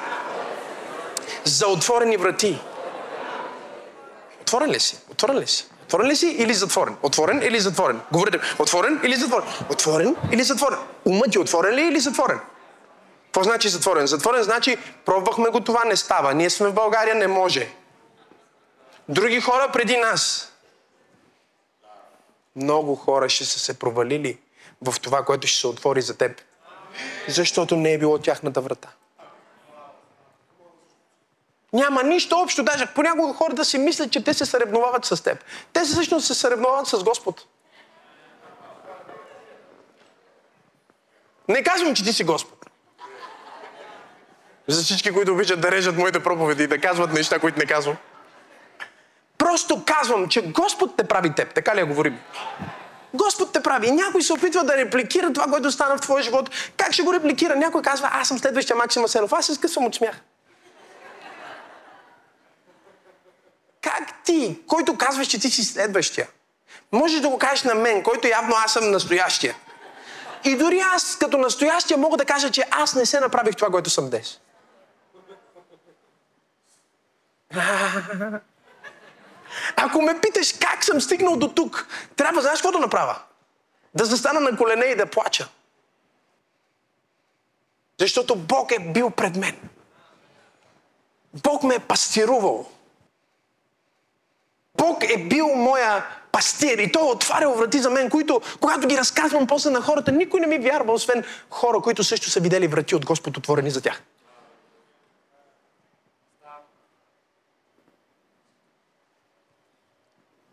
за 1.45 1.66
отворени 1.66 2.16
врати? 2.16 2.61
Отворен 4.41 4.70
ли 4.70 4.80
си? 4.80 4.99
Отворен 5.11 5.39
ли 5.39 5.47
си? 5.47 5.66
Отворен 5.84 6.07
ли 6.07 6.16
си 6.16 6.26
или 6.26 6.55
затворен? 6.55 6.97
Отворен 7.03 7.43
или 7.43 7.61
затворен? 7.61 8.01
Говорите, 8.12 8.39
отворен 8.59 9.01
или 9.05 9.16
затворен? 9.16 9.47
Отворен 9.70 10.16
или 10.32 10.43
затворен? 10.43 10.78
Умът 11.05 11.30
ти 11.30 11.39
отворен 11.39 11.74
ли 11.74 11.82
или 11.82 12.01
затворен? 12.01 12.41
Какво 13.24 13.43
значи 13.43 13.68
затворен? 13.68 14.07
Затворен 14.07 14.43
значи, 14.43 14.76
пробвахме 15.05 15.49
го, 15.49 15.61
това 15.61 15.84
не 15.84 15.97
става. 15.97 16.34
Ние 16.34 16.51
сме 16.51 16.68
в 16.68 16.72
България, 16.72 17.14
не 17.14 17.26
може. 17.26 17.68
Други 19.09 19.41
хора 19.41 19.71
преди 19.73 19.97
нас. 19.97 20.53
Много 22.57 22.95
хора 22.95 23.29
ще 23.29 23.45
са 23.45 23.59
се 23.59 23.79
провалили 23.79 24.39
в 24.83 25.01
това, 25.01 25.25
което 25.25 25.47
ще 25.47 25.61
се 25.61 25.67
отвори 25.67 26.03
за 26.03 26.19
теб. 26.19 26.41
Защото 27.29 27.77
не 27.77 27.93
е 27.93 27.99
било 27.99 28.19
тяхната 28.19 28.61
врата. 28.61 28.89
Няма 31.73 32.03
нищо 32.03 32.37
общо. 32.37 32.63
Даже 32.63 32.87
понякога 32.95 33.35
хората 33.35 33.65
си 33.65 33.79
мислят, 33.79 34.13
че 34.13 34.25
те 34.25 34.35
се 34.35 34.47
съревновават 34.47 35.05
с 35.05 35.23
теб. 35.23 35.45
Те 35.73 35.81
всъщност 35.81 36.27
се 36.27 36.35
съревновават 36.35 36.87
с 36.87 37.05
Господ. 37.05 37.47
Не 41.49 41.63
казвам, 41.63 41.95
че 41.95 42.05
ти 42.05 42.13
си 42.13 42.25
Господ. 42.25 42.67
За 44.69 44.83
всички, 44.83 45.13
които 45.13 45.33
обичат 45.33 45.61
да 45.61 45.71
режат 45.71 45.97
моите 45.97 46.23
проповеди 46.23 46.63
и 46.63 46.67
да 46.67 46.81
казват 46.81 47.13
неща, 47.13 47.39
които 47.39 47.59
не 47.59 47.67
казвам. 47.67 47.97
Просто 49.39 49.84
казвам, 49.84 50.28
че 50.28 50.43
Господ 50.43 50.97
те 50.97 51.05
прави 51.05 51.34
теб. 51.34 51.55
Така 51.55 51.74
ли 51.74 51.80
я 51.80 51.87
говорим? 51.87 52.18
Господ 53.14 53.53
те 53.53 53.62
прави. 53.62 53.87
И 53.87 53.93
някой 53.93 54.22
се 54.22 54.32
опитва 54.32 54.64
да 54.64 54.76
репликира 54.76 55.32
това, 55.32 55.47
което 55.47 55.70
стана 55.70 55.97
в 55.97 56.01
твоя 56.01 56.22
живот. 56.22 56.51
Как 56.76 56.93
ще 56.93 57.03
го 57.03 57.12
репликира? 57.12 57.57
Някой 57.57 57.82
казва, 57.82 58.09
аз 58.12 58.28
съм 58.28 58.39
следващия 58.39 58.76
Максим 58.76 59.05
Асенов. 59.05 59.32
Аз 59.32 59.47
се 59.47 59.55
скъсвам 59.55 59.84
от 59.84 59.95
смях. 59.95 60.20
Как 63.80 64.22
ти, 64.24 64.61
който 64.66 64.97
казваш, 64.97 65.26
че 65.26 65.41
ти 65.41 65.51
си 65.51 65.64
следващия, 65.64 66.28
можеш 66.93 67.20
да 67.20 67.28
го 67.28 67.39
кажеш 67.39 67.62
на 67.62 67.74
мен, 67.74 68.03
който 68.03 68.28
явно 68.28 68.55
аз 68.64 68.72
съм 68.72 68.91
настоящия. 68.91 69.55
И 70.45 70.57
дори 70.57 70.80
аз, 70.95 71.16
като 71.16 71.39
настоящия, 71.39 71.99
мога 71.99 72.16
да 72.16 72.24
кажа, 72.24 72.51
че 72.51 72.64
аз 72.70 72.95
не 72.95 73.07
се 73.07 73.20
направих 73.20 73.57
това, 73.57 73.70
което 73.70 73.91
съм 73.91 74.11
днес. 74.11 74.41
Ако 79.77 80.03
ме 80.03 80.20
питаш 80.20 80.53
как 80.53 80.85
съм 80.85 81.01
стигнал 81.01 81.37
до 81.37 81.49
тук, 81.49 81.87
трябва, 82.16 82.43
знаеш 82.43 82.59
какво 82.59 82.72
да 82.72 82.79
направя? 82.79 83.18
Да 83.95 84.05
застана 84.05 84.41
на 84.41 84.57
колене 84.57 84.85
и 84.85 84.97
да 84.97 85.07
плача. 85.07 85.49
Защото 88.01 88.37
Бог 88.37 88.72
е 88.72 88.93
бил 88.93 89.11
пред 89.11 89.37
мен. 89.37 89.57
Бог 91.35 91.62
ме 91.62 91.74
е 91.74 91.79
пастирувал. 91.79 92.70
Бог 94.77 95.05
е 95.05 95.18
бил 95.18 95.55
моя 95.55 96.07
пастир 96.33 96.79
и 96.79 96.93
Той 96.93 97.03
е 97.03 97.11
отварял 97.12 97.55
врати 97.55 97.79
за 97.79 97.91
мен, 97.91 98.11
които, 98.11 98.41
когато 98.61 98.89
ги 98.89 98.99
разказвам 98.99 99.47
после 99.47 99.70
на 99.70 99.81
хората, 99.81 100.12
никой 100.12 100.41
не 100.41 100.47
ми 100.47 100.59
вярва, 100.59 100.93
освен 100.93 101.24
хора, 101.51 101.81
които 101.81 102.05
също 102.05 102.31
са 102.31 102.41
видели 102.41 102.66
врати 102.66 102.95
от 102.95 103.07
Господ 103.07 103.37
отворени 103.37 103.70
за 103.70 103.81
тях. 103.81 104.03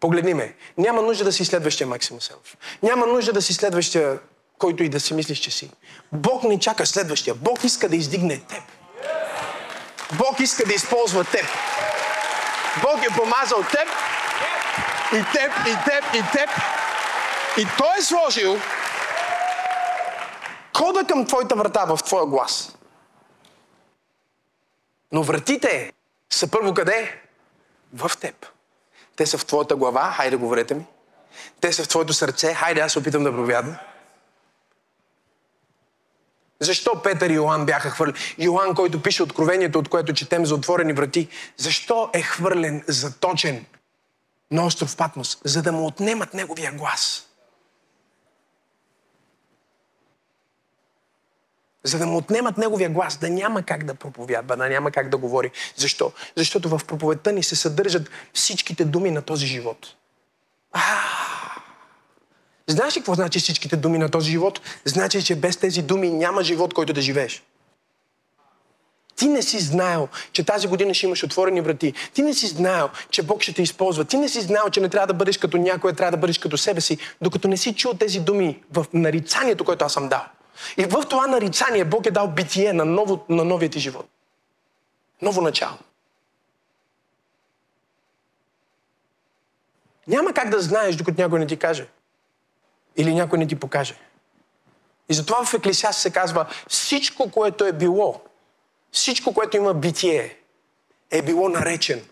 Погледни 0.04 0.34
ме. 0.34 0.56
Няма 0.78 1.02
нужда 1.02 1.24
да 1.24 1.32
си 1.32 1.46
следващия 1.46 1.88
Максим 1.88 2.22
Селов. 2.22 2.58
Няма 2.84 3.06
нужда 3.06 3.34
да 3.34 3.42
си 3.42 3.54
следващия, 3.54 4.20
който 4.58 4.84
и 4.84 4.90
да 4.90 5.00
си 5.00 5.14
мислиш, 5.14 5.40
че 5.40 5.52
си. 5.52 5.72
Бог 6.12 6.44
не 6.44 6.60
чака 6.60 6.86
следващия. 6.86 7.36
Бог 7.36 7.64
иска 7.64 7.90
да 7.90 7.96
издигне 7.96 8.40
теб. 8.40 8.64
Бог 10.18 10.40
иска 10.40 10.66
да 10.66 10.74
използва 10.74 11.24
теб. 11.24 11.46
Бог 12.82 13.04
е 13.04 13.16
помазал 13.16 13.64
теб 13.64 13.88
и 15.14 15.24
теб, 15.34 15.52
и 15.68 15.76
теб, 15.86 16.14
и 16.14 16.32
теб. 16.32 16.50
И 17.58 17.68
Той 17.78 17.98
е 18.00 18.02
сложил 18.02 18.60
кода 20.74 21.04
към 21.08 21.26
твоята 21.26 21.56
врата 21.56 21.86
в 21.86 22.00
твоя 22.06 22.26
глас. 22.26 22.76
Но 25.12 25.24
вратите 25.24 25.94
са 26.30 26.48
първо 26.48 26.74
къде? 26.74 27.22
В 27.94 28.12
теб. 28.22 28.53
Те 29.16 29.26
са 29.26 29.38
в 29.38 29.46
твоята 29.46 29.76
глава, 29.76 30.14
хайде 30.18 30.36
говорете 30.36 30.74
ми. 30.74 30.86
Те 31.62 31.74
са 31.74 31.84
в 31.84 31.88
твоето 31.88 32.14
сърце, 32.14 32.54
хайде 32.54 32.82
аз 32.82 32.92
се 32.92 33.00
опитам 33.00 33.24
да 33.24 33.32
проповядам. 33.32 33.76
Защо 36.60 37.02
Петър 37.04 37.30
и 37.30 37.34
Йоан 37.34 37.66
бяха 37.66 37.90
хвърлени? 37.90 38.18
Йоан, 38.38 38.76
който 38.76 39.02
пише 39.02 39.24
откровението, 39.24 39.80
от 39.80 39.90
което 39.90 40.14
четем 40.14 40.46
за 40.46 40.56
отворени 40.56 40.94
врати, 40.94 41.28
защо 41.58 42.10
е 42.14 42.22
хвърлен, 42.22 42.84
заточен 42.88 43.66
на 44.52 44.66
остров 44.66 44.98
Патмос? 44.98 45.38
За 45.44 45.62
да 45.62 45.72
му 45.72 45.86
отнемат 45.86 46.34
неговия 46.34 46.72
глас. 46.72 47.28
За 51.84 51.98
да 52.00 52.06
му 52.06 52.18
отнемат 52.18 52.58
неговия 52.58 52.90
глас, 52.90 53.18
да 53.18 53.30
няма 53.30 53.64
как 53.64 53.84
да 53.84 53.94
проповядва, 53.94 54.58
да 54.58 54.70
няма 54.70 54.92
как 54.92 55.10
да 55.10 55.18
говори. 55.18 55.52
Защо? 55.76 56.12
Защото 56.36 56.70
в 56.70 56.82
проповедта 56.88 57.32
ни 57.32 57.44
се 57.44 57.56
съдържат 57.56 58.10
всичките 58.34 58.86
думи 58.86 59.12
на 59.12 59.22
този 59.22 59.46
живот. 59.46 59.88
А, 60.72 60.82
Знаеш 62.68 62.96
ли 62.96 63.00
какво 63.00 63.14
значи 63.14 63.40
всичките 63.40 63.76
думи 63.76 63.98
на 63.98 64.10
този 64.10 64.32
живот? 64.32 64.62
Значи, 64.86 65.24
че 65.24 65.36
без 65.36 65.58
тези 65.58 65.82
думи 65.82 66.10
няма 66.10 66.44
живот, 66.44 66.74
който 66.74 66.94
да 66.94 67.02
живееш. 67.02 67.44
Ти 69.16 69.28
не 69.28 69.42
си 69.42 69.60
знаел, 69.60 70.08
че 70.32 70.44
тази 70.44 70.68
година 70.68 70.94
ще 70.94 71.06
имаш 71.06 71.24
отворени 71.24 71.62
врати. 71.62 71.94
Ти 72.14 72.22
не 72.22 72.34
си 72.34 72.48
знаел, 72.48 72.90
че 73.10 73.24
Бог 73.24 73.42
ще 73.42 73.54
те 73.54 73.62
използва. 73.62 74.06
Ти 74.06 74.18
не 74.18 74.30
си 74.30 74.42
знаел, 74.42 74.70
че 74.70 74.82
не 74.82 74.90
трябва 74.90 75.08
да 75.08 75.14
бъдеш 75.14 75.38
като 75.38 75.58
някой, 75.58 75.94
трябва 75.94 76.12
да 76.12 76.18
бъдеш 76.18 76.38
като 76.38 76.58
себе 76.58 76.82
си, 76.82 76.98
докато 77.22 77.48
не 77.48 77.58
си 77.58 77.76
чул 77.76 77.94
тези 77.94 78.20
думи 78.20 78.64
в 78.74 78.86
нарицанието, 78.94 79.66
което 79.66 79.86
аз 79.86 79.94
съм 79.94 80.10
дал. 80.10 80.24
И 80.78 80.86
в 80.86 81.06
това 81.10 81.28
нарицание 81.28 81.86
Бог 81.86 82.06
е 82.06 82.12
дал 82.12 82.28
битие 82.28 82.74
на, 82.74 82.86
ново, 82.86 83.26
на 83.30 83.44
новия 83.44 83.70
ти 83.70 83.80
живот. 83.80 84.10
Ново 85.22 85.42
начало. 85.42 85.78
Няма 90.08 90.34
как 90.34 90.50
да 90.50 90.62
знаеш, 90.62 90.96
докато 90.96 91.22
някой 91.22 91.40
не 91.40 91.48
ти 91.48 91.58
каже. 91.58 91.88
Или 92.98 93.14
някой 93.14 93.40
не 93.40 93.48
ти 93.48 93.56
покаже. 93.56 93.96
И 95.10 95.14
затова 95.14 95.46
в 95.46 95.54
Еклесиаст 95.54 96.00
се 96.00 96.12
казва, 96.12 96.46
всичко, 96.68 97.32
което 97.32 97.66
е 97.66 97.72
било, 97.72 98.22
всичко, 98.92 99.34
което 99.34 99.58
има 99.58 99.74
битие, 99.74 100.38
е 101.12 101.22
било 101.22 101.50
наречен. 101.50 102.06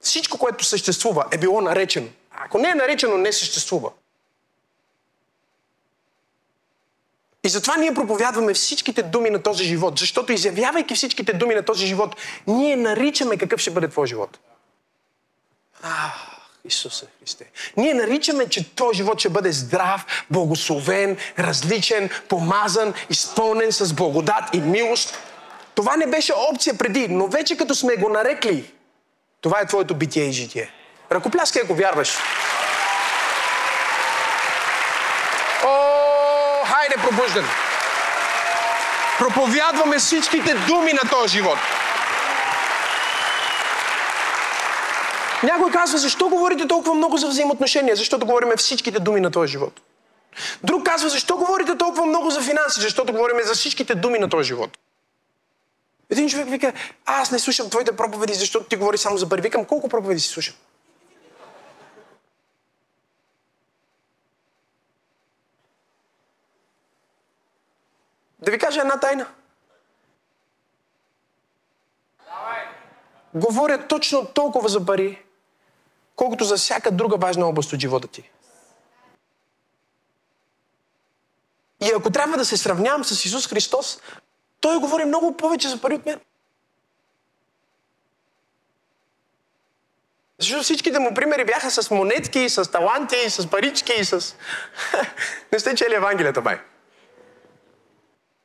Всичко, 0.00 0.38
което 0.38 0.64
съществува, 0.64 1.26
е 1.30 1.38
било 1.38 1.60
наречено. 1.60 2.08
Ако 2.30 2.58
не 2.58 2.70
е 2.70 2.74
наречено, 2.74 3.16
не 3.16 3.32
съществува. 3.32 3.90
И 7.44 7.48
затова 7.48 7.76
ние 7.76 7.94
проповядваме 7.94 8.54
всичките 8.54 9.02
думи 9.02 9.30
на 9.30 9.42
този 9.42 9.64
живот, 9.64 9.98
защото 9.98 10.32
изявявайки 10.32 10.94
всичките 10.94 11.32
думи 11.32 11.54
на 11.54 11.62
този 11.62 11.86
живот, 11.86 12.16
ние 12.46 12.76
наричаме 12.76 13.36
какъв 13.36 13.60
ще 13.60 13.70
бъде 13.70 13.88
твой 13.88 14.06
живот. 14.06 14.38
Ах, 15.82 16.12
Исусе 16.64 17.06
Христе. 17.20 17.44
Ние 17.76 17.94
наричаме, 17.94 18.48
че 18.48 18.74
твой 18.74 18.94
живот 18.94 19.20
ще 19.20 19.28
бъде 19.28 19.52
здрав, 19.52 20.24
благословен, 20.30 21.16
различен, 21.38 22.10
помазан, 22.28 22.94
изпълнен 23.10 23.72
с 23.72 23.92
благодат 23.92 24.44
и 24.52 24.60
милост. 24.60 25.18
Това 25.74 25.96
не 25.96 26.06
беше 26.06 26.32
опция 26.50 26.78
преди, 26.78 27.08
но 27.08 27.26
вече 27.26 27.56
като 27.56 27.74
сме 27.74 27.96
го 27.96 28.08
нарекли, 28.08 28.72
това 29.40 29.60
е 29.60 29.66
твоето 29.66 29.94
битие 29.94 30.24
и 30.24 30.32
житие. 30.32 30.70
Ръкопляскай, 31.12 31.62
ако 31.62 31.74
вярваш. 31.74 32.18
Хайде 36.84 37.02
пробуждане! 37.08 37.48
Проповядваме 39.18 39.98
всичките 39.98 40.54
думи 40.54 40.92
на 40.92 41.10
този 41.10 41.28
живот. 41.28 41.58
Някой 45.42 45.70
казва, 45.70 45.98
защо 45.98 46.28
говорите 46.28 46.68
толкова 46.68 46.94
много 46.94 47.16
за 47.16 47.28
взаимоотношения? 47.28 47.96
Защото 47.96 48.26
говорим 48.26 48.48
всичките 48.56 49.00
думи 49.00 49.20
на 49.20 49.30
този 49.30 49.52
живот. 49.52 49.80
Друг 50.62 50.86
казва, 50.86 51.08
защо 51.08 51.36
говорите 51.36 51.78
толкова 51.78 52.06
много 52.06 52.30
за 52.30 52.40
финанси? 52.40 52.80
Защото 52.80 53.12
говорим 53.12 53.36
за 53.44 53.54
всичките 53.54 53.94
думи 53.94 54.18
на 54.18 54.28
този 54.28 54.46
живот. 54.48 54.78
Един 56.10 56.28
човек 56.28 56.48
вика, 56.48 56.72
аз 57.06 57.30
не 57.30 57.38
слушам 57.38 57.70
твоите 57.70 57.96
проповеди, 57.96 58.34
защото 58.34 58.66
ти 58.66 58.76
говори 58.76 58.98
само 58.98 59.16
за 59.16 59.28
пари. 59.28 59.40
Викам, 59.40 59.64
колко 59.64 59.88
проповеди 59.88 60.20
си 60.20 60.28
слушам? 60.28 60.54
Да 68.44 68.50
ви 68.50 68.58
кажа 68.58 68.80
една 68.80 69.00
тайна. 69.00 69.26
Говоря 73.34 73.88
точно 73.88 74.26
толкова 74.26 74.68
за 74.68 74.86
пари, 74.86 75.24
колкото 76.16 76.44
за 76.44 76.56
всяка 76.56 76.90
друга 76.90 77.16
важна 77.16 77.46
област 77.46 77.72
от 77.72 77.80
живота 77.80 78.08
ти. 78.08 78.30
И 81.80 81.92
ако 81.96 82.10
трябва 82.10 82.36
да 82.36 82.44
се 82.44 82.56
сравнявам 82.56 83.04
с 83.04 83.24
Исус 83.24 83.48
Христос, 83.48 84.00
Той 84.60 84.78
говори 84.78 85.04
много 85.04 85.36
повече 85.36 85.68
за 85.68 85.80
пари 85.80 85.94
от 85.94 86.06
мен. 86.06 86.20
Защото 90.38 90.62
всичките 90.62 90.98
му 90.98 91.14
примери 91.14 91.44
бяха 91.44 91.70
с 91.70 91.90
монетки, 91.90 92.48
с 92.48 92.70
таланти, 92.70 93.30
с 93.30 93.50
парички, 93.50 94.04
с... 94.04 94.34
Не 95.52 95.58
сте 95.58 95.74
чели 95.74 95.94
Евангелията, 95.94 96.42
бай. 96.42 96.60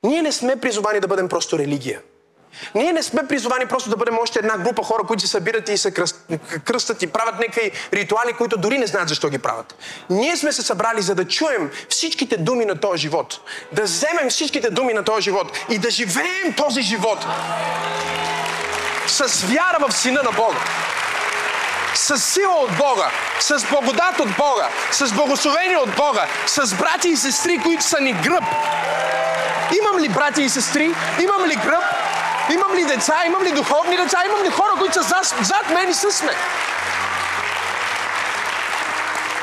Ние 0.04 0.22
не 0.22 0.32
сме 0.32 0.56
призовани 0.56 1.00
да 1.00 1.08
бъдем 1.08 1.30
просто 1.30 1.60
религия. 1.60 2.02
Ние 2.76 2.94
не 2.94 3.04
сме 3.04 3.28
призовани 3.28 3.66
просто 3.66 3.90
да 3.90 3.98
бъдем 3.98 4.18
още 4.20 4.40
една 4.40 4.58
група 4.58 4.84
хора, 4.84 5.04
които 5.04 5.22
се 5.22 5.28
събират 5.28 5.70
и 5.70 5.78
се 5.78 5.92
кръстат 6.66 7.02
и 7.02 7.08
правят 7.08 7.40
някакви 7.40 7.72
ритуали, 7.94 8.34
които 8.34 8.58
дори 8.58 8.78
не 8.78 8.88
знаят 8.88 9.10
защо 9.10 9.30
ги 9.30 9.38
правят. 9.38 9.76
Ние 10.10 10.38
сме 10.38 10.52
се 10.52 10.62
събрали 10.62 11.02
за 11.02 11.16
да 11.16 11.26
чуем 11.28 11.72
всичките 11.90 12.38
думи 12.38 12.66
на 12.66 12.80
този 12.80 13.02
живот. 13.02 13.40
Да 13.72 13.84
вземем 13.84 14.30
всичките 14.30 14.70
думи 14.70 14.94
на 14.94 15.04
този 15.04 15.22
живот 15.22 15.52
и 15.70 15.78
да 15.78 15.90
живеем 15.90 16.54
този 16.58 16.82
живот 16.82 17.26
с 19.08 19.42
вяра 19.42 19.88
в 19.88 19.92
Сина 19.92 20.24
на 20.24 20.32
Бога 20.32 20.60
с 21.96 22.18
сила 22.18 22.56
от 22.56 22.78
Бога, 22.78 23.12
с 23.40 23.66
благодат 23.70 24.20
от 24.20 24.30
Бога, 24.38 24.70
с 24.92 25.14
благословение 25.14 25.78
от 25.78 25.96
Бога, 25.96 26.28
с 26.48 26.76
брати 26.76 27.10
и 27.10 27.18
сестри, 27.18 27.60
които 27.64 27.84
са 27.84 28.02
ни 28.02 28.14
гръб. 28.14 28.44
Имам 29.78 30.00
ли 30.00 30.10
брати 30.10 30.42
и 30.42 30.50
сестри? 30.50 30.96
Имам 31.24 31.46
ли 31.46 31.56
гръб? 31.56 31.84
Имам 32.54 32.74
ли 32.78 32.86
деца? 32.86 33.24
Имам 33.28 33.44
ли 33.44 33.52
духовни 33.52 33.98
деца? 33.98 34.24
Имам 34.26 34.44
ли 34.44 34.50
хора, 34.50 34.72
които 34.80 34.94
са 34.94 35.02
зад, 35.02 35.36
зад 35.42 35.70
мен 35.70 35.90
и 35.90 35.94
с 35.94 36.24
мен? 36.24 36.36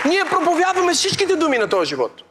Ние 0.05 0.25
проповядваме 0.25 0.95
всичките 0.95 1.37
думи 1.37 1.59
на 1.59 1.69
този 1.69 1.89
живот. 1.89 2.23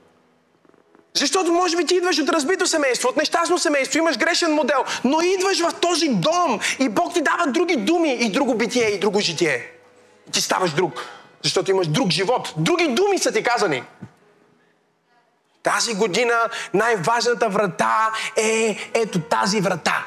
Защото 1.13 1.51
може 1.51 1.77
би 1.77 1.85
ти 1.85 1.95
идваш 1.95 2.19
от 2.19 2.29
разбито 2.29 2.67
семейство, 2.67 3.09
от 3.09 3.17
нещастно 3.17 3.57
семейство, 3.57 3.97
имаш 3.97 4.17
грешен 4.17 4.51
модел, 4.51 4.83
но 5.03 5.21
идваш 5.21 5.59
в 5.59 5.73
този 5.73 6.09
дом 6.09 6.59
и 6.79 6.89
Бог 6.89 7.13
ти 7.13 7.21
дава 7.21 7.47
други 7.47 7.75
думи 7.75 8.13
и 8.13 8.29
друго 8.29 8.55
битие 8.55 8.89
и 8.89 8.99
друго 8.99 9.19
житие 9.19 9.75
ти 10.31 10.41
ставаш 10.41 10.71
друг. 10.71 11.05
Защото 11.43 11.71
имаш 11.71 11.87
друг 11.87 12.09
живот. 12.09 12.53
Други 12.57 12.87
думи 12.87 13.19
са 13.19 13.31
ти 13.31 13.43
казани. 13.43 13.83
Тази 15.65 15.93
година 15.93 16.33
най-важната 16.73 17.49
врата 17.49 18.11
е 18.37 18.77
ето 18.93 19.19
тази 19.19 19.61
врата. 19.61 20.05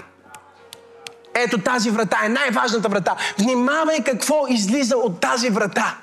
Ето 1.35 1.59
тази 1.59 1.91
врата 1.91 2.19
е 2.25 2.29
най-важната 2.29 2.89
врата. 2.89 3.17
Внимавай 3.39 4.05
какво 4.05 4.47
излиза 4.49 4.97
от 4.97 5.21
тази 5.21 5.51
врата. 5.51 5.97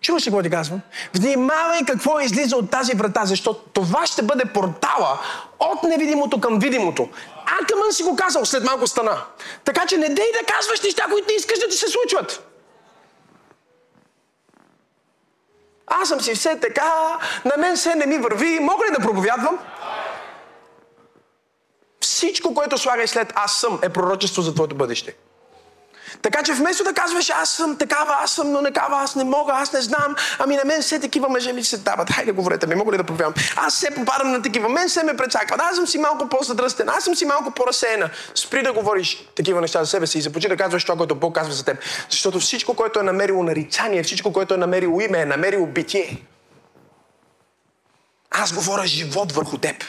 Чуваш 0.00 0.22
ли 0.22 0.30
какво 0.30 0.42
ти 0.42 0.50
казвам? 0.50 0.80
Внимавай 1.14 1.80
какво 1.86 2.20
излиза 2.20 2.56
от 2.56 2.70
тази 2.70 2.92
врата, 2.92 3.24
защото 3.24 3.60
това 3.72 4.06
ще 4.06 4.22
бъде 4.22 4.44
портала 4.44 5.18
от 5.60 5.82
невидимото 5.82 6.40
към 6.40 6.58
видимото. 6.58 7.08
Акъмън 7.62 7.92
си 7.92 8.02
го 8.02 8.16
казал, 8.16 8.44
след 8.44 8.64
малко 8.64 8.86
стана. 8.86 9.22
Така 9.64 9.86
че 9.86 9.96
не 9.96 10.08
дей 10.08 10.32
да 10.40 10.52
казваш 10.54 10.80
неща, 10.80 11.04
които 11.10 11.26
не 11.28 11.34
искаш 11.34 11.58
да 11.58 11.68
ти 11.68 11.76
се 11.76 11.88
случват. 11.88 12.55
Аз 15.86 16.08
съм 16.08 16.20
си 16.20 16.34
все 16.34 16.60
така, 16.60 17.18
на 17.44 17.56
мен 17.58 17.76
се 17.76 17.94
не 17.94 18.06
ми 18.06 18.18
върви, 18.18 18.60
мога 18.60 18.84
ли 18.86 18.90
да 18.98 19.02
проповядвам? 19.02 19.58
Всичко, 22.00 22.54
което 22.54 22.78
слагай 22.78 23.06
след 23.06 23.32
аз 23.34 23.56
съм, 23.56 23.78
е 23.82 23.88
пророчество 23.88 24.42
за 24.42 24.54
твоето 24.54 24.74
бъдеще. 24.74 25.16
Така 26.22 26.42
че 26.42 26.52
вместо 26.52 26.84
да 26.84 26.92
казваш, 26.92 27.30
аз 27.30 27.50
съм 27.50 27.76
такава, 27.76 28.16
аз 28.22 28.30
съм, 28.30 28.52
но 28.52 28.62
такава, 28.62 28.96
аз 29.02 29.16
не 29.16 29.24
мога, 29.24 29.52
аз 29.52 29.72
не 29.72 29.80
знам, 29.80 30.16
ами 30.38 30.56
на 30.56 30.64
мен 30.64 30.82
все 30.82 31.00
такива 31.00 31.28
мъже 31.28 31.52
ми 31.52 31.64
се 31.64 31.78
дават. 31.78 32.10
Хайде, 32.10 32.32
говорете 32.32 32.66
ми, 32.66 32.74
мога 32.74 32.92
ли 32.92 32.96
да 32.96 33.04
проявявам? 33.04 33.34
Аз 33.56 33.74
се 33.74 33.90
попадам 33.90 34.30
на 34.30 34.42
такива, 34.42 34.68
мен 34.68 34.88
се 34.88 35.04
ме 35.04 35.16
прецакват, 35.16 35.60
аз 35.60 35.76
съм 35.76 35.86
си 35.86 35.98
малко 35.98 36.28
по-задръстен, 36.28 36.88
аз 36.88 37.04
съм 37.04 37.14
си 37.14 37.24
малко 37.24 37.50
по-разсеяна. 37.50 38.10
Спри 38.34 38.62
да 38.62 38.72
говориш 38.72 39.28
такива 39.36 39.60
неща 39.60 39.84
за 39.84 39.90
себе 39.90 40.06
си 40.06 40.18
и 40.18 40.22
започни 40.22 40.48
да 40.48 40.56
казваш 40.56 40.84
това, 40.84 40.96
което 40.96 41.14
Бог 41.14 41.34
казва 41.34 41.52
за 41.52 41.64
теб. 41.64 41.78
Защото 42.10 42.40
всичко, 42.40 42.74
което 42.74 43.00
е 43.00 43.02
намерило 43.02 43.42
нарицание, 43.42 44.02
всичко, 44.02 44.32
което 44.32 44.54
е 44.54 44.56
намерило 44.56 45.00
име, 45.00 45.18
е 45.20 45.26
намерило 45.26 45.66
битие. 45.66 46.22
Аз 48.30 48.52
говоря 48.52 48.86
живот 48.86 49.32
върху 49.32 49.58
теб. 49.58 49.84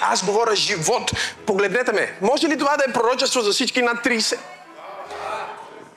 Аз 0.00 0.24
говоря 0.24 0.56
живот. 0.56 1.10
Погледнете 1.46 1.92
ме. 1.92 2.18
Може 2.20 2.48
ли 2.48 2.58
това 2.58 2.76
да 2.76 2.84
е 2.88 2.92
пророчество 2.92 3.40
за 3.40 3.52
всички 3.52 3.82
над 3.82 4.04
30? 4.04 4.38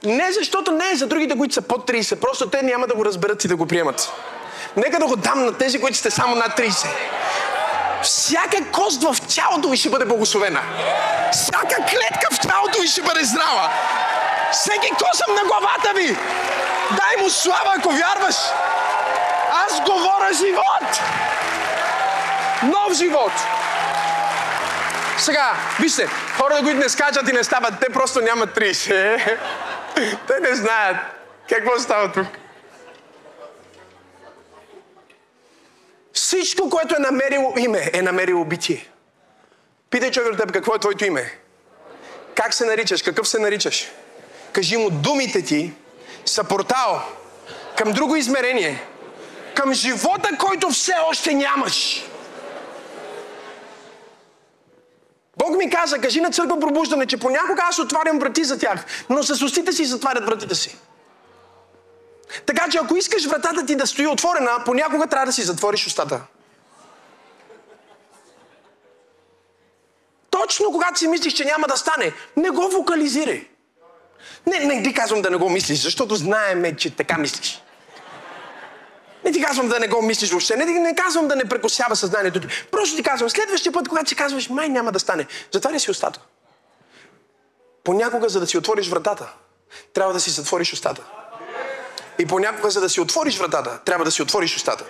Не 0.06 0.32
защото 0.32 0.72
не 0.72 0.92
е 0.92 0.96
за 0.96 1.08
другите, 1.08 1.38
които 1.38 1.54
са 1.54 1.62
под 1.62 1.90
30. 1.90 2.16
Просто 2.16 2.50
те 2.50 2.62
няма 2.62 2.88
да 2.88 2.96
го 2.96 3.06
разберат 3.06 3.44
и 3.44 3.48
да 3.48 3.56
го 3.56 3.66
приемат. 3.66 4.12
Нека 4.78 5.00
да 5.00 5.06
го 5.06 5.16
дам 5.16 5.46
на 5.46 5.54
тези, 5.54 5.82
които 5.82 5.98
сте 5.98 6.12
само 6.12 6.36
над 6.36 6.58
30. 6.58 6.88
Всяка 8.04 8.72
кост 8.72 9.04
в 9.04 9.16
тялото 9.36 9.70
ви 9.70 9.78
ще 9.78 9.90
бъде 9.90 10.06
благословена. 10.06 10.62
Всяка 11.32 11.76
клетка 11.76 12.28
в 12.32 12.40
тялото 12.40 12.82
ви 12.82 12.88
ще 12.88 13.02
бъде 13.02 13.24
здрава. 13.24 13.70
Всеки 14.52 14.90
косъм 14.90 15.36
на 15.36 15.44
главата 15.44 15.94
ви. 15.96 16.18
Дай 16.92 17.24
му 17.24 17.30
слава, 17.30 17.74
ако 17.78 17.90
вярваш. 17.90 18.36
Аз 19.66 19.82
говоря 19.82 20.34
живот. 20.34 21.02
Нов 22.64 22.94
живот. 22.94 23.32
Сега, 25.18 25.54
вижте, 25.80 26.10
хората, 26.38 26.64
които 26.64 26.80
не 26.80 26.90
скачат 26.90 27.30
и 27.30 27.34
не 27.34 27.44
стават, 27.44 27.74
те 27.80 27.90
просто 27.90 28.22
нямат 28.22 28.50
30. 28.50 29.38
Те 30.28 30.40
не 30.42 30.56
знаят 30.56 30.98
какво 31.50 31.80
става 31.80 32.12
тук. 32.12 32.28
Всичко, 36.14 36.70
което 36.70 36.96
е 36.96 37.00
намерило 37.00 37.54
име, 37.58 37.90
е 37.94 38.02
намерило 38.02 38.46
битие. 38.46 38.90
Питай 39.90 40.12
човек 40.12 40.32
от 40.32 40.38
теб 40.38 40.52
какво 40.52 40.76
е 40.76 40.80
твоето 40.80 41.06
име. 41.06 41.32
Как 42.36 42.54
се 42.54 42.66
наричаш? 42.66 43.02
Какъв 43.02 43.28
се 43.28 43.40
наричаш? 43.40 43.92
Кажи 44.52 44.78
му, 44.78 44.90
думите 44.90 45.42
ти 45.42 45.74
са 46.26 46.44
портал 46.44 47.02
към 47.78 47.92
друго 47.92 48.16
измерение. 48.16 48.84
Към 49.54 49.74
живота, 49.74 50.30
който 50.40 50.70
все 50.70 50.94
още 51.10 51.34
нямаш. 51.34 52.06
Бог 55.38 55.58
ми 55.58 55.70
каза, 55.70 56.00
кажи 56.00 56.22
на 56.22 56.32
църква 56.32 56.60
пробуждане, 56.60 57.06
че 57.06 57.18
понякога 57.18 57.64
аз 57.70 57.80
отварям 57.80 58.20
врати 58.20 58.44
за 58.44 58.60
тях, 58.60 58.86
но 59.10 59.24
с 59.24 59.42
устите 59.42 59.74
си 59.74 59.86
затварят 59.86 60.26
вратите 60.26 60.56
си. 60.56 60.78
Така 62.46 62.70
че 62.70 62.78
ако 62.78 62.96
искаш 62.96 63.26
вратата 63.26 63.66
ти 63.66 63.76
да 63.76 63.88
стои 63.88 64.08
отворена, 64.08 64.64
понякога 64.66 65.08
трябва 65.08 65.26
да 65.26 65.34
си 65.34 65.42
затвориш 65.42 65.88
устата. 65.88 66.22
Точно 70.30 70.72
когато 70.72 71.00
си 71.00 71.08
мислиш, 71.08 71.34
че 71.34 71.46
няма 71.46 71.68
да 71.68 71.78
стане, 71.78 72.14
не 72.38 72.50
го 72.50 72.70
вокализирай. 72.70 73.48
Не, 74.48 74.60
не 74.60 74.84
ти 74.84 74.94
казвам 74.94 75.22
да 75.22 75.30
не 75.30 75.38
го 75.38 75.50
мислиш, 75.50 75.82
защото 75.82 76.16
знаеме, 76.16 76.76
че 76.76 76.96
така 76.96 77.18
мислиш. 77.18 77.62
Не 79.26 79.32
ти 79.32 79.42
казвам 79.42 79.68
да 79.68 79.80
не 79.80 79.88
го 79.88 80.02
мислиш 80.02 80.30
въобще, 80.30 80.56
не, 80.58 80.66
не 80.66 80.96
казвам 80.96 81.28
да 81.28 81.36
не 81.36 81.46
прекосява 81.46 81.96
съзнанието 81.96 82.40
ти. 82.40 82.48
Просто 82.72 82.96
ти 82.96 83.04
казвам, 83.04 83.30
следващия 83.30 83.74
път, 83.74 83.88
когато 83.88 84.10
си 84.10 84.16
казваш, 84.16 84.50
май 84.50 84.70
няма 84.70 84.92
да 84.92 85.00
стане, 85.00 85.28
затваря 85.54 85.80
си 85.80 85.92
устата. 85.92 86.20
Понякога, 87.84 88.30
за 88.30 88.40
да 88.40 88.48
си 88.48 88.58
отвориш 88.58 88.90
вратата, 88.90 89.34
трябва 89.94 90.14
да 90.14 90.20
си 90.20 90.30
затвориш 90.30 90.74
устата. 90.74 91.04
И 92.20 92.26
понякога, 92.26 92.70
за 92.70 92.82
да 92.82 92.90
си 92.90 93.02
отвориш 93.02 93.38
вратата, 93.38 93.80
трябва 93.86 94.06
да 94.06 94.12
си 94.12 94.22
отвориш 94.22 94.56
устата. 94.56 94.86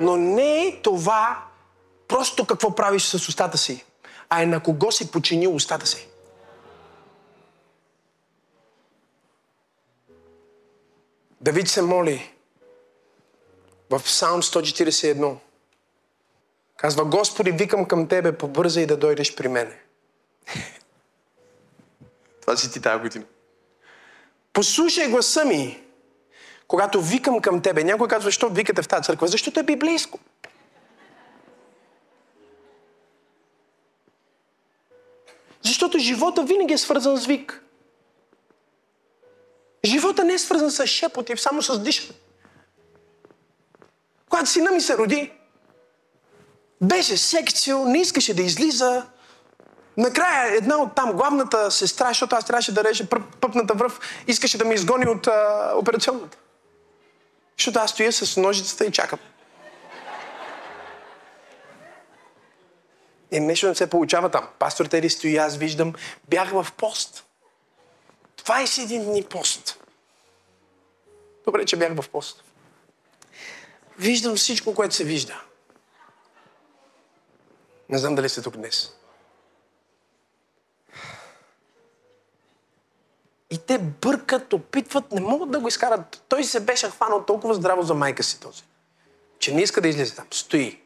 Но 0.00 0.16
не 0.16 0.66
е 0.66 0.82
това 0.82 1.42
просто 2.08 2.46
какво 2.46 2.74
правиш 2.74 3.02
с 3.02 3.14
устата 3.14 3.58
си, 3.58 3.84
а 4.28 4.42
е 4.42 4.46
на 4.46 4.60
кого 4.60 4.92
си 4.92 5.10
починил 5.10 5.54
устата 5.54 5.86
си. 5.86 6.08
Давид 11.40 11.68
се 11.68 11.82
моли 11.82 12.30
в 13.90 14.00
Псалм 14.04 14.42
141. 14.42 15.36
Казва, 16.76 17.04
Господи, 17.04 17.50
викам 17.50 17.84
към 17.84 18.08
Тебе, 18.08 18.38
побързай 18.38 18.86
да 18.86 18.96
дойдеш 18.96 19.34
при 19.34 19.48
мене. 19.48 19.78
Това 22.40 22.56
си 22.56 22.72
ти 22.72 22.80
тази 22.80 23.02
година. 23.02 23.24
Послушай 24.52 25.08
гласа 25.08 25.44
ми, 25.44 25.82
когато 26.68 27.02
викам 27.02 27.40
към 27.40 27.62
Тебе. 27.62 27.84
Някой 27.84 28.08
казва, 28.08 28.24
защо 28.24 28.48
викате 28.48 28.82
в 28.82 28.88
тази 28.88 29.04
църква? 29.04 29.28
Защото 29.28 29.60
е 29.60 29.62
библейско. 29.62 30.18
Защото 35.62 35.98
живота 35.98 36.42
винаги 36.42 36.74
е 36.74 36.78
свързан 36.78 37.16
с 37.16 37.26
вик. 37.26 37.64
Живота 39.84 40.24
не 40.24 40.32
е 40.32 40.38
свързан 40.38 40.70
с 40.70 40.86
шепот 40.86 41.30
и 41.30 41.36
само 41.36 41.62
с 41.62 41.82
дишане. 41.82 42.18
Когато 44.30 44.50
сина 44.50 44.70
ми 44.70 44.80
се 44.80 44.98
роди, 44.98 45.32
беше 46.82 47.16
секцио, 47.16 47.84
не 47.84 47.98
искаше 47.98 48.34
да 48.34 48.42
излиза, 48.42 49.06
Накрая 49.96 50.56
една 50.56 50.76
от 50.76 50.94
там, 50.94 51.12
главната 51.12 51.70
сестра, 51.70 52.08
защото 52.08 52.36
аз 52.36 52.44
трябваше 52.44 52.74
да 52.74 52.84
реже 52.84 53.08
пъпната 53.40 53.74
връв, 53.74 54.00
искаше 54.26 54.58
да 54.58 54.64
ме 54.64 54.74
изгони 54.74 55.06
от 55.06 55.26
а, 55.26 55.72
операционната. 55.76 56.38
Защото 57.58 57.78
аз 57.78 57.90
стоя 57.90 58.12
с 58.12 58.36
ножицата 58.36 58.84
и 58.84 58.92
чакам. 58.92 59.18
И 63.30 63.40
нещо 63.40 63.68
не 63.68 63.74
се 63.74 63.90
получава 63.90 64.28
там. 64.28 64.48
Пастор 64.58 64.86
Тери 64.86 65.10
стои, 65.10 65.36
аз 65.36 65.56
виждам, 65.56 65.94
бях 66.28 66.50
в 66.50 66.66
пост. 66.76 67.24
21 68.44 69.04
дни 69.04 69.22
пост. 69.22 69.84
Добре, 71.44 71.64
че 71.64 71.76
бях 71.76 71.92
в 71.94 72.08
пост. 72.08 72.44
Виждам 74.00 74.36
всичко, 74.36 74.74
което 74.74 74.94
се 74.94 75.04
вижда. 75.04 75.42
Не 77.88 77.98
знам 77.98 78.14
дали 78.14 78.28
сте 78.28 78.42
тук 78.42 78.56
днес. 78.56 78.94
И 83.50 83.58
те 83.58 83.78
бъркат, 83.78 84.52
опитват, 84.52 85.12
не 85.12 85.20
могат 85.20 85.50
да 85.50 85.60
го 85.60 85.68
изкарат. 85.68 86.22
Той 86.28 86.44
се 86.44 86.60
беше 86.60 86.90
хванал 86.90 87.24
толкова 87.24 87.54
здраво 87.54 87.82
за 87.82 87.94
майка 87.94 88.22
си 88.22 88.40
този, 88.40 88.62
че 89.38 89.54
не 89.54 89.62
иска 89.62 89.80
да 89.80 89.88
излезе 89.88 90.14
там. 90.14 90.26
Стои. 90.30 90.80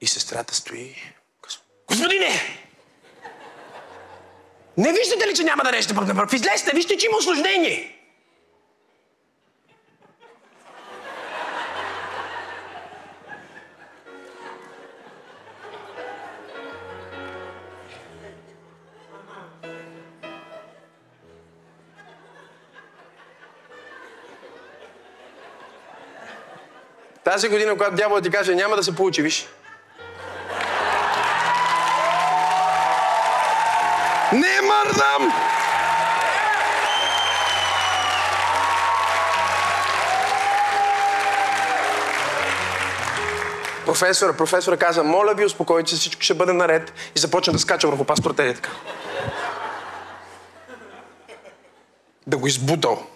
И 0.00 0.06
сестрата 0.06 0.54
стои. 0.54 0.96
Господине! 1.88 2.40
Не 4.76 4.92
виждате 4.92 5.28
ли, 5.28 5.34
че 5.34 5.44
няма 5.44 5.64
да 5.64 5.72
режете 5.72 5.94
пък 5.94 6.32
Излезте, 6.32 6.70
вижте, 6.74 6.96
че 6.96 7.06
има 7.06 7.16
осложнение. 7.16 7.99
Тази 27.30 27.48
година, 27.48 27.72
когато 27.72 27.96
дяволът 27.96 28.24
ти 28.24 28.30
каже, 28.30 28.54
няма 28.54 28.76
да 28.76 28.82
се 28.82 28.96
получи, 28.96 29.22
виж. 29.22 29.48
Не 34.32 34.60
мърдам! 34.62 35.32
Професора, 43.86 44.36
професора 44.36 44.76
каза, 44.76 45.04
моля 45.04 45.34
ви, 45.34 45.44
успокойте 45.44 45.90
се, 45.90 45.96
всичко 45.96 46.22
ще 46.22 46.34
бъде 46.34 46.52
наред 46.52 46.92
и 47.16 47.18
започна 47.18 47.52
да 47.52 47.58
скача 47.58 47.88
върху 47.88 48.04
пастор 48.04 48.30
Теди 48.30 48.54
така. 48.54 48.70
Да 52.26 52.36
го 52.36 52.46
избутал. 52.46 53.06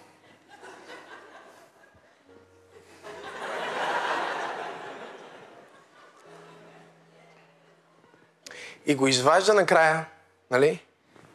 И 8.87 8.95
го 8.95 9.09
изважда 9.09 9.55
накрая, 9.55 10.07
нали? 10.51 10.85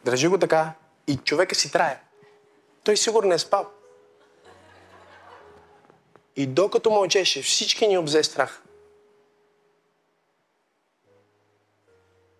Държи 0.06 0.28
го 0.28 0.38
така 0.38 0.74
и 1.08 1.18
човека 1.18 1.56
си 1.56 1.72
трае. 1.72 2.02
Той 2.84 2.98
сигурно 2.98 3.34
е 3.34 3.40
спал. 3.40 3.70
И 6.36 6.48
докато 6.48 6.92
мълчеше, 6.92 7.44
всички 7.44 7.88
ни 7.88 7.98
обзе 7.98 8.24
страх. 8.24 8.62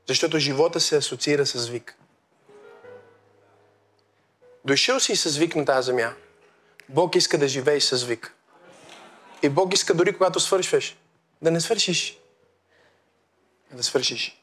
Защото 0.08 0.40
живота 0.40 0.80
се 0.80 0.98
асоциира 0.98 1.46
с 1.46 1.68
вик. 1.68 1.96
Дошъл 4.66 5.00
си 5.00 5.16
с 5.16 5.38
вик 5.38 5.56
на 5.56 5.66
тази 5.66 5.86
земя. 5.86 6.14
Бог 6.90 7.16
иска 7.16 7.38
да 7.38 7.48
живееш 7.48 7.84
с 7.84 8.04
вик. 8.04 8.36
И 9.44 9.50
Бог 9.50 9.74
иска 9.74 9.94
дори 9.94 10.14
когато 10.14 10.40
свършваш, 10.40 10.98
да 11.42 11.52
не 11.52 11.62
свършиш. 11.62 12.20
Да 13.72 13.84
свършиш. 13.84 14.39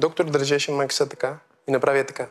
Доктор 0.00 0.24
държеше 0.24 0.72
майка 0.72 1.08
така 1.08 1.36
и 1.68 1.72
направи 1.72 2.06
така. 2.06 2.26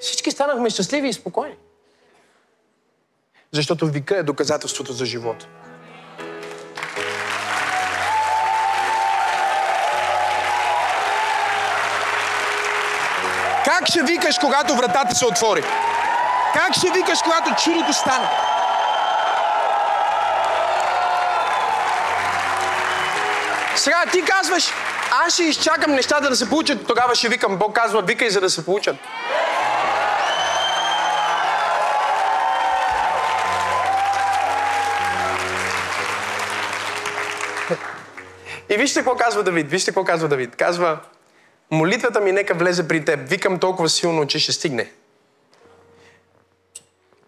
Всички 0.00 0.30
станахме 0.30 0.70
щастливи 0.70 1.08
и 1.08 1.12
спокойни. 1.12 1.56
Защото 3.52 3.86
вика 3.86 4.16
е 4.16 4.22
доказателството 4.22 4.92
за 4.92 5.04
живота. 5.04 5.48
Как 13.64 13.86
ще 13.88 14.02
викаш, 14.02 14.38
когато 14.38 14.74
вратата 14.74 15.14
се 15.14 15.26
отвори? 15.26 15.62
Как 16.54 16.74
ще 16.74 16.90
викаш, 16.90 17.22
когато 17.22 17.62
чудото 17.64 17.92
стане? 17.92 18.53
Сега 23.84 24.04
ти 24.12 24.24
казваш, 24.24 24.70
аз 25.10 25.34
ще 25.34 25.42
изчакам 25.42 25.92
нещата 25.92 26.28
да 26.28 26.36
се 26.36 26.48
получат, 26.48 26.86
тогава 26.86 27.14
ще 27.14 27.28
викам. 27.28 27.58
Бог 27.58 27.74
казва, 27.74 28.02
викай 28.02 28.30
за 28.30 28.40
да 28.40 28.50
се 28.50 28.64
получат. 28.64 28.96
И 38.68 38.76
вижте 38.76 39.00
какво 39.00 39.16
казва 39.16 39.42
Давид. 39.42 39.70
Вижте 39.70 39.90
какво 39.90 40.04
казва 40.04 40.28
Давид. 40.28 40.56
Казва, 40.56 40.98
молитвата 41.70 42.20
ми 42.20 42.32
нека 42.32 42.54
влезе 42.54 42.88
при 42.88 43.04
теб. 43.04 43.28
Викам 43.28 43.58
толкова 43.58 43.88
силно, 43.88 44.26
че 44.26 44.38
ще 44.38 44.52
стигне. 44.52 44.92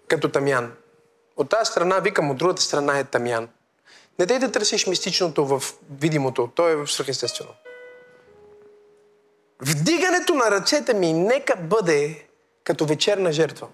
Като 0.09 0.29
тамян. 0.29 0.73
От 1.37 1.51
тази 1.51 1.71
страна 1.71 1.99
викам, 1.99 2.31
от 2.31 2.37
другата 2.37 2.63
страна 2.63 2.99
е 2.99 3.05
тамян. 3.05 3.49
Не 4.19 4.27
дай 4.27 4.39
да 4.39 4.53
търсиш 4.53 4.87
мистичното 4.87 5.47
в 5.47 5.63
видимото. 5.91 6.51
То 6.55 6.69
е 6.69 6.87
свръхестествено. 6.87 7.51
Вдигането 9.61 10.35
на 10.35 10.51
ръцете 10.51 10.95
ми 10.95 11.13
нека 11.13 11.57
бъде 11.57 12.27
като 12.65 12.87
вечерна 12.87 13.33
жертва. 13.33 13.69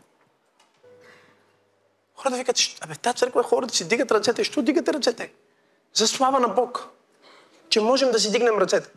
Хората 2.14 2.36
викат, 2.36 2.56
абе, 2.80 2.94
тази 2.94 3.16
църква 3.16 3.42
хората 3.42 3.74
си 3.74 3.88
дигат 3.88 4.12
ръцете. 4.12 4.44
Що 4.44 4.62
дигате 4.62 4.92
ръцете? 4.92 5.32
За 5.94 6.08
слава 6.08 6.40
на 6.40 6.48
Бог. 6.48 6.88
Че 7.68 7.80
можем 7.80 8.10
да 8.10 8.20
си 8.20 8.30
дигнем 8.30 8.58
ръцете. 8.58 8.90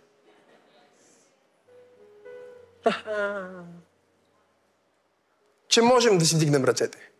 Че 5.67 5.81
можем 5.81 6.17
да 6.17 6.25
си 6.25 6.37
дигнем 6.37 6.65
ръцете. 6.65 7.11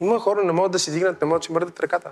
Има 0.00 0.20
хора, 0.20 0.44
не 0.44 0.52
могат 0.52 0.72
да 0.72 0.78
си 0.78 0.90
дигнат, 0.90 1.20
не 1.20 1.26
могат 1.26 1.42
да 1.42 1.46
си 1.46 1.52
мърдат 1.52 1.80
ръката. 1.80 2.10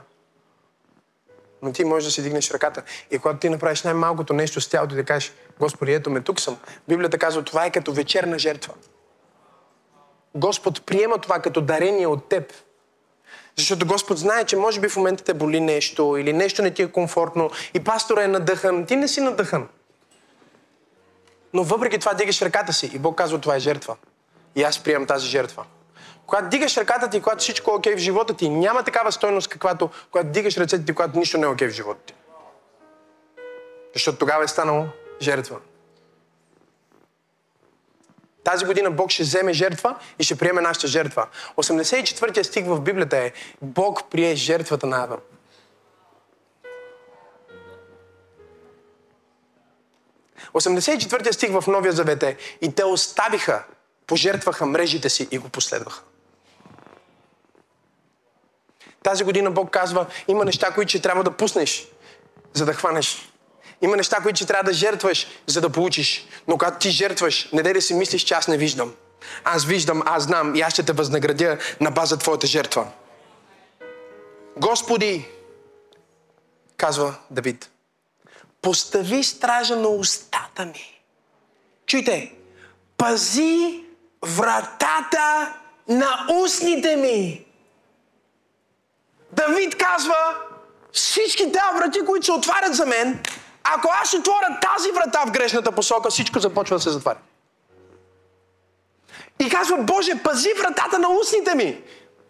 Но 1.62 1.72
ти 1.72 1.84
можеш 1.84 2.06
да 2.06 2.12
си 2.12 2.22
дигнеш 2.22 2.50
ръката. 2.50 2.82
И 3.10 3.18
когато 3.18 3.38
ти 3.38 3.48
направиш 3.48 3.82
най-малкото 3.82 4.34
нещо 4.34 4.60
с 4.60 4.68
тялото 4.68 4.94
и 4.94 4.96
да 4.96 5.04
кажеш, 5.04 5.32
Господи, 5.60 5.92
ето 5.92 6.10
ме, 6.10 6.20
тук 6.20 6.40
съм. 6.40 6.58
Библията 6.88 7.18
казва, 7.18 7.42
това 7.42 7.64
е 7.64 7.70
като 7.70 7.92
вечерна 7.92 8.38
жертва. 8.38 8.74
Господ 10.34 10.86
приема 10.86 11.18
това 11.18 11.38
като 11.38 11.60
дарение 11.60 12.06
от 12.06 12.28
теб. 12.28 12.52
Защото 13.56 13.86
Господ 13.86 14.18
знае, 14.18 14.44
че 14.44 14.56
може 14.56 14.80
би 14.80 14.88
в 14.88 14.96
момента 14.96 15.24
те 15.24 15.34
боли 15.34 15.60
нещо 15.60 16.16
или 16.16 16.32
нещо 16.32 16.62
не 16.62 16.70
ти 16.70 16.82
е 16.82 16.92
комфортно 16.92 17.50
и 17.74 17.84
пастора 17.84 18.24
е 18.24 18.28
надъхан. 18.28 18.86
Ти 18.86 18.96
не 18.96 19.08
си 19.08 19.20
надъхан. 19.20 19.68
Но 21.52 21.64
въпреки 21.64 21.98
това 21.98 22.14
дигаш 22.14 22.42
ръката 22.42 22.72
си 22.72 22.90
и 22.94 22.98
Бог 22.98 23.18
казва, 23.18 23.38
това 23.38 23.56
е 23.56 23.60
жертва. 23.60 23.96
И 24.56 24.62
аз 24.62 24.78
приемам 24.78 25.06
тази 25.06 25.26
жертва. 25.26 25.64
Когато 26.28 26.48
дигаш 26.48 26.76
ръката 26.76 27.10
ти, 27.10 27.20
когато 27.20 27.38
всичко 27.38 27.70
е 27.70 27.74
окей 27.74 27.94
в 27.94 27.98
живота 27.98 28.34
ти, 28.34 28.48
няма 28.48 28.82
такава 28.82 29.12
стойност, 29.12 29.48
каквато 29.48 29.90
когато 30.10 30.28
дигаш 30.28 30.56
ръцете 30.56 30.84
ти, 30.84 30.94
когато 30.94 31.18
нищо 31.18 31.38
не 31.38 31.46
е 31.46 31.48
окей 31.48 31.68
в 31.68 31.72
живота 31.72 32.00
ти. 32.06 32.14
Защото 33.94 34.18
тогава 34.18 34.44
е 34.44 34.48
станало 34.48 34.86
жертва. 35.22 35.56
Тази 38.44 38.64
година 38.64 38.90
Бог 38.90 39.10
ще 39.10 39.22
вземе 39.22 39.52
жертва 39.52 39.96
и 40.18 40.24
ще 40.24 40.36
приеме 40.38 40.60
нашата 40.60 40.86
жертва. 40.86 41.26
84-я 41.56 42.44
стих 42.44 42.66
в 42.66 42.80
Библията 42.80 43.16
е 43.16 43.32
Бог 43.62 44.10
прие 44.10 44.34
жертвата 44.34 44.86
на 44.86 45.02
Авел. 45.02 45.18
Осемдесет 50.54 51.26
я 51.26 51.32
стих 51.32 51.50
в 51.50 51.64
Новия 51.66 51.92
Завет 51.92 52.22
е 52.22 52.36
и 52.60 52.74
те 52.74 52.84
оставиха, 52.84 53.64
пожертваха 54.06 54.66
мрежите 54.66 55.08
си 55.08 55.28
и 55.30 55.38
го 55.38 55.48
последваха. 55.48 56.02
Тази 59.08 59.24
година 59.24 59.50
Бог 59.50 59.70
казва, 59.70 60.06
има 60.28 60.44
неща, 60.44 60.70
които 60.70 60.88
ще 60.88 61.02
трябва 61.02 61.24
да 61.24 61.30
пуснеш, 61.30 61.88
за 62.52 62.66
да 62.66 62.72
хванеш. 62.72 63.32
Има 63.82 63.96
неща, 63.96 64.16
които 64.22 64.38
ти 64.38 64.46
трябва 64.46 64.64
да 64.64 64.72
жертваш, 64.72 65.26
за 65.46 65.60
да 65.60 65.70
получиш. 65.70 66.26
Но 66.48 66.58
когато 66.58 66.78
ти 66.78 66.90
жертваш, 66.90 67.48
не 67.52 67.62
дай 67.62 67.72
да 67.72 67.82
си 67.82 67.94
мислиш, 67.94 68.22
че 68.22 68.34
аз 68.34 68.48
не 68.48 68.56
виждам. 68.56 68.94
Аз 69.44 69.64
виждам, 69.64 70.02
аз 70.06 70.22
знам 70.22 70.54
и 70.54 70.60
аз 70.60 70.72
ще 70.72 70.82
те 70.82 70.92
възнаградя 70.92 71.58
на 71.80 71.90
база 71.90 72.18
твоята 72.18 72.46
жертва. 72.46 72.86
Господи, 74.56 75.28
казва 76.76 77.14
Давид, 77.30 77.70
постави 78.62 79.24
стража 79.24 79.76
на 79.76 79.88
устата 79.88 80.64
ми. 80.64 81.00
Чуйте, 81.86 82.32
пази 82.96 83.84
вратата 84.22 85.54
на 85.88 86.26
устните 86.42 86.96
ми. 86.96 87.47
Давид 89.32 89.76
казва, 89.76 90.36
всички 90.92 91.44
тези 91.52 91.76
врати, 91.76 92.00
които 92.06 92.26
се 92.26 92.32
отварят 92.32 92.74
за 92.74 92.86
мен, 92.86 93.22
ако 93.64 93.88
аз 94.02 94.14
отворя 94.14 94.60
тази 94.62 94.90
врата 94.90 95.24
в 95.26 95.30
грешната 95.30 95.72
посока, 95.72 96.10
всичко 96.10 96.38
започва 96.38 96.76
да 96.76 96.82
се 96.82 96.90
затваря. 96.90 97.18
И 99.38 99.50
казва, 99.50 99.76
Боже, 99.76 100.22
пази 100.22 100.48
вратата 100.58 100.98
на 100.98 101.08
устните 101.08 101.54
ми. 101.54 101.82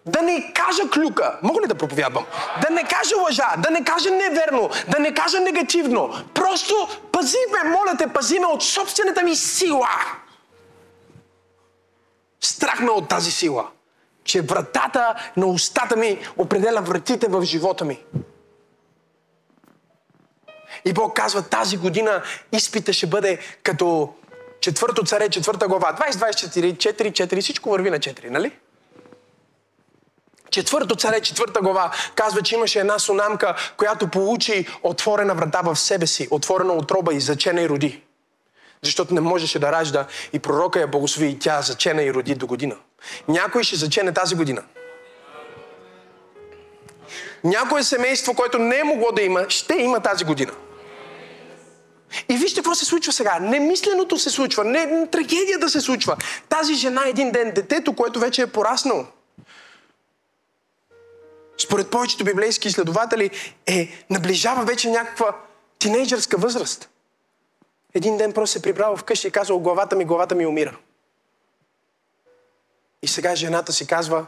Да 0.06 0.22
не 0.22 0.52
кажа 0.52 0.90
клюка. 0.90 1.38
Мога 1.42 1.62
ли 1.62 1.66
да 1.66 1.74
проповядвам? 1.74 2.26
Да 2.62 2.70
не 2.70 2.84
кажа 2.84 3.16
лъжа, 3.16 3.54
да 3.58 3.70
не 3.70 3.84
кажа 3.84 4.10
неверно, 4.10 4.70
да 4.88 4.98
не 4.98 5.14
кажа 5.14 5.40
негативно. 5.40 6.14
Просто 6.34 6.88
пази 7.12 7.36
ме, 7.52 7.70
моля 7.70 7.96
те, 7.98 8.06
пази 8.06 8.38
ме 8.38 8.46
от 8.46 8.62
собствената 8.62 9.22
ми 9.22 9.36
сила. 9.36 9.88
Страх 12.40 12.80
ме 12.80 12.90
от 12.90 13.08
тази 13.08 13.30
сила. 13.30 13.66
Че 14.28 14.42
вратата 14.42 15.14
на 15.36 15.46
устата 15.46 15.96
ми 15.96 16.18
определя 16.36 16.80
вратите 16.80 17.26
в 17.28 17.44
живота 17.44 17.84
ми. 17.84 18.04
И 20.84 20.92
Бог 20.92 21.16
казва, 21.16 21.42
тази 21.42 21.76
година 21.76 22.22
изпита 22.52 22.92
ще 22.92 23.06
бъде 23.06 23.38
като 23.62 24.14
четвърто 24.60 25.02
царе, 25.02 25.28
четвърта 25.28 25.68
глава. 25.68 25.96
20, 26.10 26.10
24, 26.10 26.76
4, 26.76 27.10
4, 27.10 27.40
всичко 27.40 27.70
върви 27.70 27.90
на 27.90 27.98
4, 27.98 28.30
нали? 28.30 28.52
Четвърто 30.50 30.96
царе, 30.96 31.20
четвърта 31.20 31.60
глава, 31.60 31.92
казва, 32.14 32.42
че 32.42 32.54
имаше 32.54 32.80
една 32.80 32.98
сунамка, 32.98 33.56
която 33.76 34.08
получи 34.08 34.66
отворена 34.82 35.34
врата 35.34 35.60
в 35.60 35.76
себе 35.76 36.06
си, 36.06 36.28
отворена 36.30 36.72
отроба 36.72 37.14
и 37.14 37.20
зачена 37.20 37.62
и 37.62 37.68
роди. 37.68 38.02
Защото 38.82 39.14
не 39.14 39.20
можеше 39.20 39.58
да 39.58 39.72
ражда 39.72 40.06
и 40.32 40.38
пророка 40.38 40.80
я 40.80 40.86
благослови 40.86 41.28
и 41.28 41.38
тя 41.38 41.62
зачена 41.62 42.02
и 42.02 42.14
роди 42.14 42.34
до 42.34 42.46
година. 42.46 42.76
Някой 43.28 43.62
ще 43.62 43.76
зачене 43.76 44.12
тази 44.12 44.34
година. 44.34 44.62
Някое 47.44 47.82
семейство, 47.82 48.34
което 48.34 48.58
не 48.58 48.78
е 48.78 48.84
могло 48.84 49.12
да 49.12 49.22
има, 49.22 49.46
ще 49.48 49.74
има 49.74 50.00
тази 50.00 50.24
година. 50.24 50.52
И 52.28 52.36
вижте 52.36 52.60
какво 52.60 52.74
се 52.74 52.84
случва 52.84 53.12
сега. 53.12 53.38
Немисленото 53.38 54.18
се 54.18 54.30
случва, 54.30 54.64
не 54.64 55.06
трагедията 55.10 55.70
се 55.70 55.80
случва. 55.80 56.16
Тази 56.48 56.74
жена 56.74 57.02
един 57.06 57.30
ден, 57.30 57.52
детето, 57.54 57.96
което 57.96 58.20
вече 58.20 58.42
е 58.42 58.46
пораснало, 58.46 59.06
според 61.58 61.90
повечето 61.90 62.24
библейски 62.24 62.68
изследователи, 62.68 63.30
е, 63.66 64.04
наближава 64.10 64.64
вече 64.64 64.90
някаква 64.90 65.36
тинейджърска 65.78 66.36
възраст. 66.38 66.88
Един 67.94 68.16
ден 68.16 68.32
просто 68.32 68.52
се 68.52 68.62
прибрал 68.62 68.96
вкъщи 68.96 69.28
и 69.28 69.30
казал, 69.30 69.58
главата 69.58 69.96
ми, 69.96 70.04
главата 70.04 70.34
ми 70.34 70.46
умира. 70.46 70.76
И 73.02 73.08
сега 73.08 73.34
жената 73.34 73.72
си 73.72 73.86
казва, 73.86 74.26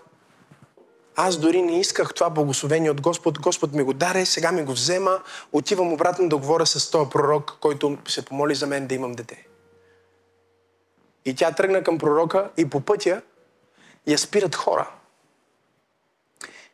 аз 1.16 1.36
дори 1.36 1.62
не 1.62 1.80
исках 1.80 2.14
това 2.14 2.30
благословение 2.30 2.90
от 2.90 3.00
Господ. 3.00 3.40
Господ 3.40 3.72
ми 3.72 3.82
го 3.82 3.92
даде, 3.92 4.26
сега 4.26 4.52
ми 4.52 4.62
го 4.62 4.72
взема. 4.72 5.22
Отивам 5.52 5.92
обратно 5.92 6.28
да 6.28 6.36
говоря 6.36 6.66
с 6.66 6.90
този 6.90 7.10
пророк, 7.10 7.56
който 7.60 7.98
се 8.08 8.24
помоли 8.24 8.54
за 8.54 8.66
мен 8.66 8.86
да 8.86 8.94
имам 8.94 9.12
дете. 9.12 9.46
И 11.24 11.34
тя 11.34 11.52
тръгна 11.52 11.82
към 11.82 11.98
пророка 11.98 12.50
и 12.56 12.70
по 12.70 12.80
пътя 12.80 13.22
я 14.06 14.18
спират 14.18 14.54
хора. 14.54 14.90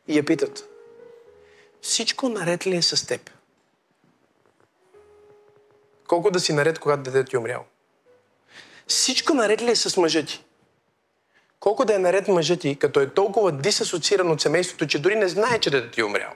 И 0.08 0.18
я 0.18 0.24
питат, 0.24 0.68
всичко 1.82 2.28
наред 2.28 2.66
ли 2.66 2.76
е 2.76 2.82
с 2.82 3.06
теб? 3.06 3.30
Колко 6.08 6.30
да 6.30 6.40
си 6.40 6.52
наред, 6.52 6.78
когато 6.78 7.02
детето 7.02 7.30
ти 7.30 7.36
е 7.36 7.38
умряло? 7.38 7.64
Всичко 8.86 9.34
наред 9.34 9.62
ли 9.62 9.70
е 9.70 9.76
с 9.76 9.96
мъжа 9.96 10.24
ти? 10.24 10.44
Колко 11.60 11.84
да 11.84 11.94
е 11.94 11.98
наред 11.98 12.28
мъжът 12.28 12.60
ти, 12.60 12.78
като 12.78 13.00
е 13.00 13.14
толкова 13.14 13.52
дисасоцииран 13.52 14.30
от 14.30 14.40
семейството, 14.40 14.86
че 14.86 14.98
дори 14.98 15.16
не 15.16 15.28
знае, 15.28 15.60
че 15.60 15.70
детето 15.70 15.94
ти 15.94 16.00
е 16.00 16.04
умрял. 16.04 16.32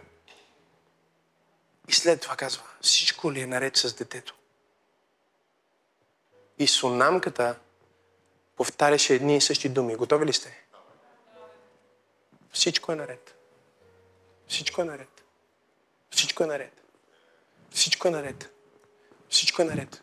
И 1.89 1.93
след 1.93 2.21
това 2.21 2.37
казва, 2.37 2.63
всичко 2.81 3.33
ли 3.33 3.41
е 3.41 3.47
наред 3.47 3.77
с 3.77 3.95
детето? 3.95 4.35
И 6.59 6.67
сунамката 6.67 7.57
повтаряше 8.57 9.15
едни 9.15 9.37
и 9.37 9.41
същи 9.41 9.69
думи. 9.69 9.97
Готови 9.97 10.27
ли 10.27 10.33
сте? 10.33 10.65
Всичко 12.53 12.93
е 12.93 12.97
наред. 12.97 13.35
Всичко 14.49 14.83
е 14.83 14.85
наред. 14.85 15.25
Всичко 16.11 16.43
е 16.43 16.47
наред. 16.47 16.83
Всичко 17.71 18.09
е 18.09 18.11
наред. 18.11 18.51
Всичко 19.31 19.63
е 19.63 19.65
наред. 19.65 20.03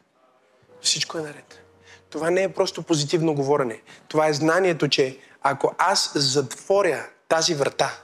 Всичко 0.81 1.17
е 1.17 1.21
наред. 1.21 1.66
Това 2.09 2.29
не 2.29 2.43
е 2.43 2.53
просто 2.53 2.83
позитивно 2.83 3.33
говорене. 3.33 3.81
Това 4.07 4.27
е 4.27 4.33
знанието, 4.33 4.87
че 4.87 5.19
ако 5.41 5.75
аз 5.77 6.11
затворя 6.15 7.09
тази 7.27 7.53
врата 7.55 8.01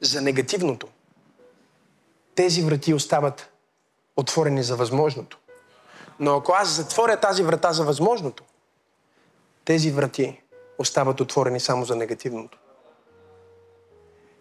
за 0.00 0.20
негативното, 0.20 0.88
тези 2.34 2.62
врати 2.62 2.94
остават 2.94 3.52
отворени 4.16 4.62
за 4.62 4.76
възможното. 4.76 5.38
Но 6.20 6.36
ако 6.36 6.52
аз 6.52 6.68
затворя 6.68 7.16
тази 7.16 7.42
врата 7.42 7.72
за 7.72 7.84
възможното, 7.84 8.44
тези 9.64 9.90
врати 9.90 10.40
остават 10.78 11.20
отворени 11.20 11.60
само 11.60 11.84
за 11.84 11.96
негативното. 11.96 12.58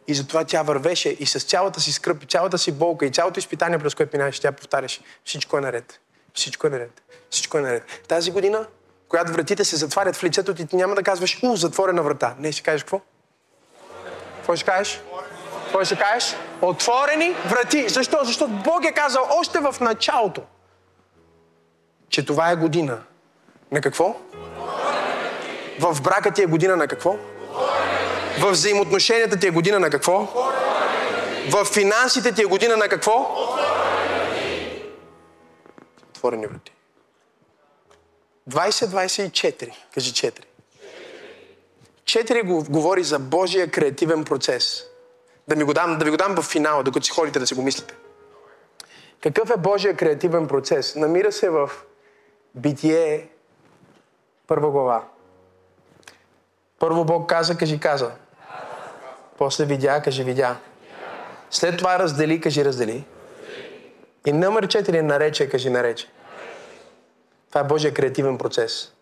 И 0.08 0.14
затова 0.14 0.44
тя 0.44 0.64
вървеше 0.64 1.10
и 1.10 1.26
с 1.26 1.40
цялата 1.46 1.82
си 1.82 1.92
скръп, 1.92 2.24
и 2.24 2.28
цялата 2.28 2.58
си 2.58 2.72
болка, 2.72 3.06
и 3.06 3.12
цялото 3.12 3.40
изпитание, 3.40 3.80
през 3.80 3.96
което 3.96 4.18
минаваше, 4.18 4.42
тя 4.42 4.52
повтаряше. 4.52 5.02
Всичко 5.26 5.58
е 5.58 5.62
наред. 5.62 6.00
Всичко 6.34 6.68
е 6.68 6.70
наред. 6.70 7.02
Всичко 7.30 7.58
е 7.58 7.62
наред. 7.62 7.84
Тази 8.08 8.32
година, 8.32 8.66
когато 9.10 9.32
вратите 9.32 9.66
се 9.66 9.76
затварят 9.76 10.16
в 10.16 10.24
лицето 10.24 10.54
ти, 10.54 10.68
ти 10.68 10.76
няма 10.76 10.96
да 10.96 11.04
казваш, 11.04 11.40
у, 11.44 11.56
затворена 11.56 12.04
врата. 12.04 12.36
Не, 12.40 12.52
ще 12.52 12.64
кажеш 12.64 12.84
какво? 12.84 13.02
Какво 14.36 14.56
ще 14.56 14.66
кажеш? 14.66 15.02
Какво 15.64 15.86
ще 15.86 15.96
кажеш? 15.96 16.36
Отворени 16.62 17.36
врати. 17.50 17.90
Защо? 17.90 18.20
Защото 18.24 18.52
Бог 18.52 18.86
е 18.86 18.92
казал 18.92 19.28
още 19.40 19.60
в 19.60 19.76
началото, 19.82 20.42
че 22.10 22.26
това 22.26 22.52
е 22.52 22.56
година. 22.56 23.00
На 23.72 23.82
какво? 23.82 24.16
В 25.80 26.02
брака 26.02 26.32
ти 26.32 26.42
е 26.42 26.46
година 26.46 26.76
на 26.76 26.88
какво? 26.88 27.16
В 28.40 28.52
взаимоотношенията 28.52 29.40
ти 29.40 29.48
е 29.48 29.52
година 29.52 29.80
на 29.80 29.90
какво? 29.90 30.28
В 31.50 31.66
финансите 31.66 32.32
ти 32.32 32.42
е 32.42 32.46
година 32.46 32.78
на 32.78 32.88
какво? 32.90 33.36
Отворени 36.24 36.48
врати. 36.48 36.72
20-24. 38.50 39.74
Кажи 39.94 40.14
4. 40.14 40.44
4 42.04 42.44
го 42.44 42.64
говори 42.64 43.04
за 43.04 43.20
Божия 43.20 43.72
креативен 43.72 44.24
процес. 44.24 44.84
Да, 45.48 45.56
ми 45.56 45.64
го 45.64 45.74
дам, 45.74 45.98
да 45.98 46.06
ви 46.06 46.12
го 46.12 46.18
дам 46.18 46.36
в 46.36 46.42
финала, 46.42 46.84
докато 46.84 47.06
си 47.06 47.12
ходите 47.12 47.40
да 47.40 47.48
си 47.48 47.54
го 47.54 47.62
мислите. 47.62 47.96
Какъв 49.22 49.50
е 49.50 49.58
Божия 49.58 49.96
креативен 49.96 50.48
процес? 50.48 50.96
Намира 50.96 51.32
се 51.32 51.50
в 51.50 51.72
Битие, 52.56 53.30
първа 54.48 54.72
глава. 54.72 55.08
Първо 56.80 57.06
Бог 57.06 57.30
каза, 57.30 57.58
кажи 57.58 57.80
каза. 57.80 58.12
После 59.38 59.66
видя, 59.66 60.02
кажи 60.02 60.24
видя. 60.24 60.58
След 61.52 61.78
това 61.78 62.00
раздели, 62.00 62.42
кажи 62.42 62.66
раздели. 62.66 63.06
И 64.28 64.34
номер 64.34 64.68
4 64.68 65.02
нарече, 65.02 65.50
кажи 65.50 65.70
нарече. 65.70 66.08
Това 67.50 67.62
е 67.62 67.64
Божия 67.64 67.94
креативен 67.94 68.38
процес. 68.38 68.94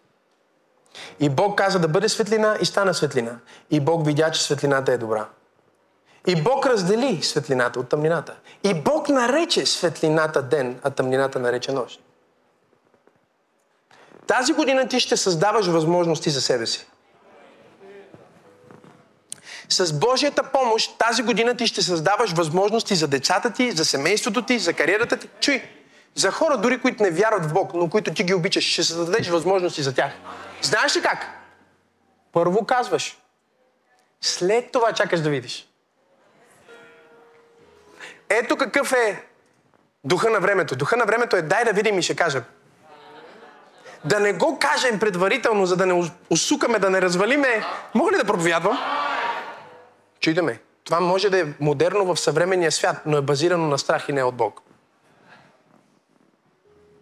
И 1.20 1.30
Бог 1.30 1.58
каза 1.58 1.80
да 1.80 1.88
бъде 1.88 2.10
светлина 2.10 2.58
и 2.62 2.66
стана 2.66 2.94
светлина. 2.94 3.40
И 3.70 3.80
Бог 3.80 4.06
видя, 4.06 4.32
че 4.32 4.44
светлината 4.44 4.94
е 4.94 4.98
добра. 4.98 5.28
И 6.28 6.44
Бог 6.44 6.66
раздели 6.66 7.24
светлината 7.24 7.80
от 7.80 7.90
тъмнината. 7.90 8.36
И 8.64 8.74
Бог 8.82 9.10
нарече 9.10 9.66
светлината 9.66 10.42
ден, 10.42 10.80
а 10.84 10.90
тъмнината 10.90 11.40
нарече 11.40 11.72
нощ. 11.72 12.02
Тази 14.28 14.54
година 14.54 14.88
ти 14.88 15.00
ще 15.00 15.18
създаваш 15.18 15.68
възможности 15.68 16.30
за 16.30 16.42
себе 16.42 16.66
си. 16.66 16.88
С 19.86 19.94
Божията 19.94 20.44
помощ 20.44 20.98
тази 20.98 21.24
година 21.24 21.58
ти 21.58 21.68
ще 21.68 21.82
създаваш 21.82 22.32
възможности 22.32 22.96
за 22.96 23.08
децата 23.08 23.54
ти, 23.54 23.72
за 23.72 23.86
семейството 23.86 24.42
ти, 24.42 24.60
за 24.60 24.74
кариерата 24.74 25.18
ти. 25.18 25.28
Чуй, 25.40 25.64
за 26.16 26.32
хора 26.32 26.58
дори, 26.58 26.82
които 26.82 27.04
не 27.04 27.12
вярват 27.12 27.46
в 27.46 27.54
Бог, 27.54 27.74
но 27.74 27.90
които 27.90 28.14
ти 28.14 28.24
ги 28.24 28.34
обичаш, 28.34 28.64
ще 28.64 28.84
създадеш 28.84 29.30
възможности 29.30 29.84
за 29.84 29.94
тях. 29.94 30.12
Знаеш 30.62 30.96
ли 30.96 31.02
как? 31.02 31.28
Първо 32.32 32.66
казваш. 32.66 33.18
След 34.22 34.72
това 34.72 34.94
чакаш 34.94 35.20
да 35.20 35.30
видиш. 35.30 35.68
Ето 38.30 38.58
какъв 38.58 38.94
е 38.94 39.24
Духа 40.04 40.30
на 40.30 40.40
времето. 40.40 40.76
Духа 40.76 40.98
на 40.98 41.06
времето 41.06 41.36
е 41.36 41.42
дай 41.42 41.66
да 41.66 41.74
видим 41.74 42.00
и 42.00 42.02
ще 42.02 42.16
кажем. 42.16 42.44
Да 44.06 44.20
не 44.20 44.34
го 44.34 44.60
кажем 44.60 45.00
предварително, 45.00 45.66
за 45.66 45.78
да 45.78 45.86
не 45.86 46.12
усукаме, 46.30 46.80
да 46.80 46.90
не 46.90 47.02
развалиме. 47.02 47.64
Мога 47.94 48.12
ли 48.12 48.18
да 48.18 48.26
проповядвам? 48.26 49.01
Чуйте 50.22 50.42
ме. 50.42 50.60
Това 50.84 51.00
може 51.00 51.30
да 51.30 51.40
е 51.40 51.46
модерно 51.60 52.06
в 52.06 52.20
съвременния 52.20 52.72
свят, 52.72 52.98
но 53.06 53.18
е 53.18 53.22
базирано 53.22 53.68
на 53.68 53.78
страх 53.78 54.10
и 54.10 54.14
не 54.14 54.24
от 54.24 54.36
Бог. 54.36 54.62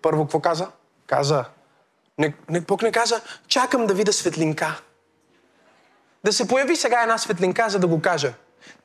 Първо, 0.01 0.23
какво 0.23 0.39
каза? 0.39 0.67
Каза. 1.07 1.45
Не, 2.17 2.33
не, 2.49 2.61
Бог 2.61 2.81
не 2.81 2.91
каза, 2.91 3.21
чакам 3.47 3.87
да 3.87 3.93
видя 3.93 4.13
светлинка. 4.13 4.81
Да 6.23 6.33
се 6.33 6.47
появи 6.47 6.75
сега 6.75 7.01
една 7.01 7.17
светлинка, 7.17 7.69
за 7.69 7.79
да 7.79 7.87
го 7.87 8.01
кажа. 8.01 8.33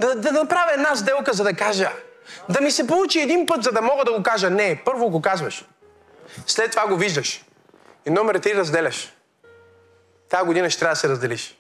Да, 0.01 0.15
да 0.15 0.33
направя 0.33 0.73
една 0.73 0.97
сделка, 0.97 1.33
за 1.33 1.45
да 1.45 1.55
кажа. 1.55 1.93
Да 2.49 2.61
ми 2.61 2.71
се 2.71 2.87
получи 2.87 3.21
един 3.21 3.47
път, 3.47 3.63
за 3.63 3.73
да 3.73 3.83
мога 3.83 4.05
да 4.05 4.13
го 4.13 4.23
кажа. 4.23 4.51
Не, 4.51 4.83
първо 4.85 5.11
го 5.11 5.23
казваш. 5.23 5.65
След 6.47 6.71
това 6.71 6.87
го 6.87 6.97
виждаш. 6.97 7.45
И 8.07 8.11
номер 8.11 8.39
три 8.39 8.55
разделяш. 8.55 9.13
Тая 10.29 10.45
година 10.45 10.71
ще 10.71 10.79
трябва 10.79 10.93
да 10.93 11.01
се 11.01 11.09
разделиш. 11.09 11.59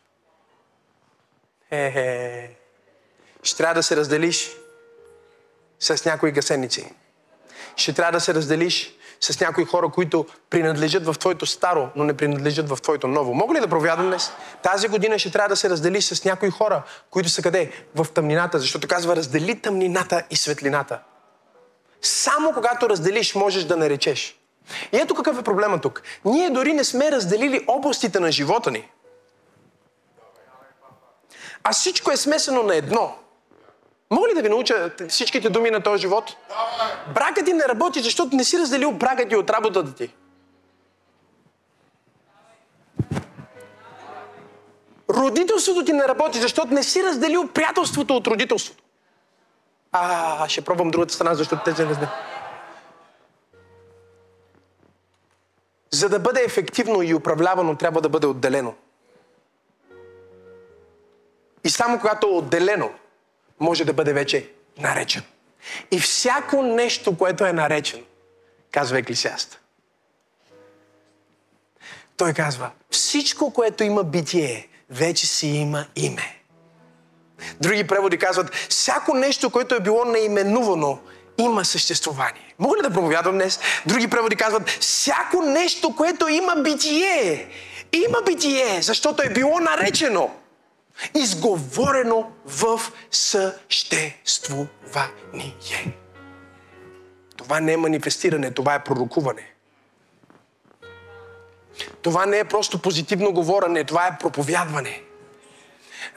Е-е. 1.70 2.63
Ще 3.44 3.56
трябва 3.56 3.74
да 3.74 3.82
се 3.82 3.96
разделиш 3.96 4.50
с 5.80 6.04
някои 6.04 6.32
гасеници. 6.32 6.92
Ще 7.76 7.92
трябва 7.92 8.12
да 8.12 8.20
се 8.20 8.34
разделиш 8.34 8.94
с 9.20 9.40
някои 9.40 9.64
хора, 9.64 9.88
които 9.88 10.26
принадлежат 10.50 11.06
в 11.06 11.14
твоето 11.18 11.46
старо, 11.46 11.88
но 11.96 12.04
не 12.04 12.16
принадлежат 12.16 12.68
в 12.68 12.82
твоето 12.82 13.08
ново. 13.08 13.34
Мога 13.34 13.54
ли 13.54 13.60
да 13.60 13.68
провядам 13.68 14.06
днес? 14.06 14.32
Тази 14.62 14.88
година 14.88 15.18
ще 15.18 15.30
трябва 15.30 15.48
да 15.48 15.56
се 15.56 15.70
разделиш 15.70 16.04
с 16.04 16.24
някои 16.24 16.50
хора, 16.50 16.82
които 17.10 17.28
са 17.28 17.42
къде? 17.42 17.72
В 17.94 18.06
тъмнината, 18.14 18.58
защото 18.58 18.88
казва 18.88 19.16
раздели 19.16 19.60
тъмнината 19.60 20.22
и 20.30 20.36
светлината. 20.36 21.00
Само 22.02 22.52
когато 22.52 22.88
разделиш, 22.88 23.34
можеш 23.34 23.64
да 23.64 23.76
наречеш. 23.76 24.40
И 24.92 24.96
ето 24.96 25.14
какъв 25.14 25.38
е 25.38 25.42
проблема 25.42 25.80
тук. 25.80 26.02
Ние 26.24 26.50
дори 26.50 26.72
не 26.72 26.84
сме 26.84 27.12
разделили 27.12 27.64
областите 27.68 28.20
на 28.20 28.32
живота 28.32 28.70
ни. 28.70 28.90
А 31.64 31.72
всичко 31.72 32.10
е 32.10 32.16
смесено 32.16 32.62
на 32.62 32.76
едно. 32.76 33.16
Мога 34.14 34.28
ли 34.28 34.34
да 34.34 34.42
ви 34.42 34.48
науча 34.48 34.90
всичките 35.08 35.50
думи 35.50 35.70
на 35.70 35.82
този 35.82 36.00
живот? 36.00 36.36
Бракът 37.14 37.44
ти 37.44 37.52
не 37.52 37.64
работи, 37.68 38.00
защото 38.00 38.36
не 38.36 38.44
си 38.44 38.58
разделил 38.58 38.92
бракът 38.92 39.28
ти 39.28 39.36
от 39.36 39.50
работата 39.50 39.94
ти. 39.94 40.14
Родителството 45.10 45.84
ти 45.84 45.92
не 45.92 46.08
работи, 46.08 46.40
защото 46.40 46.74
не 46.74 46.82
си 46.82 47.02
разделил 47.02 47.48
приятелството 47.48 48.16
от 48.16 48.26
родителството. 48.26 48.82
А, 49.92 50.48
ще 50.48 50.60
пробвам 50.60 50.90
другата 50.90 51.14
страна, 51.14 51.34
защото 51.34 51.62
те 51.64 51.74
се 51.74 51.86
разделят. 51.86 52.10
За 55.90 56.08
да 56.08 56.18
бъде 56.18 56.40
ефективно 56.40 57.02
и 57.02 57.14
управлявано, 57.14 57.76
трябва 57.76 58.00
да 58.00 58.08
бъде 58.08 58.26
отделено. 58.26 58.74
И 61.64 61.70
само 61.70 61.98
когато 61.98 62.26
е 62.26 62.30
отделено, 62.30 62.90
може 63.60 63.84
да 63.84 63.92
бъде 63.92 64.12
вече 64.12 64.50
наречен. 64.78 65.22
И 65.90 66.00
всяко 66.00 66.62
нещо, 66.62 67.18
което 67.18 67.46
е 67.46 67.52
наречено, 67.52 68.02
казва 68.70 68.98
Еклисиаст. 68.98 69.60
Той 72.16 72.32
казва, 72.32 72.70
всичко, 72.90 73.52
което 73.52 73.84
има 73.84 74.04
битие, 74.04 74.68
вече 74.90 75.26
си 75.26 75.46
има 75.46 75.86
име. 75.96 76.40
Други 77.60 77.86
преводи 77.86 78.18
казват, 78.18 78.54
всяко 78.54 79.14
нещо, 79.14 79.50
което 79.50 79.74
е 79.74 79.80
било 79.80 80.04
наименувано, 80.04 80.98
има 81.38 81.64
съществуване. 81.64 82.54
Мога 82.58 82.76
ли 82.76 82.82
да 82.82 82.90
проповядвам 82.90 83.34
днес? 83.34 83.60
Други 83.86 84.08
преводи 84.10 84.36
казват, 84.36 84.68
всяко 84.68 85.42
нещо, 85.42 85.96
което 85.96 86.28
има 86.28 86.56
битие, 86.56 87.48
има 87.92 88.22
битие, 88.26 88.82
защото 88.82 89.22
е 89.22 89.28
било 89.28 89.60
наречено 89.60 90.30
изговорено 91.14 92.30
в 92.46 92.80
съществувание. 93.10 95.94
Това 97.36 97.60
не 97.60 97.72
е 97.72 97.76
манифестиране, 97.76 98.50
това 98.50 98.74
е 98.74 98.84
пророкуване. 98.84 99.50
Това 102.02 102.26
не 102.26 102.38
е 102.38 102.44
просто 102.44 102.78
позитивно 102.78 103.32
говорене, 103.32 103.84
това 103.84 104.06
е 104.06 104.18
проповядване. 104.18 105.02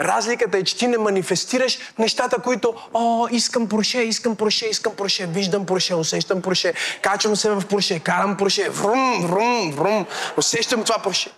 Разликата 0.01 0.57
е, 0.57 0.63
че 0.63 0.78
ти 0.78 0.88
не 0.88 0.97
манифестираш 0.97 1.80
нещата, 1.99 2.41
които, 2.41 2.75
о, 2.93 3.28
искам 3.32 3.69
проше, 3.69 4.01
искам 4.01 4.36
проше, 4.36 4.65
искам 4.65 4.95
проше, 4.95 5.25
виждам 5.25 5.65
проше, 5.65 5.95
усещам 5.95 6.41
проше, 6.41 6.73
качвам 7.01 7.36
се 7.36 7.49
в 7.49 7.63
проше, 7.69 7.99
карам 7.99 8.38
проше, 8.38 8.69
врум, 8.69 9.28
врум, 9.28 9.71
врум, 9.71 10.05
усещам 10.38 10.84
това 10.84 10.99
проше. 10.99 11.32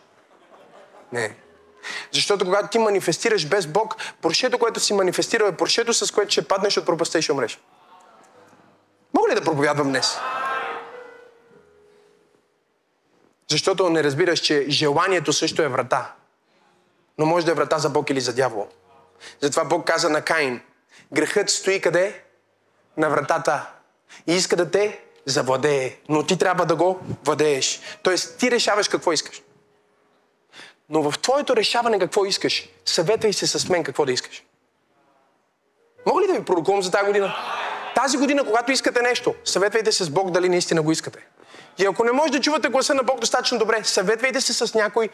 Не. 1.12 1.36
Защото 2.12 2.46
когато 2.46 2.68
ти 2.68 2.80
манифестираш 2.80 3.48
без 3.48 3.68
Бог, 3.68 3.96
прошето, 4.22 4.60
което 4.60 4.80
си 4.80 4.94
манифестирал 4.94 5.46
е 5.46 5.58
прошето, 5.58 5.94
с 5.94 6.12
което 6.12 6.32
ще 6.32 6.48
паднеш 6.48 6.78
от 6.78 6.86
пропаста 6.86 7.20
и 7.20 7.22
ще 7.22 7.32
умреш. 7.32 7.60
Мога 9.14 9.30
ли 9.32 9.36
да 9.36 9.44
проповядвам 9.44 9.88
днес? 9.88 10.18
Защото 13.50 13.90
не 13.90 14.04
разбираш, 14.04 14.40
че 14.40 14.66
желанието 14.70 15.34
също 15.34 15.62
е 15.62 15.68
врата. 15.68 16.14
Но 17.18 17.26
може 17.26 17.46
да 17.46 17.52
е 17.52 17.56
врата 17.56 17.80
за 17.80 17.90
Бог 17.90 18.10
или 18.10 18.22
за 18.22 18.34
дявол. 18.34 18.68
Затова 19.42 19.66
Бог 19.66 19.88
каза 19.88 20.10
на 20.10 20.22
Каин, 20.22 20.62
грехът 21.14 21.50
стои 21.50 21.82
къде? 21.82 22.24
На 22.98 23.10
вратата. 23.10 23.70
И 24.28 24.36
иска 24.36 24.56
да 24.56 24.72
те 24.72 25.02
завладее. 25.26 25.98
Но 26.10 26.26
ти 26.26 26.38
трябва 26.38 26.66
да 26.66 26.76
го 26.76 27.00
владееш. 27.26 27.82
Тоест 28.04 28.38
ти 28.38 28.52
решаваш 28.52 28.88
какво 28.88 29.12
искаш. 29.12 29.42
Но 30.90 31.12
в 31.12 31.20
твоето 31.20 31.56
решаване 31.56 32.00
какво 32.00 32.26
искаш, 32.26 32.70
съветвай 32.86 33.34
се 33.34 33.48
с 33.48 33.70
мен 33.70 33.84
какво 33.84 34.06
да 34.06 34.12
искаш. 34.12 34.44
Мога 36.06 36.22
ли 36.22 36.28
да 36.28 36.34
ви 36.34 36.46
пророкувам 36.46 36.82
за 36.82 36.92
тази 36.92 37.06
година? 37.06 37.36
Тази 37.96 38.18
година, 38.18 38.46
когато 38.46 38.72
искате 38.72 39.02
нещо, 39.02 39.36
съветвайте 39.46 39.92
се 39.92 40.04
с 40.04 40.10
Бог 40.10 40.32
дали 40.32 40.50
наистина 40.50 40.82
го 40.82 40.92
искате. 40.92 41.28
И 41.78 41.86
ако 41.86 42.04
не 42.04 42.12
можете 42.12 42.38
да 42.38 42.44
чувате 42.44 42.70
гласа 42.70 42.94
на 42.94 43.04
Бог 43.04 43.20
достатъчно 43.20 43.58
добре, 43.58 43.84
съветвайте 43.84 44.42
се 44.42 44.54
с 44.54 44.74
някой 44.74 45.10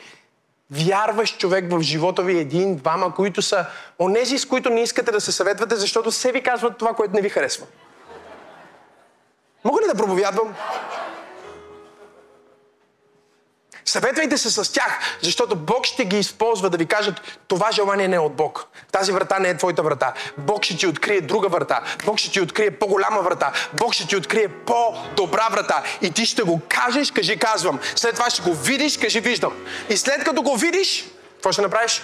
вярващ 0.72 1.40
човек 1.40 1.72
в 1.72 1.82
живота 1.82 2.24
ви, 2.24 2.40
един, 2.40 2.76
двама, 2.76 3.16
които 3.16 3.42
са 3.42 3.66
онези, 4.00 4.38
с 4.38 4.46
които 4.46 4.70
не 4.70 4.82
искате 4.82 5.12
да 5.12 5.22
се 5.22 5.32
съветвате, 5.32 5.76
защото 5.76 6.12
се 6.12 6.32
ви 6.32 6.44
казват 6.44 6.78
това, 6.78 6.94
което 6.94 7.14
не 7.14 7.22
ви 7.22 7.30
харесва. 7.30 7.66
Мога 9.64 9.82
ли 9.82 9.88
да 9.88 9.96
проповядвам? 9.96 10.56
Съветвайте 13.86 14.38
се 14.38 14.50
с 14.50 14.74
тях, 14.74 15.00
защото 15.22 15.56
Бог 15.56 15.86
ще 15.86 16.06
ги 16.06 16.20
използва 16.20 16.70
да 16.70 16.78
ви 16.78 16.86
кажат, 16.86 17.22
това 17.48 17.72
желание 17.72 18.08
не 18.08 18.16
е 18.16 18.20
от 18.20 18.36
Бог. 18.36 18.66
Тази 18.92 19.12
врата 19.12 19.40
не 19.40 19.50
е 19.50 19.58
твоята 19.58 19.84
врата. 19.84 20.14
Бог 20.38 20.64
ще 20.64 20.78
ти 20.78 20.88
открие 20.88 21.22
друга 21.22 21.50
врата. 21.50 21.82
Бог 22.06 22.18
ще 22.18 22.32
ти 22.32 22.42
открие 22.42 22.72
по-голяма 22.72 23.22
врата. 23.22 23.52
Бог 23.74 23.94
ще 23.94 24.08
ти 24.08 24.16
открие 24.16 24.48
по-добра 24.48 25.48
врата. 25.52 25.84
И 26.02 26.12
ти 26.12 26.26
ще 26.26 26.44
го 26.44 26.62
кажеш, 26.70 27.12
кажи 27.12 27.38
казвам. 27.38 27.80
След 27.96 28.16
това 28.16 28.30
ще 28.30 28.42
го 28.42 28.54
видиш, 28.54 28.98
кажи 28.98 29.20
виждам. 29.20 29.54
И 29.90 29.98
след 29.98 30.24
като 30.24 30.42
го 30.42 30.56
видиш, 30.56 31.06
какво 31.34 31.52
ще 31.52 31.62
направиш? 31.62 32.02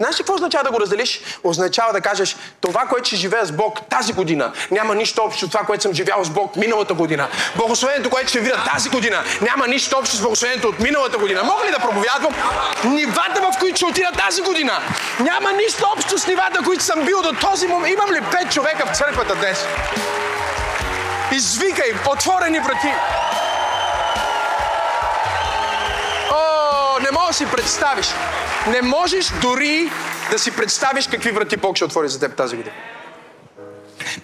Знаеш 0.00 0.14
ли 0.14 0.18
какво 0.18 0.34
означава 0.34 0.64
да 0.64 0.70
го 0.70 0.80
разделиш? 0.80 1.20
Означава 1.44 1.92
да 1.92 2.00
кажеш, 2.00 2.36
това, 2.60 2.80
което 2.80 3.06
ще 3.06 3.16
живея 3.16 3.46
с 3.46 3.52
Бог 3.52 3.78
тази 3.90 4.12
година, 4.12 4.52
няма 4.70 4.94
нищо 4.94 5.22
общо 5.22 5.46
с 5.46 5.50
това, 5.50 5.64
което 5.64 5.82
съм 5.82 5.94
живял 5.94 6.24
с 6.24 6.30
Бог 6.30 6.56
миналата 6.56 6.94
година. 6.94 7.28
Благословението, 7.56 8.10
което 8.10 8.28
ще 8.28 8.40
видя 8.40 8.64
тази 8.72 8.88
година, 8.90 9.22
няма 9.40 9.66
нищо 9.66 9.96
общо 9.98 10.16
с 10.16 10.20
благословението 10.20 10.68
от 10.68 10.80
миналата 10.80 11.18
година. 11.18 11.42
Мога 11.42 11.66
ли 11.66 11.70
да 11.70 11.78
проповядвам? 11.78 12.34
Нивата, 12.84 13.40
в 13.40 13.58
които 13.58 13.76
ще 13.76 13.86
отида 13.86 14.12
тази 14.18 14.42
година, 14.42 14.82
няма 15.20 15.52
нищо 15.52 15.86
общо 15.96 16.18
с 16.18 16.26
нивата, 16.26 16.64
които 16.64 16.84
съм 16.84 17.04
бил 17.04 17.22
до 17.22 17.32
този 17.32 17.66
момент. 17.66 17.94
Имам 17.94 18.12
ли 18.12 18.20
пет 18.30 18.52
човека 18.52 18.86
в 18.86 18.96
църквата 18.96 19.34
днес? 19.34 19.64
Извикай, 21.32 21.92
отворени 22.06 22.58
врати. 22.60 22.92
О, 26.30 26.98
не 27.00 27.10
мога 27.10 27.26
да 27.26 27.32
си 27.34 27.46
представиш. 27.46 28.06
Не 28.66 28.82
можеш 28.82 29.26
дори 29.42 29.90
да 30.30 30.38
си 30.38 30.56
представиш 30.56 31.06
какви 31.06 31.30
врати 31.30 31.56
Бог 31.56 31.76
ще 31.76 31.84
отвори 31.84 32.08
за 32.08 32.20
теб 32.20 32.36
тази 32.36 32.56
година. 32.56 32.74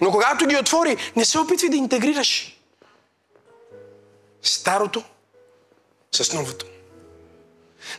Но 0.01 0.11
когато 0.11 0.45
ги 0.45 0.57
отвори, 0.57 0.97
не 1.15 1.25
се 1.25 1.39
опитвай 1.39 1.69
да 1.69 1.75
интегрираш 1.75 2.59
старото 4.41 5.03
с 6.11 6.33
новото. 6.33 6.65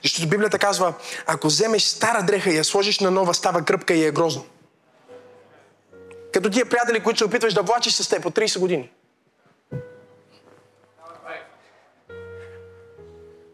Защото 0.02 0.28
Библията 0.28 0.58
казва, 0.58 0.94
ако 1.26 1.46
вземеш 1.46 1.82
стара 1.82 2.22
дреха 2.22 2.50
и 2.50 2.56
я 2.56 2.64
сложиш 2.64 3.00
на 3.00 3.10
нова, 3.10 3.34
става 3.34 3.64
кръпка 3.64 3.94
и 3.94 4.04
е 4.04 4.10
грозно. 4.10 4.46
Като 6.32 6.50
тия 6.50 6.66
приятели, 6.66 7.02
които 7.02 7.18
се 7.18 7.24
опитваш 7.24 7.54
да 7.54 7.62
влачиш 7.62 7.92
с 7.92 8.08
теб 8.08 8.22
по 8.22 8.30
30 8.30 8.58
години. 8.58 8.90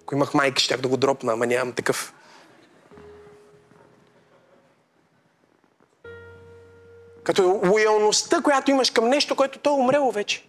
Ако 0.02 0.14
имах 0.14 0.34
майка, 0.34 0.62
щях 0.62 0.80
да 0.80 0.88
го 0.88 0.96
дропна, 0.96 1.32
ама 1.32 1.46
нямам 1.46 1.72
такъв. 1.72 2.12
Като 7.24 7.60
лоялността, 7.64 8.42
която 8.42 8.70
имаш 8.70 8.90
към 8.90 9.08
нещо, 9.08 9.36
което 9.36 9.58
то 9.58 9.70
е 9.70 9.80
умрело 9.80 10.10
вече. 10.12 10.48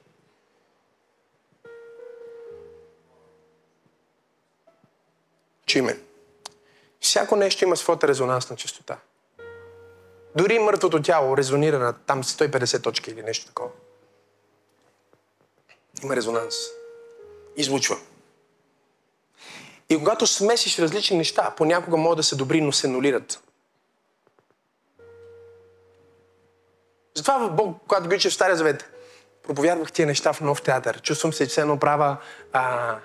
Чуй 5.65 5.81
ме. 5.81 5.99
Всяко 6.99 7.35
нещо 7.35 7.63
има 7.63 7.77
своята 7.77 8.07
резонансна 8.07 8.55
частота. 8.55 8.97
Дори 10.35 10.59
мъртвото 10.59 11.01
тяло 11.01 11.37
резонира 11.37 11.79
на 11.79 11.93
там 11.93 12.23
150 12.23 12.83
точки 12.83 13.11
или 13.11 13.21
нещо 13.21 13.45
такова. 13.45 13.69
Има 16.03 16.15
резонанс. 16.15 16.55
Излучва. 17.57 17.97
И 19.89 19.97
когато 19.97 20.27
смесиш 20.27 20.79
различни 20.79 21.17
неща, 21.17 21.53
понякога 21.57 21.97
могат 21.97 22.17
да 22.17 22.23
са 22.23 22.35
добри, 22.35 22.61
но 22.61 22.71
се 22.71 22.87
нулират. 22.87 23.43
Затова 27.15 27.37
в 27.37 27.51
Бог, 27.51 27.77
когато 27.87 28.09
ги 28.09 28.29
в 28.29 28.33
Стария 28.33 28.55
Завет, 28.55 28.89
проповядвах 29.43 29.91
тия 29.91 30.07
неща 30.07 30.33
в 30.33 30.41
нов 30.41 30.61
театър. 30.61 31.01
Чувствам 31.01 31.33
се, 31.33 31.47
че 31.47 31.53
се 31.53 31.61
едно 31.61 31.79
права 31.79 32.17
а, 32.53 32.95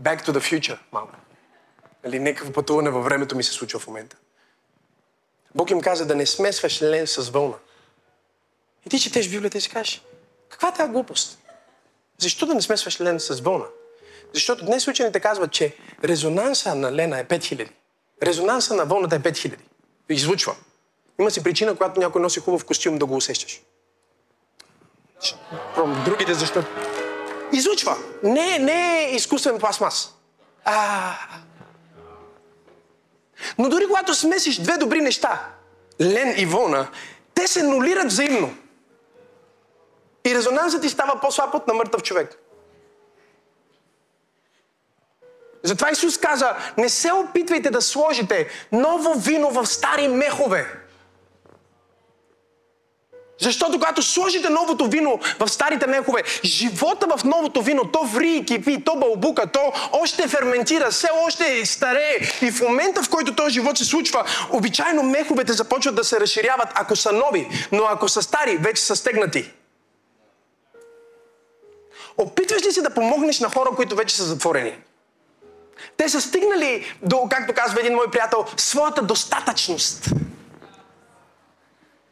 back 0.00 0.26
to 0.26 0.30
the 0.30 0.38
future 0.38 0.78
малко. 0.92 1.14
Нали, 2.04 2.18
някакво 2.18 2.52
пътуване 2.52 2.90
във 2.90 3.04
времето 3.04 3.36
ми 3.36 3.42
се 3.42 3.52
случва 3.52 3.80
в 3.80 3.86
момента. 3.86 4.16
Бог 5.54 5.70
им 5.70 5.80
каза 5.80 6.06
да 6.06 6.14
не 6.14 6.26
смесваш 6.26 6.82
лен 6.82 7.06
с 7.06 7.30
вълна. 7.30 7.56
И 8.86 8.90
ти 8.90 9.00
четеш 9.00 9.28
Библията 9.28 9.58
и 9.58 9.60
си 9.60 9.70
кажеш, 9.70 10.02
каква 10.48 10.68
е 10.68 10.74
тази 10.74 10.92
глупост? 10.92 11.38
Защо 12.18 12.46
да 12.46 12.54
не 12.54 12.62
смесваш 12.62 13.00
лен 13.00 13.20
с 13.20 13.40
вълна? 13.40 13.66
Защото 14.32 14.64
днес 14.64 14.88
учените 14.88 15.20
казват, 15.20 15.52
че 15.52 15.76
резонанса 16.04 16.74
на 16.74 16.92
лена 16.92 17.18
е 17.18 17.24
5000. 17.24 17.68
Резонанса 18.22 18.74
на 18.74 18.84
вълната 18.84 19.16
е 19.16 19.20
5000. 19.20 19.56
Излучва. 20.08 20.56
Има 21.20 21.30
си 21.30 21.42
причина, 21.42 21.76
когато 21.76 22.00
някой 22.00 22.22
носи 22.22 22.40
хубав 22.40 22.64
костюм, 22.64 22.98
да 22.98 23.06
го 23.06 23.16
усещаш. 23.16 23.62
Другите 26.04 26.34
защо? 26.34 26.62
Излучва. 27.52 27.96
Не, 28.22 28.58
не 28.58 29.04
е 29.04 29.14
изкуствен 29.14 29.58
пластмас. 29.58 30.14
А, 30.64 31.14
но 33.58 33.68
дори 33.68 33.86
когато 33.86 34.14
смесиш 34.14 34.60
две 34.60 34.76
добри 34.76 35.00
неща, 35.00 35.46
лен 36.00 36.34
и 36.38 36.46
вълна, 36.46 36.88
те 37.34 37.46
се 37.48 37.62
нулират 37.62 38.06
взаимно. 38.06 38.54
И 40.26 40.34
резонансът 40.34 40.82
ти 40.82 40.88
става 40.88 41.20
по-слаб 41.20 41.54
от 41.54 41.66
на 41.66 41.74
мъртъв 41.74 42.02
човек. 42.02 42.38
Затова 45.62 45.90
Исус 45.90 46.18
каза, 46.18 46.56
не 46.78 46.88
се 46.88 47.12
опитвайте 47.12 47.70
да 47.70 47.82
сложите 47.82 48.48
ново 48.72 49.14
вино 49.14 49.50
в 49.50 49.66
стари 49.66 50.08
мехове. 50.08 50.83
Защото 53.40 53.72
когато 53.72 54.02
сложите 54.02 54.48
новото 54.48 54.86
вино 54.86 55.20
в 55.38 55.48
старите 55.48 55.86
мехове, 55.86 56.22
живота 56.44 57.16
в 57.16 57.24
новото 57.24 57.62
вино, 57.62 57.84
то 57.92 58.04
ври 58.04 58.36
и 58.36 58.44
кипи, 58.44 58.84
то 58.84 58.96
бълбука, 58.96 59.46
то 59.46 59.72
още 59.92 60.28
ферментира, 60.28 60.90
все 60.90 61.08
още 61.26 61.58
е 61.58 61.66
старее. 61.66 62.16
И 62.42 62.50
в 62.50 62.60
момента, 62.60 63.02
в 63.02 63.10
който 63.10 63.34
този 63.34 63.54
живот 63.54 63.78
се 63.78 63.84
случва, 63.84 64.24
обичайно 64.50 65.02
меховете 65.02 65.52
започват 65.52 65.94
да 65.94 66.04
се 66.04 66.20
разширяват, 66.20 66.68
ако 66.74 66.96
са 66.96 67.12
нови, 67.12 67.48
но 67.72 67.84
ако 67.84 68.08
са 68.08 68.22
стари, 68.22 68.56
вече 68.56 68.82
са 68.82 68.96
стегнати. 68.96 69.50
Опитваш 72.18 72.66
ли 72.66 72.72
се 72.72 72.82
да 72.82 72.94
помогнеш 72.94 73.40
на 73.40 73.50
хора, 73.50 73.70
които 73.76 73.96
вече 73.96 74.16
са 74.16 74.24
затворени? 74.24 74.72
Те 75.96 76.08
са 76.08 76.20
стигнали 76.20 76.96
до, 77.02 77.28
както 77.30 77.54
казва 77.54 77.80
един 77.80 77.94
мой 77.94 78.10
приятел, 78.10 78.44
своята 78.56 79.02
достатъчност. 79.02 80.10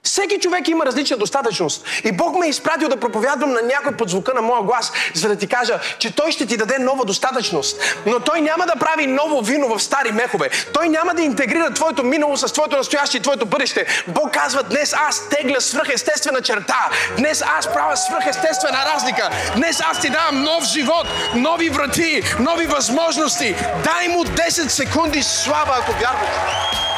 Всеки 0.04 0.38
човек 0.40 0.68
има 0.68 0.86
различна 0.86 1.16
достатъчност. 1.16 1.84
И 2.04 2.12
Бог 2.12 2.38
ме 2.38 2.46
е 2.46 2.48
изпратил 2.48 2.88
да 2.88 2.96
проповядвам 2.96 3.52
на 3.52 3.62
някой 3.62 3.96
под 3.96 4.10
звука 4.10 4.34
на 4.34 4.42
моя 4.42 4.62
глас, 4.62 4.92
за 5.14 5.28
да 5.28 5.36
ти 5.36 5.46
кажа, 5.46 5.80
че 5.98 6.14
Той 6.14 6.32
ще 6.32 6.46
ти 6.46 6.56
даде 6.56 6.78
нова 6.78 7.04
достатъчност. 7.04 7.96
Но 8.06 8.20
Той 8.20 8.40
няма 8.40 8.66
да 8.66 8.72
прави 8.80 9.06
ново 9.06 9.40
вино 9.40 9.68
в 9.68 9.82
стари 9.82 10.12
мехове. 10.12 10.50
Той 10.74 10.88
няма 10.88 11.14
да 11.14 11.22
интегрира 11.22 11.74
твоето 11.74 12.04
минало 12.04 12.36
с 12.36 12.52
твоето 12.52 12.76
настояще 12.76 13.16
и 13.16 13.20
твоето 13.20 13.46
бъдеще. 13.46 13.86
Бог 14.08 14.32
казва, 14.32 14.62
днес 14.62 14.94
аз 15.08 15.28
тегля 15.28 15.60
свръхестествена 15.60 16.42
черта. 16.42 16.90
Днес 17.16 17.42
аз 17.58 17.72
правя 17.72 17.96
свръхестествена 17.96 18.78
разлика. 18.94 19.30
Днес 19.56 19.80
аз 19.90 20.00
ти 20.00 20.10
давам 20.10 20.42
нов 20.42 20.64
живот, 20.64 21.06
нови 21.34 21.68
врати, 21.68 22.22
нови 22.40 22.66
възможности. 22.66 23.54
Дай 23.84 24.08
му 24.08 24.24
10 24.24 24.68
секунди 24.68 25.22
слава, 25.22 25.76
ако 25.78 25.92
вярваш. 25.92 26.91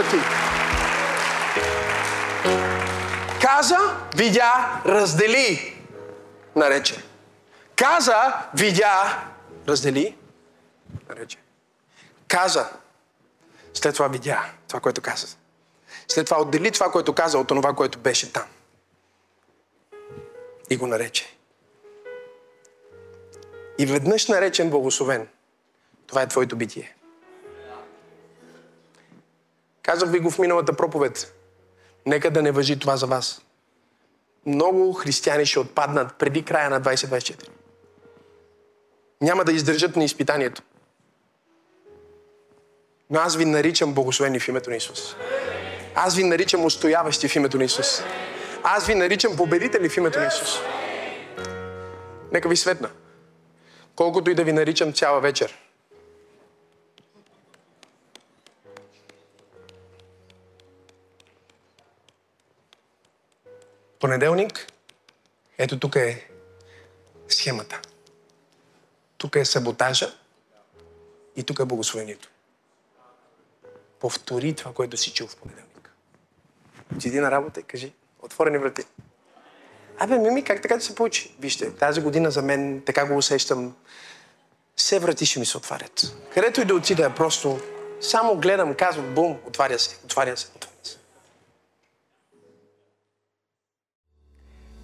Врати. 0.00 0.16
Каза, 3.40 3.96
видя, 4.16 4.82
раздели, 4.86 5.76
нарече. 6.56 7.04
Каза, 7.76 8.48
видя, 8.54 9.24
раздели, 9.68 10.16
нарече. 11.08 11.38
Каза, 12.28 12.70
след 13.74 13.94
това 13.94 14.08
видя 14.08 14.44
това, 14.68 14.80
което 14.80 15.00
каза. 15.00 15.26
След 16.08 16.26
това 16.26 16.40
отдели 16.40 16.70
това, 16.70 16.92
което 16.92 17.12
каза 17.12 17.38
от 17.38 17.48
това, 17.48 17.74
което 17.74 17.98
беше 17.98 18.32
там. 18.32 18.44
И 20.70 20.76
го 20.76 20.86
нарече. 20.86 21.36
И 23.78 23.86
веднъж 23.86 24.28
наречен 24.28 24.70
благословен. 24.70 25.28
Това 26.06 26.22
е 26.22 26.28
твоето 26.28 26.56
битие. 26.56 26.96
Казах 29.82 30.10
ви 30.10 30.18
го 30.18 30.30
в 30.30 30.38
миналата 30.38 30.72
проповед. 30.72 31.34
Нека 32.06 32.30
да 32.30 32.42
не 32.42 32.52
въжи 32.52 32.78
това 32.78 32.96
за 32.96 33.06
вас. 33.06 33.42
Много 34.46 34.92
християни 34.92 35.46
ще 35.46 35.58
отпаднат 35.58 36.14
преди 36.14 36.44
края 36.44 36.70
на 36.70 36.80
2024. 36.80 37.48
Няма 39.20 39.44
да 39.44 39.52
издържат 39.52 39.96
на 39.96 40.04
изпитанието. 40.04 40.62
Но 43.10 43.20
аз 43.20 43.36
ви 43.36 43.44
наричам 43.44 43.94
благословени 43.94 44.40
в 44.40 44.48
името 44.48 44.70
на 44.70 44.76
Исус. 44.76 45.16
Аз 45.94 46.16
ви 46.16 46.24
наричам 46.24 46.64
устояващи 46.64 47.28
в 47.28 47.36
името 47.36 47.58
на 47.58 47.64
Исус. 47.64 48.02
Аз 48.62 48.86
ви 48.86 48.94
наричам 48.94 49.36
победители 49.36 49.88
в 49.88 49.96
името 49.96 50.18
на 50.18 50.26
Исус. 50.26 50.58
Нека 52.32 52.48
ви 52.48 52.56
светна. 52.56 52.90
Колкото 53.96 54.30
и 54.30 54.34
да 54.34 54.44
ви 54.44 54.52
наричам 54.52 54.92
цяла 54.92 55.20
вечер, 55.20 55.58
Понеделник, 64.00 64.66
ето 65.58 65.78
тук 65.78 65.96
е 65.96 66.28
схемата. 67.28 67.80
Тук 69.18 69.36
е 69.36 69.44
саботажа 69.44 70.14
и 71.36 71.42
тук 71.42 71.58
е 71.58 71.64
благословението. 71.64 72.30
Повтори 74.00 74.54
това, 74.54 74.72
което 74.72 74.96
си 74.96 75.12
чул 75.12 75.28
в 75.28 75.36
понеделник. 75.36 75.90
Отиди 76.96 77.20
на 77.20 77.30
работа 77.30 77.60
и 77.60 77.62
кажи, 77.62 77.92
отворени 78.22 78.58
врати. 78.58 78.82
Абе, 79.98 80.18
Мими, 80.18 80.44
как 80.44 80.62
така 80.62 80.76
да 80.76 80.82
се 80.82 80.94
получи? 80.94 81.36
Вижте, 81.40 81.74
тази 81.74 82.00
година 82.00 82.30
за 82.30 82.42
мен, 82.42 82.82
така 82.86 83.06
го 83.06 83.16
усещам, 83.16 83.76
все 84.76 84.98
врати 84.98 85.26
ще 85.26 85.38
ми 85.38 85.46
се 85.46 85.56
отварят. 85.56 86.16
Където 86.34 86.60
и 86.60 86.64
да 86.64 86.74
отида, 86.74 87.14
просто 87.16 87.60
само 88.00 88.36
гледам, 88.36 88.74
казвам, 88.74 89.14
бум, 89.14 89.38
отваря 89.46 89.78
се, 89.78 89.98
отваря 90.04 90.36
се, 90.36 90.46
отваря 90.56 90.66
се. 90.66 90.69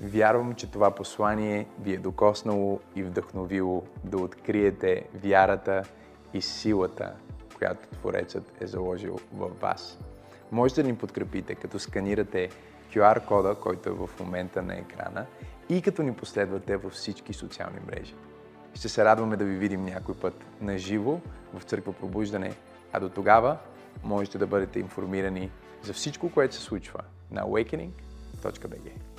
Вярвам, 0.00 0.54
че 0.54 0.70
това 0.70 0.90
послание 0.90 1.66
ви 1.80 1.94
е 1.94 1.98
докоснало 1.98 2.80
и 2.96 3.02
вдъхновило 3.02 3.82
да 4.04 4.16
откриете 4.16 5.04
вярата 5.24 5.82
и 6.34 6.42
силата, 6.42 7.12
която 7.56 7.88
Творецът 7.88 8.52
е 8.60 8.66
заложил 8.66 9.18
в 9.32 9.48
вас. 9.60 9.98
Можете 10.52 10.82
да 10.82 10.88
ни 10.88 10.96
подкрепите, 10.96 11.54
като 11.54 11.78
сканирате 11.78 12.48
QR 12.92 13.24
кода, 13.24 13.54
който 13.54 13.88
е 13.88 13.92
в 13.92 14.10
момента 14.20 14.62
на 14.62 14.74
екрана 14.74 15.26
и 15.68 15.82
като 15.82 16.02
ни 16.02 16.14
последвате 16.14 16.76
във 16.76 16.92
всички 16.92 17.32
социални 17.32 17.80
мрежи. 17.86 18.14
Ще 18.74 18.88
се 18.88 19.04
радваме 19.04 19.36
да 19.36 19.44
ви 19.44 19.56
видим 19.56 19.84
някой 19.84 20.14
път 20.14 20.34
на 20.60 20.78
живо 20.78 21.20
в 21.54 21.62
Църква 21.62 21.92
Пробуждане, 21.92 22.56
а 22.92 23.00
до 23.00 23.08
тогава 23.08 23.58
можете 24.04 24.38
да 24.38 24.46
бъдете 24.46 24.78
информирани 24.78 25.50
за 25.82 25.92
всичко, 25.92 26.30
което 26.30 26.54
се 26.54 26.60
случва 26.60 27.00
на 27.30 27.42
awakening.bg. 27.42 29.15